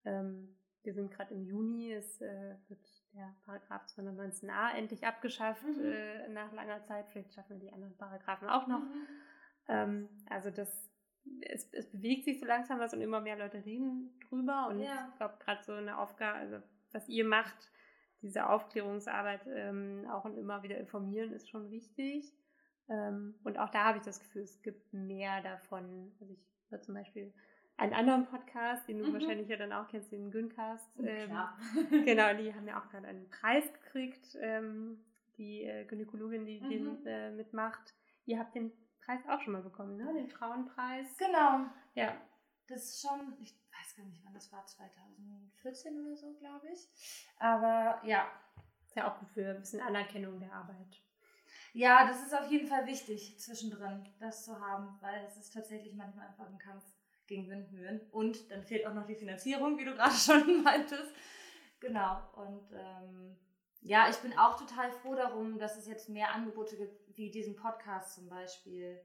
Ähm, 0.06 0.56
wir 0.84 0.94
sind 0.94 1.10
gerade 1.10 1.34
im 1.34 1.44
Juni, 1.44 1.94
es 1.94 2.22
äh, 2.22 2.56
wird 2.68 2.88
der 3.16 3.36
Paragraph 3.44 3.88
219a 3.88 4.76
endlich 4.76 5.04
abgeschafft 5.04 5.66
mhm. 5.66 5.84
äh, 5.84 6.30
nach 6.30 6.54
langer 6.54 6.84
Zeit. 6.84 7.08
Vielleicht 7.10 7.34
schaffen 7.34 7.60
wir 7.60 7.70
die 7.70 7.74
anderen 7.74 7.98
Paragraphen 7.98 8.50
auch 8.50 8.68
noch. 8.68 8.82
Mhm. 8.82 9.08
Ähm, 9.68 10.10
also 10.30 10.52
das, 10.52 10.93
es, 11.42 11.72
es, 11.74 11.90
bewegt 11.92 12.26
sich 12.26 12.40
so 12.40 12.46
langsam 12.46 12.80
was 12.80 12.94
und 12.94 13.02
immer 13.02 13.22
mehr 13.22 13.38
Leute 13.38 13.64
reden 13.66 14.18
drüber. 14.30 14.68
Und 14.70 14.80
ja. 14.80 15.08
ich 15.10 15.18
glaube, 15.18 15.36
gerade 15.40 15.64
so 15.64 15.74
eine 15.74 15.98
Aufgabe, 15.98 16.38
also 16.38 16.58
was 16.92 17.08
ihr 17.10 17.26
macht, 17.26 17.72
diese 18.22 18.48
Aufklärungsarbeit 18.48 19.42
ähm, 19.48 20.08
auch 20.10 20.26
und 20.26 20.38
immer 20.38 20.64
wieder 20.64 20.78
informieren, 20.78 21.34
ist 21.34 21.50
schon 21.50 21.72
wichtig. 21.72 22.34
Ähm, 22.90 23.36
und 23.44 23.58
auch 23.60 23.70
da 23.70 23.86
habe 23.86 23.98
ich 23.98 24.04
das 24.04 24.20
Gefühl, 24.20 24.44
es 24.44 24.62
gibt 24.62 24.94
mehr 24.94 25.42
davon. 25.42 26.12
Also 26.20 26.34
ich 26.34 26.46
höre 26.70 26.82
zum 26.82 26.96
Beispiel 26.96 27.34
einen 27.78 27.94
anderen 27.94 28.26
Podcast, 28.26 28.88
den 28.88 29.00
du 29.00 29.08
mhm. 29.08 29.14
wahrscheinlich 29.14 29.48
ja 29.48 29.58
dann 29.58 29.74
auch 29.74 29.88
kennst, 29.88 30.12
den 30.12 30.32
Güncast. 30.32 30.90
Ähm, 31.00 31.28
Klar. 31.28 31.58
genau, 32.06 32.34
die 32.34 32.54
haben 32.54 32.68
ja 32.68 32.80
auch 32.80 32.90
gerade 32.90 33.08
einen 33.08 33.30
Preis 33.30 33.72
gekriegt, 33.74 34.38
ähm, 34.42 35.04
die 35.38 35.64
äh, 35.64 35.86
Gynäkologin, 35.86 36.46
die 36.46 36.62
mhm. 36.62 36.70
den 36.70 37.06
äh, 37.06 37.32
mitmacht. 37.32 37.94
Ihr 38.26 38.40
habt 38.40 38.56
den 38.56 38.72
Preis 39.06 39.22
auch 39.28 39.42
schon 39.42 39.54
mal 39.54 39.62
bekommen, 39.62 39.98
ne? 39.98 40.14
Den 40.14 40.30
Frauenpreis. 40.30 41.18
Genau. 41.18 41.66
Ja. 41.94 42.16
Das 42.68 42.84
ist 42.84 43.02
schon, 43.02 43.36
ich 43.40 43.54
weiß 43.54 43.96
gar 43.98 44.06
nicht, 44.06 44.24
wann 44.24 44.34
das 44.34 44.52
war, 44.52 44.66
2014 44.66 46.00
oder 46.00 46.16
so, 46.16 46.34
glaube 46.34 46.68
ich. 46.72 46.88
Aber 47.40 48.02
ja. 48.06 48.28
Ist 48.86 48.96
ja 48.96 49.12
auch 49.12 49.20
gut 49.20 49.30
für 49.32 49.50
ein 49.50 49.60
bisschen 49.60 49.82
Anerkennung 49.82 50.40
der 50.40 50.54
Arbeit. 50.54 51.02
Ja, 51.74 52.06
das 52.06 52.22
ist 52.22 52.36
auf 52.36 52.52
jeden 52.52 52.68
Fall 52.68 52.86
wichtig, 52.86 53.40
zwischendrin 53.40 54.08
das 54.20 54.46
zu 54.46 54.60
haben, 54.60 54.96
weil 55.02 55.26
es 55.26 55.38
ist 55.38 55.54
tatsächlich 55.54 55.96
manchmal 55.96 56.28
einfach 56.28 56.48
ein 56.48 56.60
Kampf 56.60 56.84
gegen 57.26 57.50
Windmühlen. 57.50 58.02
Und 58.12 58.52
dann 58.52 58.64
fehlt 58.64 58.86
auch 58.86 58.94
noch 58.94 59.08
die 59.08 59.16
Finanzierung, 59.16 59.80
wie 59.80 59.86
du 59.86 59.96
gerade 59.96 60.14
schon 60.14 60.62
meintest. 60.64 61.12
Genau. 61.80 62.22
Und 62.36 62.72
ähm, 62.74 63.38
ja, 63.82 64.08
ich 64.10 64.18
bin 64.18 64.38
auch 64.38 64.58
total 64.58 64.92
froh 64.92 65.16
darum, 65.16 65.58
dass 65.58 65.76
es 65.76 65.88
jetzt 65.88 66.10
mehr 66.10 66.34
Angebote 66.34 66.78
gibt, 66.78 67.03
wie 67.18 67.32
diesen 67.32 67.56
Podcast 67.56 68.16
zum 68.16 68.30
Beispiel. 68.30 69.00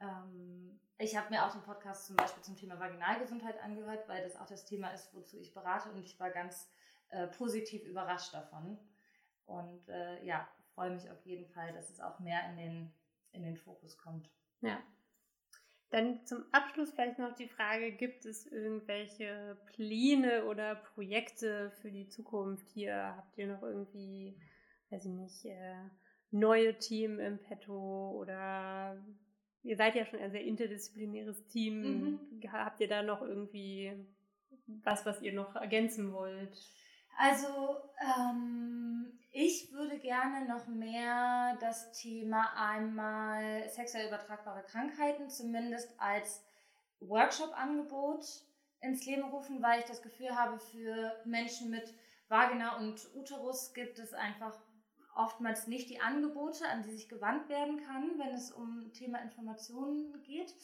Ähm, 0.00 0.80
ich 0.98 1.16
habe 1.16 1.30
mir 1.30 1.44
auch 1.44 1.52
den 1.52 1.62
Podcast 1.62 2.06
zum 2.06 2.16
Beispiel 2.16 2.42
zum 2.42 2.56
Thema 2.56 2.78
Vaginalgesundheit 2.78 3.60
angehört, 3.62 4.08
weil 4.08 4.22
das 4.22 4.36
auch 4.36 4.46
das 4.46 4.64
Thema 4.64 4.90
ist, 4.90 5.14
wozu 5.14 5.38
ich 5.38 5.52
berate 5.52 5.90
und 5.90 5.98
ich 5.98 6.18
war 6.20 6.30
ganz 6.30 6.70
äh, 7.08 7.26
positiv 7.26 7.84
überrascht 7.84 8.32
davon. 8.32 8.78
Und 9.46 9.88
äh, 9.88 10.24
ja, 10.24 10.48
freue 10.74 10.90
mich 10.90 11.10
auf 11.10 11.20
jeden 11.26 11.46
Fall, 11.46 11.72
dass 11.72 11.90
es 11.90 12.00
auch 12.00 12.18
mehr 12.20 12.48
in 12.50 12.56
den, 12.56 12.92
in 13.32 13.42
den 13.42 13.56
Fokus 13.56 13.98
kommt. 13.98 14.30
Ja. 14.60 14.82
Dann 15.90 16.24
zum 16.24 16.44
Abschluss 16.52 16.90
vielleicht 16.90 17.18
noch 17.18 17.34
die 17.34 17.48
Frage, 17.48 17.92
gibt 17.92 18.24
es 18.24 18.46
irgendwelche 18.46 19.58
Pläne 19.66 20.46
oder 20.46 20.74
Projekte 20.74 21.70
für 21.82 21.90
die 21.90 22.08
Zukunft 22.08 22.70
hier? 22.70 23.14
Habt 23.16 23.36
ihr 23.36 23.46
noch 23.46 23.62
irgendwie, 23.62 24.40
weiß 24.88 25.04
ich 25.04 25.12
nicht, 25.12 25.44
äh, 25.44 25.74
neue 26.32 26.78
Team 26.78 27.20
im 27.20 27.38
Petto 27.38 28.12
oder 28.18 28.96
ihr 29.62 29.76
seid 29.76 29.94
ja 29.94 30.04
schon 30.04 30.18
ein 30.18 30.32
sehr 30.32 30.44
interdisziplinäres 30.44 31.46
Team. 31.46 31.82
Mhm. 31.82 32.52
Habt 32.52 32.80
ihr 32.80 32.88
da 32.88 33.02
noch 33.02 33.22
irgendwie 33.22 33.92
was, 34.82 35.06
was 35.06 35.20
ihr 35.22 35.32
noch 35.32 35.54
ergänzen 35.54 36.12
wollt? 36.12 36.58
Also 37.18 37.46
ähm, 38.00 39.18
ich 39.30 39.70
würde 39.72 39.98
gerne 39.98 40.46
noch 40.46 40.66
mehr 40.66 41.56
das 41.60 41.92
Thema 41.92 42.52
einmal 42.56 43.68
sexuell 43.68 44.08
übertragbare 44.08 44.62
Krankheiten 44.64 45.28
zumindest 45.28 45.94
als 45.98 46.42
Workshop-Angebot 47.00 48.24
ins 48.80 49.04
Leben 49.06 49.24
rufen, 49.24 49.62
weil 49.62 49.80
ich 49.80 49.84
das 49.84 50.02
Gefühl 50.02 50.34
habe, 50.36 50.58
für 50.58 51.12
Menschen 51.24 51.70
mit 51.70 51.94
Vagina 52.28 52.78
und 52.78 52.98
Uterus 53.14 53.74
gibt 53.74 53.98
es 53.98 54.14
einfach 54.14 54.58
oftmals 55.14 55.66
nicht 55.66 55.90
die 55.90 56.00
Angebote, 56.00 56.66
an 56.68 56.82
die 56.82 56.92
sich 56.92 57.08
gewandt 57.08 57.48
werden 57.48 57.82
kann, 57.84 58.18
wenn 58.18 58.34
es 58.34 58.52
um 58.52 58.92
Thema 58.92 59.18
Informationen 59.18 60.22
geht. 60.22 60.54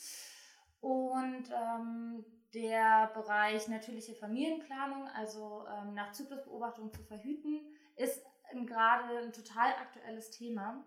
Und 0.80 1.50
ähm, 1.50 2.24
der 2.54 3.10
Bereich 3.14 3.68
natürliche 3.68 4.14
Familienplanung, 4.14 5.08
also 5.08 5.64
ähm, 5.66 5.94
nach 5.94 6.12
Zyklusbeobachtung 6.12 6.92
zu 6.92 7.02
verhüten, 7.02 7.60
ist 7.96 8.24
gerade 8.66 9.18
ein 9.18 9.32
total 9.32 9.72
aktuelles 9.72 10.30
Thema. 10.30 10.84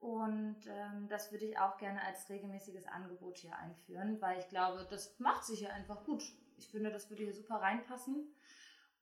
Und 0.00 0.66
ähm, 0.66 1.06
das 1.08 1.30
würde 1.30 1.44
ich 1.44 1.58
auch 1.58 1.78
gerne 1.78 2.02
als 2.04 2.28
regelmäßiges 2.28 2.86
Angebot 2.88 3.38
hier 3.38 3.56
einführen, 3.56 4.20
weil 4.20 4.40
ich 4.40 4.48
glaube, 4.48 4.86
das 4.90 5.18
macht 5.20 5.44
sich 5.44 5.60
ja 5.60 5.70
einfach 5.70 6.04
gut. 6.04 6.24
Ich 6.58 6.68
finde, 6.68 6.90
das 6.90 7.08
würde 7.08 7.22
hier 7.22 7.34
super 7.34 7.56
reinpassen. 7.56 8.34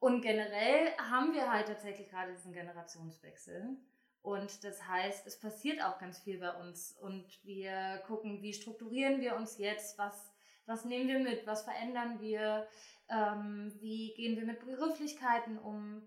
Und 0.00 0.22
generell 0.22 0.92
haben 0.98 1.34
wir 1.34 1.52
halt 1.52 1.68
tatsächlich 1.68 2.08
gerade 2.08 2.32
diesen 2.32 2.54
Generationswechsel. 2.54 3.76
Und 4.22 4.64
das 4.64 4.88
heißt, 4.88 5.26
es 5.26 5.38
passiert 5.38 5.82
auch 5.82 5.98
ganz 5.98 6.18
viel 6.18 6.38
bei 6.38 6.52
uns. 6.54 6.92
Und 6.92 7.26
wir 7.44 8.02
gucken, 8.06 8.42
wie 8.42 8.54
strukturieren 8.54 9.20
wir 9.20 9.36
uns 9.36 9.58
jetzt, 9.58 9.98
was, 9.98 10.32
was 10.64 10.86
nehmen 10.86 11.08
wir 11.08 11.18
mit, 11.18 11.46
was 11.46 11.64
verändern 11.64 12.18
wir, 12.20 12.66
ähm, 13.10 13.72
wie 13.80 14.14
gehen 14.14 14.36
wir 14.36 14.46
mit 14.46 14.60
Begrifflichkeiten 14.60 15.58
um. 15.58 16.02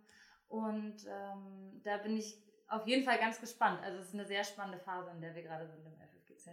Und 0.48 1.06
ähm, 1.08 1.82
da 1.84 1.98
bin 1.98 2.18
ich 2.18 2.42
auf 2.68 2.88
jeden 2.88 3.04
Fall 3.04 3.20
ganz 3.20 3.40
gespannt. 3.40 3.80
Also 3.84 4.00
es 4.00 4.08
ist 4.08 4.14
eine 4.16 4.26
sehr 4.26 4.44
spannende 4.44 4.80
Phase, 4.80 5.12
in 5.12 5.22
der 5.22 5.36
wir 5.36 5.44
gerade 5.44 5.68
sind 5.68 5.86
im 5.86 5.94
FFGZ. 5.94 6.50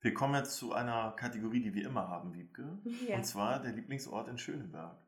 Wir 0.00 0.12
kommen 0.12 0.34
jetzt 0.34 0.56
zu 0.56 0.74
einer 0.74 1.12
Kategorie, 1.12 1.62
die 1.62 1.74
wir 1.74 1.86
immer 1.86 2.08
haben, 2.08 2.34
Wiebke. 2.34 2.78
Ja. 3.08 3.16
Und 3.16 3.24
zwar 3.24 3.60
der 3.60 3.72
Lieblingsort 3.72 4.28
in 4.28 4.36
Schöneberg. 4.36 5.07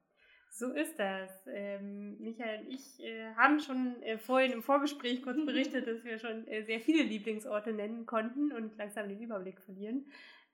So 0.52 0.72
ist 0.72 0.98
das. 0.98 1.30
Ähm, 1.46 2.18
Michael 2.18 2.60
und 2.60 2.68
ich 2.68 3.00
äh, 3.02 3.32
haben 3.34 3.60
schon 3.60 4.02
äh, 4.02 4.18
vorhin 4.18 4.52
im 4.52 4.62
Vorgespräch 4.62 5.22
kurz 5.22 5.36
berichtet, 5.46 5.86
dass 5.86 6.04
wir 6.04 6.18
schon 6.18 6.46
äh, 6.48 6.64
sehr 6.64 6.80
viele 6.80 7.02
Lieblingsorte 7.04 7.72
nennen 7.72 8.04
konnten 8.04 8.52
und 8.52 8.76
langsam 8.76 9.08
den 9.08 9.20
Überblick 9.20 9.60
verlieren. 9.60 10.06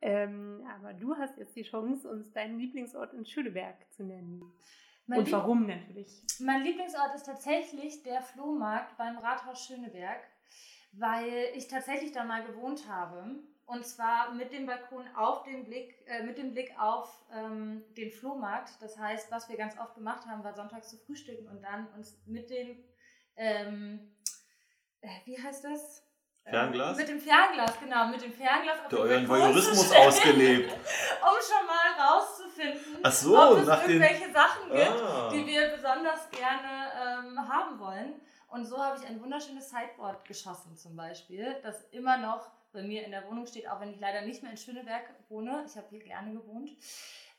Ähm, 0.03 0.63
aber 0.77 0.93
du 0.93 1.17
hast 1.17 1.39
jetzt 1.39 1.57
die 1.57 1.63
Chance, 1.63 2.09
uns 2.09 2.31
deinen 2.33 2.59
Lieblingsort 2.59 3.15
in 3.15 3.25
Schöneberg 3.25 3.77
zu 3.91 4.05
nennen. 4.05 4.43
Mein 5.07 5.21
und 5.21 5.25
Lieb- 5.25 5.35
warum 5.35 5.67
natürlich. 5.67 6.23
Mein 6.41 6.63
Lieblingsort 6.63 7.15
ist 7.15 7.25
tatsächlich 7.25 8.03
der 8.03 8.21
Flohmarkt 8.21 8.97
beim 8.99 9.17
Rathaus 9.17 9.65
Schöneberg, 9.67 10.21
weil 10.93 11.49
ich 11.55 11.69
tatsächlich 11.69 12.13
da 12.13 12.25
mal 12.25 12.45
gewohnt 12.45 12.87
habe. 12.89 13.37
Und 13.67 13.85
zwar 13.85 14.33
mit 14.33 14.53
dem 14.53 14.65
Balkon 14.67 15.05
auf 15.17 15.43
den 15.43 15.65
Blick, 15.65 15.97
äh, 16.07 16.23
mit 16.23 16.39
dem 16.39 16.53
Blick 16.53 16.73
auf 16.79 17.11
ähm, 17.33 17.83
den 17.97 18.11
Flohmarkt. 18.13 18.71
Das 18.81 18.97
heißt, 18.99 19.31
was 19.33 19.49
wir 19.49 19.57
ganz 19.57 19.77
oft 19.79 19.95
gemacht 19.97 20.25
haben, 20.27 20.45
war 20.45 20.55
sonntags 20.55 20.89
zu 20.89 20.97
frühstücken 20.99 21.49
und 21.49 21.63
dann 21.63 21.89
uns 21.97 22.17
mit 22.27 22.49
dem, 22.49 22.85
ähm, 23.37 24.15
äh, 25.01 25.09
wie 25.25 25.43
heißt 25.43 25.65
das? 25.65 26.05
Fernglas? 26.49 26.97
Äh, 26.97 27.01
mit 27.01 27.09
dem 27.09 27.19
Fernglas, 27.21 27.81
genau, 27.81 28.07
mit 28.07 28.23
dem 28.23 28.33
Fernglas 28.33 28.79
auf 28.87 28.93
euren 28.93 29.29
Voyeurismus 29.29 29.91
ausgelebt. 29.93 30.73
Um 31.27 31.39
schon 31.43 31.67
mal 31.67 32.07
rauszufinden, 32.09 33.11
so, 33.11 33.37
ob 33.37 33.59
es 33.59 33.67
nach 33.67 33.83
den- 33.83 34.01
irgendwelche 34.01 34.33
Sachen 34.33 34.71
gibt, 34.71 35.03
Ah. 35.03 35.29
die 35.33 35.45
wir 35.45 35.71
besonders 35.71 36.31
gerne 36.31 36.93
ähm, 37.27 37.49
haben 37.49 37.81
wollen. 37.81 38.21
Und 38.49 38.65
so 38.65 38.79
habe 38.81 38.97
ich 39.03 39.09
ein 39.09 39.21
wunderschönes 39.21 39.69
Sideboard 39.71 40.25
geschossen 40.25 40.77
zum 40.77 40.95
Beispiel, 40.95 41.57
das 41.65 41.83
immer 41.91 42.17
noch 42.19 42.49
bei 42.77 42.83
mir 42.83 43.05
in 43.05 43.11
der 43.11 43.27
Wohnung 43.29 43.47
steht, 43.47 43.69
auch 43.69 43.81
wenn 43.81 43.91
ich 43.91 43.99
leider 43.99 44.23
nicht 44.23 44.43
mehr 44.43 44.53
in 44.53 44.57
Schöneberg 44.59 45.03
wohne. 45.29 45.65
Ich 45.67 45.77
habe 45.77 45.87
hier 45.91 46.01
gerne 46.01 46.33
gewohnt. 46.33 46.71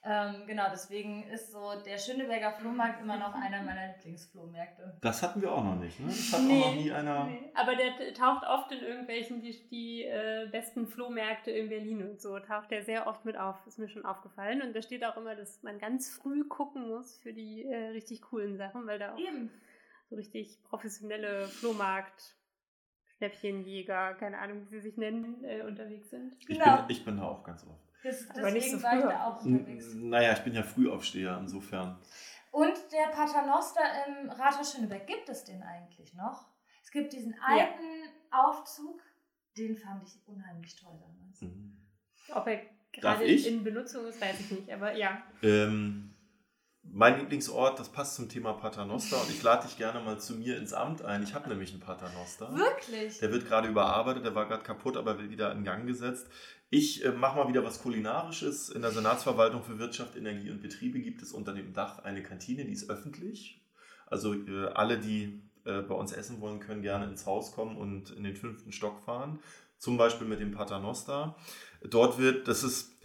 Ähm, 0.04 0.44
genau, 0.46 0.64
deswegen 0.72 1.28
ist 1.30 1.52
so 1.52 1.74
der 1.86 1.98
Schöneberger 1.98 2.52
Flohmarkt 2.54 3.02
immer 3.02 3.18
noch 3.18 3.34
einer 3.34 3.62
meiner 3.64 3.88
Lieblingsflohmärkte. 3.96 4.98
Das 5.02 5.22
hatten 5.22 5.42
wir 5.42 5.52
auch 5.52 5.64
noch 5.64 5.76
nicht, 5.76 6.00
ne? 6.00 6.08
Das 6.08 6.32
hat 6.34 6.42
Nee, 6.44 6.62
auch 6.62 6.68
noch 6.68 6.76
nie 6.76 6.92
einer. 6.92 7.24
Nee, 7.26 7.52
aber 7.56 7.76
der 7.76 8.14
taucht 8.14 8.46
oft 8.46 8.72
in 8.72 8.80
irgendwelchen, 8.80 9.42
die, 9.42 9.68
die 9.70 10.04
äh, 10.06 10.48
besten 10.52 10.88
Flohmärkte 10.88 11.52
in 11.52 11.68
Berlin 11.68 12.08
und 12.08 12.22
so, 12.22 12.40
taucht 12.40 12.72
der 12.72 12.84
sehr 12.84 13.08
oft 13.08 13.26
mit 13.26 13.38
auf, 13.38 13.56
ist 13.68 13.80
mir 13.80 13.90
schon 13.90 14.06
aufgefallen. 14.06 14.62
Und 14.62 14.74
da 14.76 14.82
steht 14.82 15.04
auch 15.04 15.18
immer, 15.18 15.36
dass 15.36 15.62
man 15.64 15.78
ganz 15.80 16.10
früh 16.16 16.48
gucken 16.48 16.88
muss 16.88 17.18
für 17.18 17.34
die 17.34 17.66
äh, 17.66 17.88
richtig 17.90 18.22
coolen 18.22 18.56
Sachen, 18.56 18.88
weil 18.88 19.00
da 19.00 19.14
auch 19.14 19.20
Eben. 19.20 19.52
so 20.10 20.16
richtig 20.16 20.62
professionelle 20.64 21.48
Flohmarkt, 21.48 22.36
Schnäppchenjäger, 23.18 24.14
keine 24.16 24.38
Ahnung, 24.40 24.68
wie 24.70 24.76
sie 24.76 24.82
sich 24.90 24.98
nennen, 24.98 25.44
äh, 25.44 25.62
unterwegs 25.62 26.10
sind. 26.10 26.36
Ich, 26.40 26.46
Genau. 26.48 26.78
bin, 26.78 26.86
ich 26.90 27.04
bin 27.06 27.18
da 27.18 27.24
auch 27.24 27.44
ganz 27.44 27.66
oft. 27.66 27.84
Das, 28.04 28.30
Aber 28.30 28.52
nicht 28.52 28.66
deswegen 28.68 28.78
so 28.78 28.84
war 28.84 28.94
ich 28.96 29.02
früh. 29.02 29.10
da 29.10 29.24
auch 29.26 29.46
unterwegs. 29.46 29.94
N- 29.94 30.10
Naja, 30.10 30.34
ich 30.34 30.40
bin 30.40 30.54
ja 30.54 30.64
Frühaufsteher, 30.64 31.38
insofern. 31.40 31.98
Und 32.52 32.74
der 32.92 33.12
Paternoster 33.12 33.82
im 34.08 34.30
Rathaus 34.30 34.74
Schöneberg, 34.74 35.06
gibt 35.08 35.28
es 35.30 35.44
den 35.44 35.62
eigentlich 35.64 36.14
noch? 36.14 36.46
Es 36.84 36.92
gibt 36.92 37.12
diesen 37.12 37.36
alten 37.42 38.10
Aufzug, 38.32 39.02
den 39.58 39.76
fand 39.76 40.04
ich 40.08 40.16
unheimlich 40.28 40.76
toll 40.76 40.98
damals. 41.02 41.42
Mhm. 41.42 41.76
Ob 42.34 42.48
er 42.48 42.62
gerade 42.94 43.24
ich? 43.26 43.48
in 43.48 43.64
Benutzung 43.64 44.06
ist, 44.06 44.22
weiß 44.22 44.40
ich 44.40 44.52
nicht, 44.52 44.72
aber 44.72 44.94
ja. 44.96 45.22
Ähm, 45.44 46.14
mein 46.92 47.20
Lieblingsort, 47.20 47.80
das 47.80 47.90
passt 47.90 48.16
zum 48.16 48.30
Thema 48.30 48.54
Paternoster 48.54 49.22
und 49.22 49.30
ich 49.30 49.42
lade 49.44 49.68
dich 49.68 49.78
gerne 49.78 50.00
mal 50.00 50.20
zu 50.20 50.36
mir 50.36 50.58
ins 50.58 50.74
Amt 50.74 51.04
ein. 51.04 51.24
Ich 51.24 51.34
habe 51.34 51.50
nämlich 51.50 51.72
einen 51.72 51.82
Paternoster. 51.82 52.54
Wirklich? 52.56 53.20
Der 53.20 53.32
wird 53.32 53.48
gerade 53.48 53.68
überarbeitet, 53.68 54.26
der 54.26 54.36
war 54.36 54.48
gerade 54.48 54.64
kaputt, 54.64 54.98
aber 54.98 55.18
wird 55.18 55.30
wieder 55.30 55.52
in 55.52 55.64
Gang 55.64 55.86
gesetzt. 55.86 56.28
Ich 56.70 57.06
äh, 57.06 57.12
mache 57.12 57.38
mal 57.38 57.48
wieder 57.48 57.64
was 57.64 57.82
Kulinarisches. 57.82 58.70
In 58.70 58.82
der 58.82 58.92
Senatsverwaltung 58.92 59.64
für 59.64 59.80
Wirtschaft, 59.80 60.16
Energie 60.16 60.52
und 60.52 60.62
Betriebe 60.62 61.00
gibt 61.00 61.22
es 61.22 61.32
unter 61.32 61.54
dem 61.54 61.74
Dach 61.74 62.00
eine 62.00 62.24
Kantine, 62.24 62.66
die 62.66 62.74
ist 62.74 62.90
öffentlich. 62.90 63.62
Also 64.08 64.34
äh, 64.34 64.68
alle, 64.74 65.00
die 65.00 65.42
äh, 65.66 65.82
bei 65.82 65.96
uns 65.96 66.12
essen 66.12 66.42
wollen, 66.42 66.60
können 66.60 66.82
gerne 66.82 67.06
ins 67.06 67.26
Haus 67.26 67.52
kommen 67.52 67.78
und 67.78 68.12
in 68.12 68.24
den 68.24 68.36
fünften 68.36 68.72
Stock 68.72 69.02
fahren. 69.02 69.40
Zum 69.78 69.98
Beispiel 69.98 70.28
mit 70.28 70.40
dem 70.40 70.52
Paternoster. 70.52 71.36
Dort 71.84 72.18
wird, 72.18 72.48
das 72.48 72.64
ist 72.64 72.97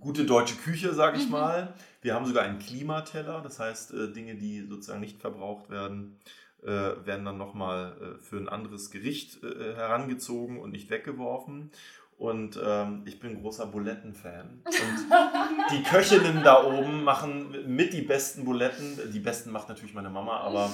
gute 0.00 0.24
deutsche 0.24 0.56
Küche, 0.56 0.94
sage 0.94 1.18
ich 1.18 1.26
Mhm. 1.26 1.32
mal. 1.32 1.74
Wir 2.02 2.14
haben 2.14 2.26
sogar 2.26 2.44
einen 2.44 2.58
Klimateller, 2.58 3.40
das 3.42 3.58
heißt 3.58 3.92
äh, 3.94 4.12
Dinge, 4.12 4.34
die 4.36 4.62
sozusagen 4.66 5.00
nicht 5.00 5.20
verbraucht 5.20 5.68
werden, 5.70 6.16
äh, 6.62 6.66
werden 6.68 7.24
dann 7.24 7.38
nochmal 7.38 7.96
äh, 8.00 8.22
für 8.22 8.36
ein 8.36 8.48
anderes 8.48 8.90
Gericht 8.90 9.38
herangezogen 9.42 10.58
und 10.58 10.70
nicht 10.70 10.90
weggeworfen. 10.90 11.70
Und 12.16 12.58
ähm, 12.60 13.02
ich 13.04 13.20
bin 13.20 13.40
großer 13.40 13.66
Buletten-Fan. 13.66 14.62
Und 14.64 15.06
die 15.70 15.82
Köchinnen 15.84 16.42
da 16.42 16.64
oben 16.64 17.04
machen 17.04 17.54
mit 17.72 17.92
die 17.92 18.02
besten 18.02 18.44
Buletten. 18.44 18.98
Die 19.12 19.20
besten 19.20 19.52
macht 19.52 19.68
natürlich 19.68 19.94
meine 19.94 20.10
Mama, 20.10 20.38
aber 20.40 20.68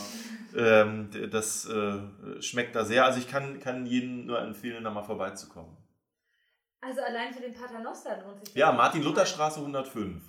ähm, 0.57 1.11
das 1.31 1.66
äh, 1.68 1.99
schmeckt 2.41 2.75
da 2.75 2.87
sehr. 2.87 3.05
Also 3.05 3.18
ich 3.18 3.29
kann, 3.29 3.61
kann 3.61 3.85
jedem 3.85 4.25
nur 4.25 4.41
empfehlen, 4.41 4.85
da 4.85 4.91
mal 4.91 5.03
vorbeizukommen. 5.03 5.77
Also 6.87 7.01
allein 7.01 7.32
für 7.32 7.41
den 7.41 7.55
Paternoster 7.55 8.20
lohnt 8.22 8.41
sich 8.41 8.49
das. 8.51 8.55
Ja, 8.55 8.72
Martin-Luther-Straße 8.72 9.61
105. 9.61 10.22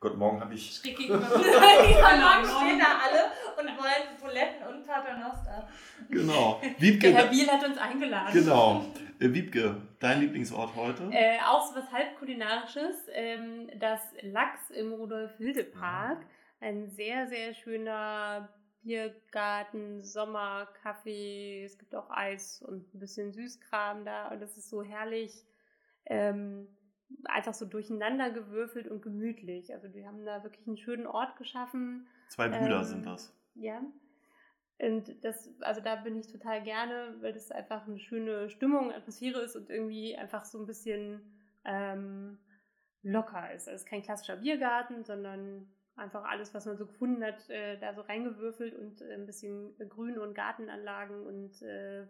Gott, 0.00 0.16
morgen 0.16 0.40
habe 0.40 0.54
ich 0.54 0.76
Schräg 0.76 0.96
gegenüber. 0.96 1.24
ja, 1.24 2.16
morgen 2.16 2.48
stehen 2.48 2.78
da 2.78 2.98
alle 3.04 3.30
und 3.58 3.76
wollen 3.76 4.16
Buletten 4.20 4.66
und 4.68 4.86
Paternoster. 4.86 5.68
Genau. 6.08 6.60
Der 6.62 6.70
Herr 6.70 6.80
Wiebke, 6.80 7.28
Biel 7.30 7.50
hat 7.50 7.64
uns 7.64 7.78
eingeladen. 7.78 8.32
genau. 8.32 8.84
Äh, 9.18 9.34
Wiebke, 9.34 9.76
dein 9.98 10.20
Lieblingsort 10.20 10.76
heute? 10.76 11.10
Äh, 11.10 11.40
auch 11.44 11.68
so 11.68 11.74
was 11.74 11.90
halb 11.90 12.16
kulinarisches, 12.18 12.96
ähm, 13.12 13.68
das 13.80 14.00
Lachs 14.22 14.70
im 14.70 14.92
Rudolf-Hilde-Park. 14.92 16.24
Ein 16.60 16.88
sehr, 16.90 17.26
sehr 17.26 17.52
schöner 17.54 18.48
Biergarten, 18.82 20.04
Sommer, 20.04 20.68
Kaffee, 20.82 21.64
es 21.64 21.76
gibt 21.76 21.94
auch 21.94 22.08
Eis 22.10 22.62
und 22.62 22.94
ein 22.94 23.00
bisschen 23.00 23.32
Süßkram 23.32 24.04
da 24.04 24.28
und 24.28 24.40
das 24.40 24.56
ist 24.56 24.70
so 24.70 24.82
herrlich, 24.82 25.44
ähm, 26.08 26.68
einfach 27.24 27.54
so 27.54 27.64
durcheinander 27.64 28.30
gewürfelt 28.30 28.88
und 28.88 29.02
gemütlich. 29.02 29.72
Also 29.72 29.88
die 29.88 30.06
haben 30.06 30.24
da 30.24 30.42
wirklich 30.42 30.66
einen 30.66 30.76
schönen 30.76 31.06
Ort 31.06 31.36
geschaffen. 31.36 32.06
Zwei 32.28 32.48
Brüder 32.48 32.78
ähm, 32.78 32.84
sind 32.84 33.06
das. 33.06 33.34
Ja. 33.54 33.82
Und 34.78 35.24
das, 35.24 35.50
also 35.60 35.80
da 35.80 35.96
bin 35.96 36.16
ich 36.16 36.28
total 36.28 36.62
gerne, 36.62 37.16
weil 37.20 37.32
das 37.32 37.50
einfach 37.50 37.86
eine 37.86 37.98
schöne 37.98 38.48
Stimmung, 38.48 38.92
Atmosphäre 38.92 39.40
ist 39.40 39.56
und 39.56 39.70
irgendwie 39.70 40.16
einfach 40.16 40.44
so 40.44 40.58
ein 40.60 40.66
bisschen 40.66 41.20
ähm, 41.64 42.38
locker 43.02 43.52
ist. 43.52 43.68
Also 43.68 43.76
es 43.76 43.82
ist 43.82 43.88
kein 43.88 44.02
klassischer 44.02 44.36
Biergarten, 44.36 45.04
sondern 45.04 45.68
einfach 45.96 46.24
alles, 46.24 46.54
was 46.54 46.66
man 46.66 46.76
so 46.76 46.86
gefunden 46.86 47.24
hat, 47.24 47.50
äh, 47.50 47.76
da 47.78 47.92
so 47.92 48.02
reingewürfelt 48.02 48.74
und 48.74 49.02
äh, 49.02 49.14
ein 49.14 49.26
bisschen 49.26 49.76
Grün- 49.88 50.18
und 50.18 50.34
Gartenanlagen 50.34 51.26
und 51.26 51.60
äh, 51.62 52.06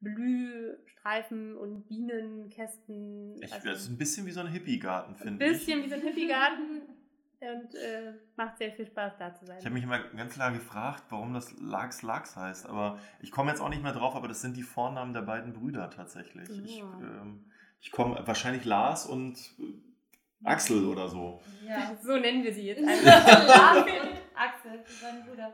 Blühstreifen 0.00 1.56
und 1.56 1.86
Bienenkästen. 1.88 3.40
Ich, 3.42 3.52
Also 3.52 3.68
das 3.68 3.80
ist 3.82 3.88
ein 3.90 3.98
bisschen 3.98 4.26
wie 4.26 4.30
so 4.30 4.40
ein 4.40 4.48
Hippie-Garten, 4.48 5.12
ein 5.14 5.16
finde 5.16 5.46
ich. 5.46 5.52
bisschen 5.52 5.82
wie 5.84 5.88
so 5.88 5.94
ein 5.96 6.02
Hippie-Garten 6.02 6.82
und 7.40 7.74
äh, 7.74 8.12
macht 8.36 8.58
sehr 8.58 8.72
viel 8.72 8.86
Spaß 8.86 9.12
da 9.18 9.34
zu 9.34 9.46
sein. 9.46 9.58
Ich 9.58 9.64
habe 9.64 9.74
mich 9.74 9.84
immer 9.84 9.98
ganz 10.16 10.34
klar 10.34 10.52
gefragt, 10.52 11.04
warum 11.10 11.34
das 11.34 11.54
Lachs 11.60 12.02
Lachs 12.02 12.36
heißt, 12.36 12.66
aber 12.66 12.98
ich 13.20 13.30
komme 13.30 13.50
jetzt 13.50 13.60
auch 13.60 13.68
nicht 13.68 13.82
mehr 13.82 13.92
drauf, 13.92 14.14
aber 14.16 14.28
das 14.28 14.40
sind 14.40 14.56
die 14.56 14.62
Vornamen 14.62 15.14
der 15.14 15.22
beiden 15.22 15.52
Brüder 15.52 15.88
tatsächlich. 15.90 16.48
Ich, 16.64 16.78
Ja. 16.78 16.84
ähm, 17.00 17.44
ich 17.80 17.90
komme 17.92 18.20
wahrscheinlich 18.26 18.64
Lars 18.64 19.06
und 19.06 19.36
äh, 19.60 20.44
Axel 20.44 20.84
oder 20.86 21.08
so. 21.08 21.40
Ja. 21.66 21.96
So 22.02 22.16
nennen 22.16 22.42
wir 22.44 22.52
sie 22.52 22.66
jetzt 22.66 22.82
einfach. 22.84 23.86
Axel, 24.38 24.82
sein 24.86 25.24
Bruder. 25.26 25.52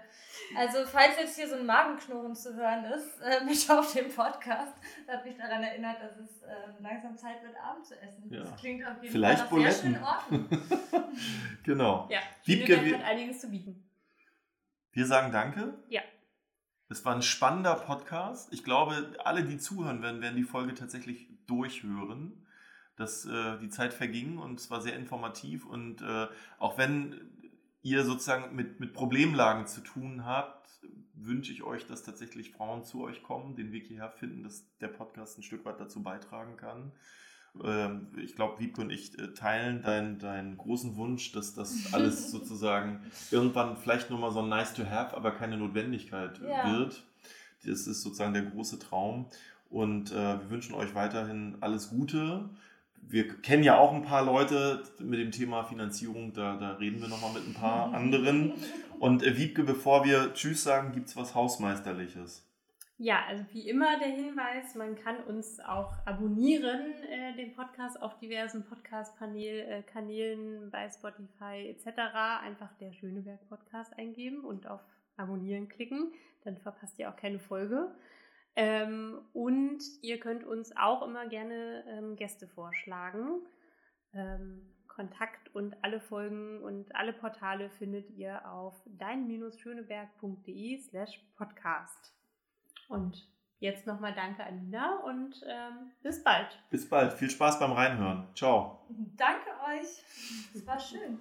Also, 0.57 0.85
falls 0.87 1.17
jetzt 1.19 1.37
hier 1.37 1.49
so 1.49 1.55
ein 1.57 1.67
Magenknurren 1.67 2.35
zu 2.35 2.55
hören 2.55 2.85
ist, 2.85 3.21
äh, 3.21 3.45
mit 3.45 3.71
auf 3.71 3.93
dem 3.93 4.09
Podcast, 4.15 4.75
hat 5.09 5.25
mich 5.25 5.37
daran 5.37 5.63
erinnert, 5.63 5.97
dass 6.03 6.17
es 6.19 6.43
äh, 6.43 6.55
langsam 6.81 7.17
Zeit 7.17 7.43
wird, 7.43 7.57
Abend 7.57 7.87
zu 7.87 8.01
essen. 8.01 8.31
Ja. 8.31 8.41
Das 8.41 8.57
klingt 8.57 8.87
auf 8.87 9.01
jeden 9.03 9.13
Vielleicht 9.13 9.47
Fall 9.47 9.61
nach 9.61 9.71
sehr 9.71 9.83
schönen 9.83 10.03
Orten. 10.03 10.49
Genau. 11.65 12.09
Ja, 12.11 12.21
Wiebke, 12.45 12.67
Schöneberg 12.75 12.85
wir- 12.87 12.99
hat 12.99 13.05
einiges 13.05 13.41
zu 13.41 13.49
bieten. 13.49 13.89
Wir 14.93 15.07
sagen 15.07 15.33
Danke. 15.33 15.75
Ja. 15.89 16.03
Es 16.91 17.05
war 17.05 17.15
ein 17.15 17.23
spannender 17.23 17.75
Podcast. 17.75 18.53
Ich 18.53 18.63
glaube, 18.65 19.17
alle, 19.25 19.45
die 19.45 19.59
zuhören 19.59 20.03
werden, 20.03 20.21
werden 20.21 20.37
die 20.37 20.43
Folge 20.45 20.75
tatsächlich 20.75 21.29
durchhören. 21.47 22.41
Dass 22.97 23.25
äh, 23.27 23.59
die 23.59 23.71
Zeit 23.71 23.93
verging 23.93 24.39
und 24.39 24.61
es 24.61 24.71
war 24.71 24.81
sehr 24.81 24.95
informativ. 24.95 25.67
Und 25.67 26.01
äh, 26.03 26.29
auch 26.61 26.79
wenn 26.79 27.34
ihr 27.85 28.05
sozusagen 28.05 28.57
mit, 28.57 28.81
mit 28.81 28.93
Problemlagen 28.95 29.67
zu 29.67 29.81
tun 29.83 30.25
habt, 30.25 30.69
wünsche 31.15 31.53
ich 31.53 31.63
euch, 31.63 31.87
dass 31.87 32.03
tatsächlich 32.03 32.51
Frauen 32.51 32.85
zu 32.85 33.05
euch 33.05 33.23
kommen, 33.23 33.55
den 33.55 33.73
Weg 33.73 33.87
hierher 33.87 34.11
finden, 34.11 34.43
dass 34.43 34.65
der 34.81 34.89
Podcast 34.89 35.39
ein 35.39 35.43
Stück 35.43 35.65
weit 35.65 35.79
dazu 35.79 36.03
beitragen 36.03 36.57
kann. 36.57 36.93
Ähm, 37.63 38.09
ich 38.17 38.35
glaube, 38.35 38.59
Wiebke 38.59 38.81
und 38.81 38.91
ich 38.91 39.17
äh, 39.19 39.33
teilen 39.35 39.83
deinen, 39.83 40.19
deinen 40.19 40.57
großen 40.57 40.97
Wunsch, 40.97 41.33
dass 41.33 41.55
das 41.55 41.75
alles 41.93 42.31
sozusagen 42.31 43.01
irgendwann 43.31 43.77
vielleicht 43.77 44.11
nur 44.11 44.19
mal 44.19 44.33
so 44.33 44.41
ein 44.41 44.49
Nice 44.49 44.75
to 44.75 44.85
Have, 44.85 45.17
aber 45.17 45.31
keine 45.31 45.57
Notwendigkeit 45.57 46.41
ja. 46.41 46.73
wird. 46.73 47.05
Das 47.65 47.87
ist 47.87 48.03
sozusagen 48.03 48.35
der 48.35 48.45
große 48.45 48.79
Traum. 48.79 49.27
Und 49.71 50.11
äh, 50.11 50.15
wir 50.15 50.51
wünschen 50.51 50.75
euch 50.75 50.95
weiterhin 50.95 51.57
alles 51.61 51.91
Gute. 51.91 52.49
Wir 53.09 53.29
kennen 53.43 53.63
ja 53.63 53.79
auch 53.79 53.93
ein 53.93 54.03
paar 54.03 54.25
Leute 54.25 54.83
mit 54.99 55.21
dem 55.21 55.31
Thema 55.31 55.65
Finanzierung, 55.65 56.33
da, 56.33 56.57
da 56.57 56.73
reden 56.73 57.01
wir 57.01 57.09
nochmal 57.09 57.33
mit 57.35 57.47
ein 57.47 57.55
paar 57.55 57.93
anderen. 57.95 58.55
Und 58.99 59.23
äh, 59.23 59.37
Wiebke, 59.37 59.63
bevor 59.63 60.05
wir 60.05 60.35
Tschüss 60.35 60.65
sagen, 60.65 60.93
gibt 60.93 61.09
es 61.09 61.17
was 61.17 61.35
Hausmeisterliches. 61.35 62.49
Ja, 62.97 63.25
also 63.29 63.45
wie 63.53 63.69
immer 63.69 63.99
der 63.99 64.09
Hinweis, 64.09 64.77
man 64.77 64.95
kann 64.95 65.17
uns 65.25 65.59
auch 65.59 65.93
abonnieren, 66.07 66.93
äh, 67.11 67.35
den 67.35 67.53
Podcast 67.53 68.01
auf 68.01 68.17
diversen 68.19 68.65
Podcast-Kanälen 68.65 69.83
äh, 70.67 70.71
bei 70.71 70.89
Spotify 70.89 71.71
etc. 71.71 71.99
Einfach 72.45 72.73
der 72.79 72.93
Schöneberg-Podcast 72.93 73.99
eingeben 73.99 74.45
und 74.45 74.69
auf 74.69 74.81
Abonnieren 75.17 75.69
klicken, 75.69 76.13
dann 76.45 76.57
verpasst 76.57 76.99
ihr 76.99 77.09
auch 77.09 77.17
keine 77.17 77.39
Folge. 77.39 77.95
Ähm, 78.57 79.21
und 79.33 79.83
ihr 80.03 80.21
könnt 80.21 80.45
uns 80.45 80.77
auch 80.77 81.03
immer 81.03 81.27
gerne 81.27 81.85
ähm, 81.89 82.17
Gäste 82.17 82.47
vorschlagen. 82.49 83.41
Ähm, 84.13 84.75
Kontakt 84.87 85.53
und 85.55 85.77
alle 85.83 86.01
Folgen 86.01 86.63
und 86.63 86.95
alle 86.95 87.13
Portale 87.13 87.69
findet 87.69 88.11
ihr 88.11 88.49
auf 88.49 88.81
dein-schöneberg.de 88.87 90.79
slash 90.79 91.21
podcast. 91.37 92.15
Und 92.89 93.29
jetzt 93.59 93.89
nochmal 93.89 94.15
danke 94.15 94.45
Alina 94.45 95.01
und 95.01 95.45
ähm, 95.49 95.91
bis 96.03 96.23
bald. 96.23 96.47
Bis 96.71 96.89
bald. 96.89 97.13
Viel 97.15 97.31
Spaß 97.31 97.59
beim 97.59 97.73
Reinhören. 97.73 98.29
Ciao. 98.37 98.87
Danke 99.17 99.51
euch. 99.69 100.05
Es 100.55 100.65
war 100.65 100.79
schön. 100.79 101.19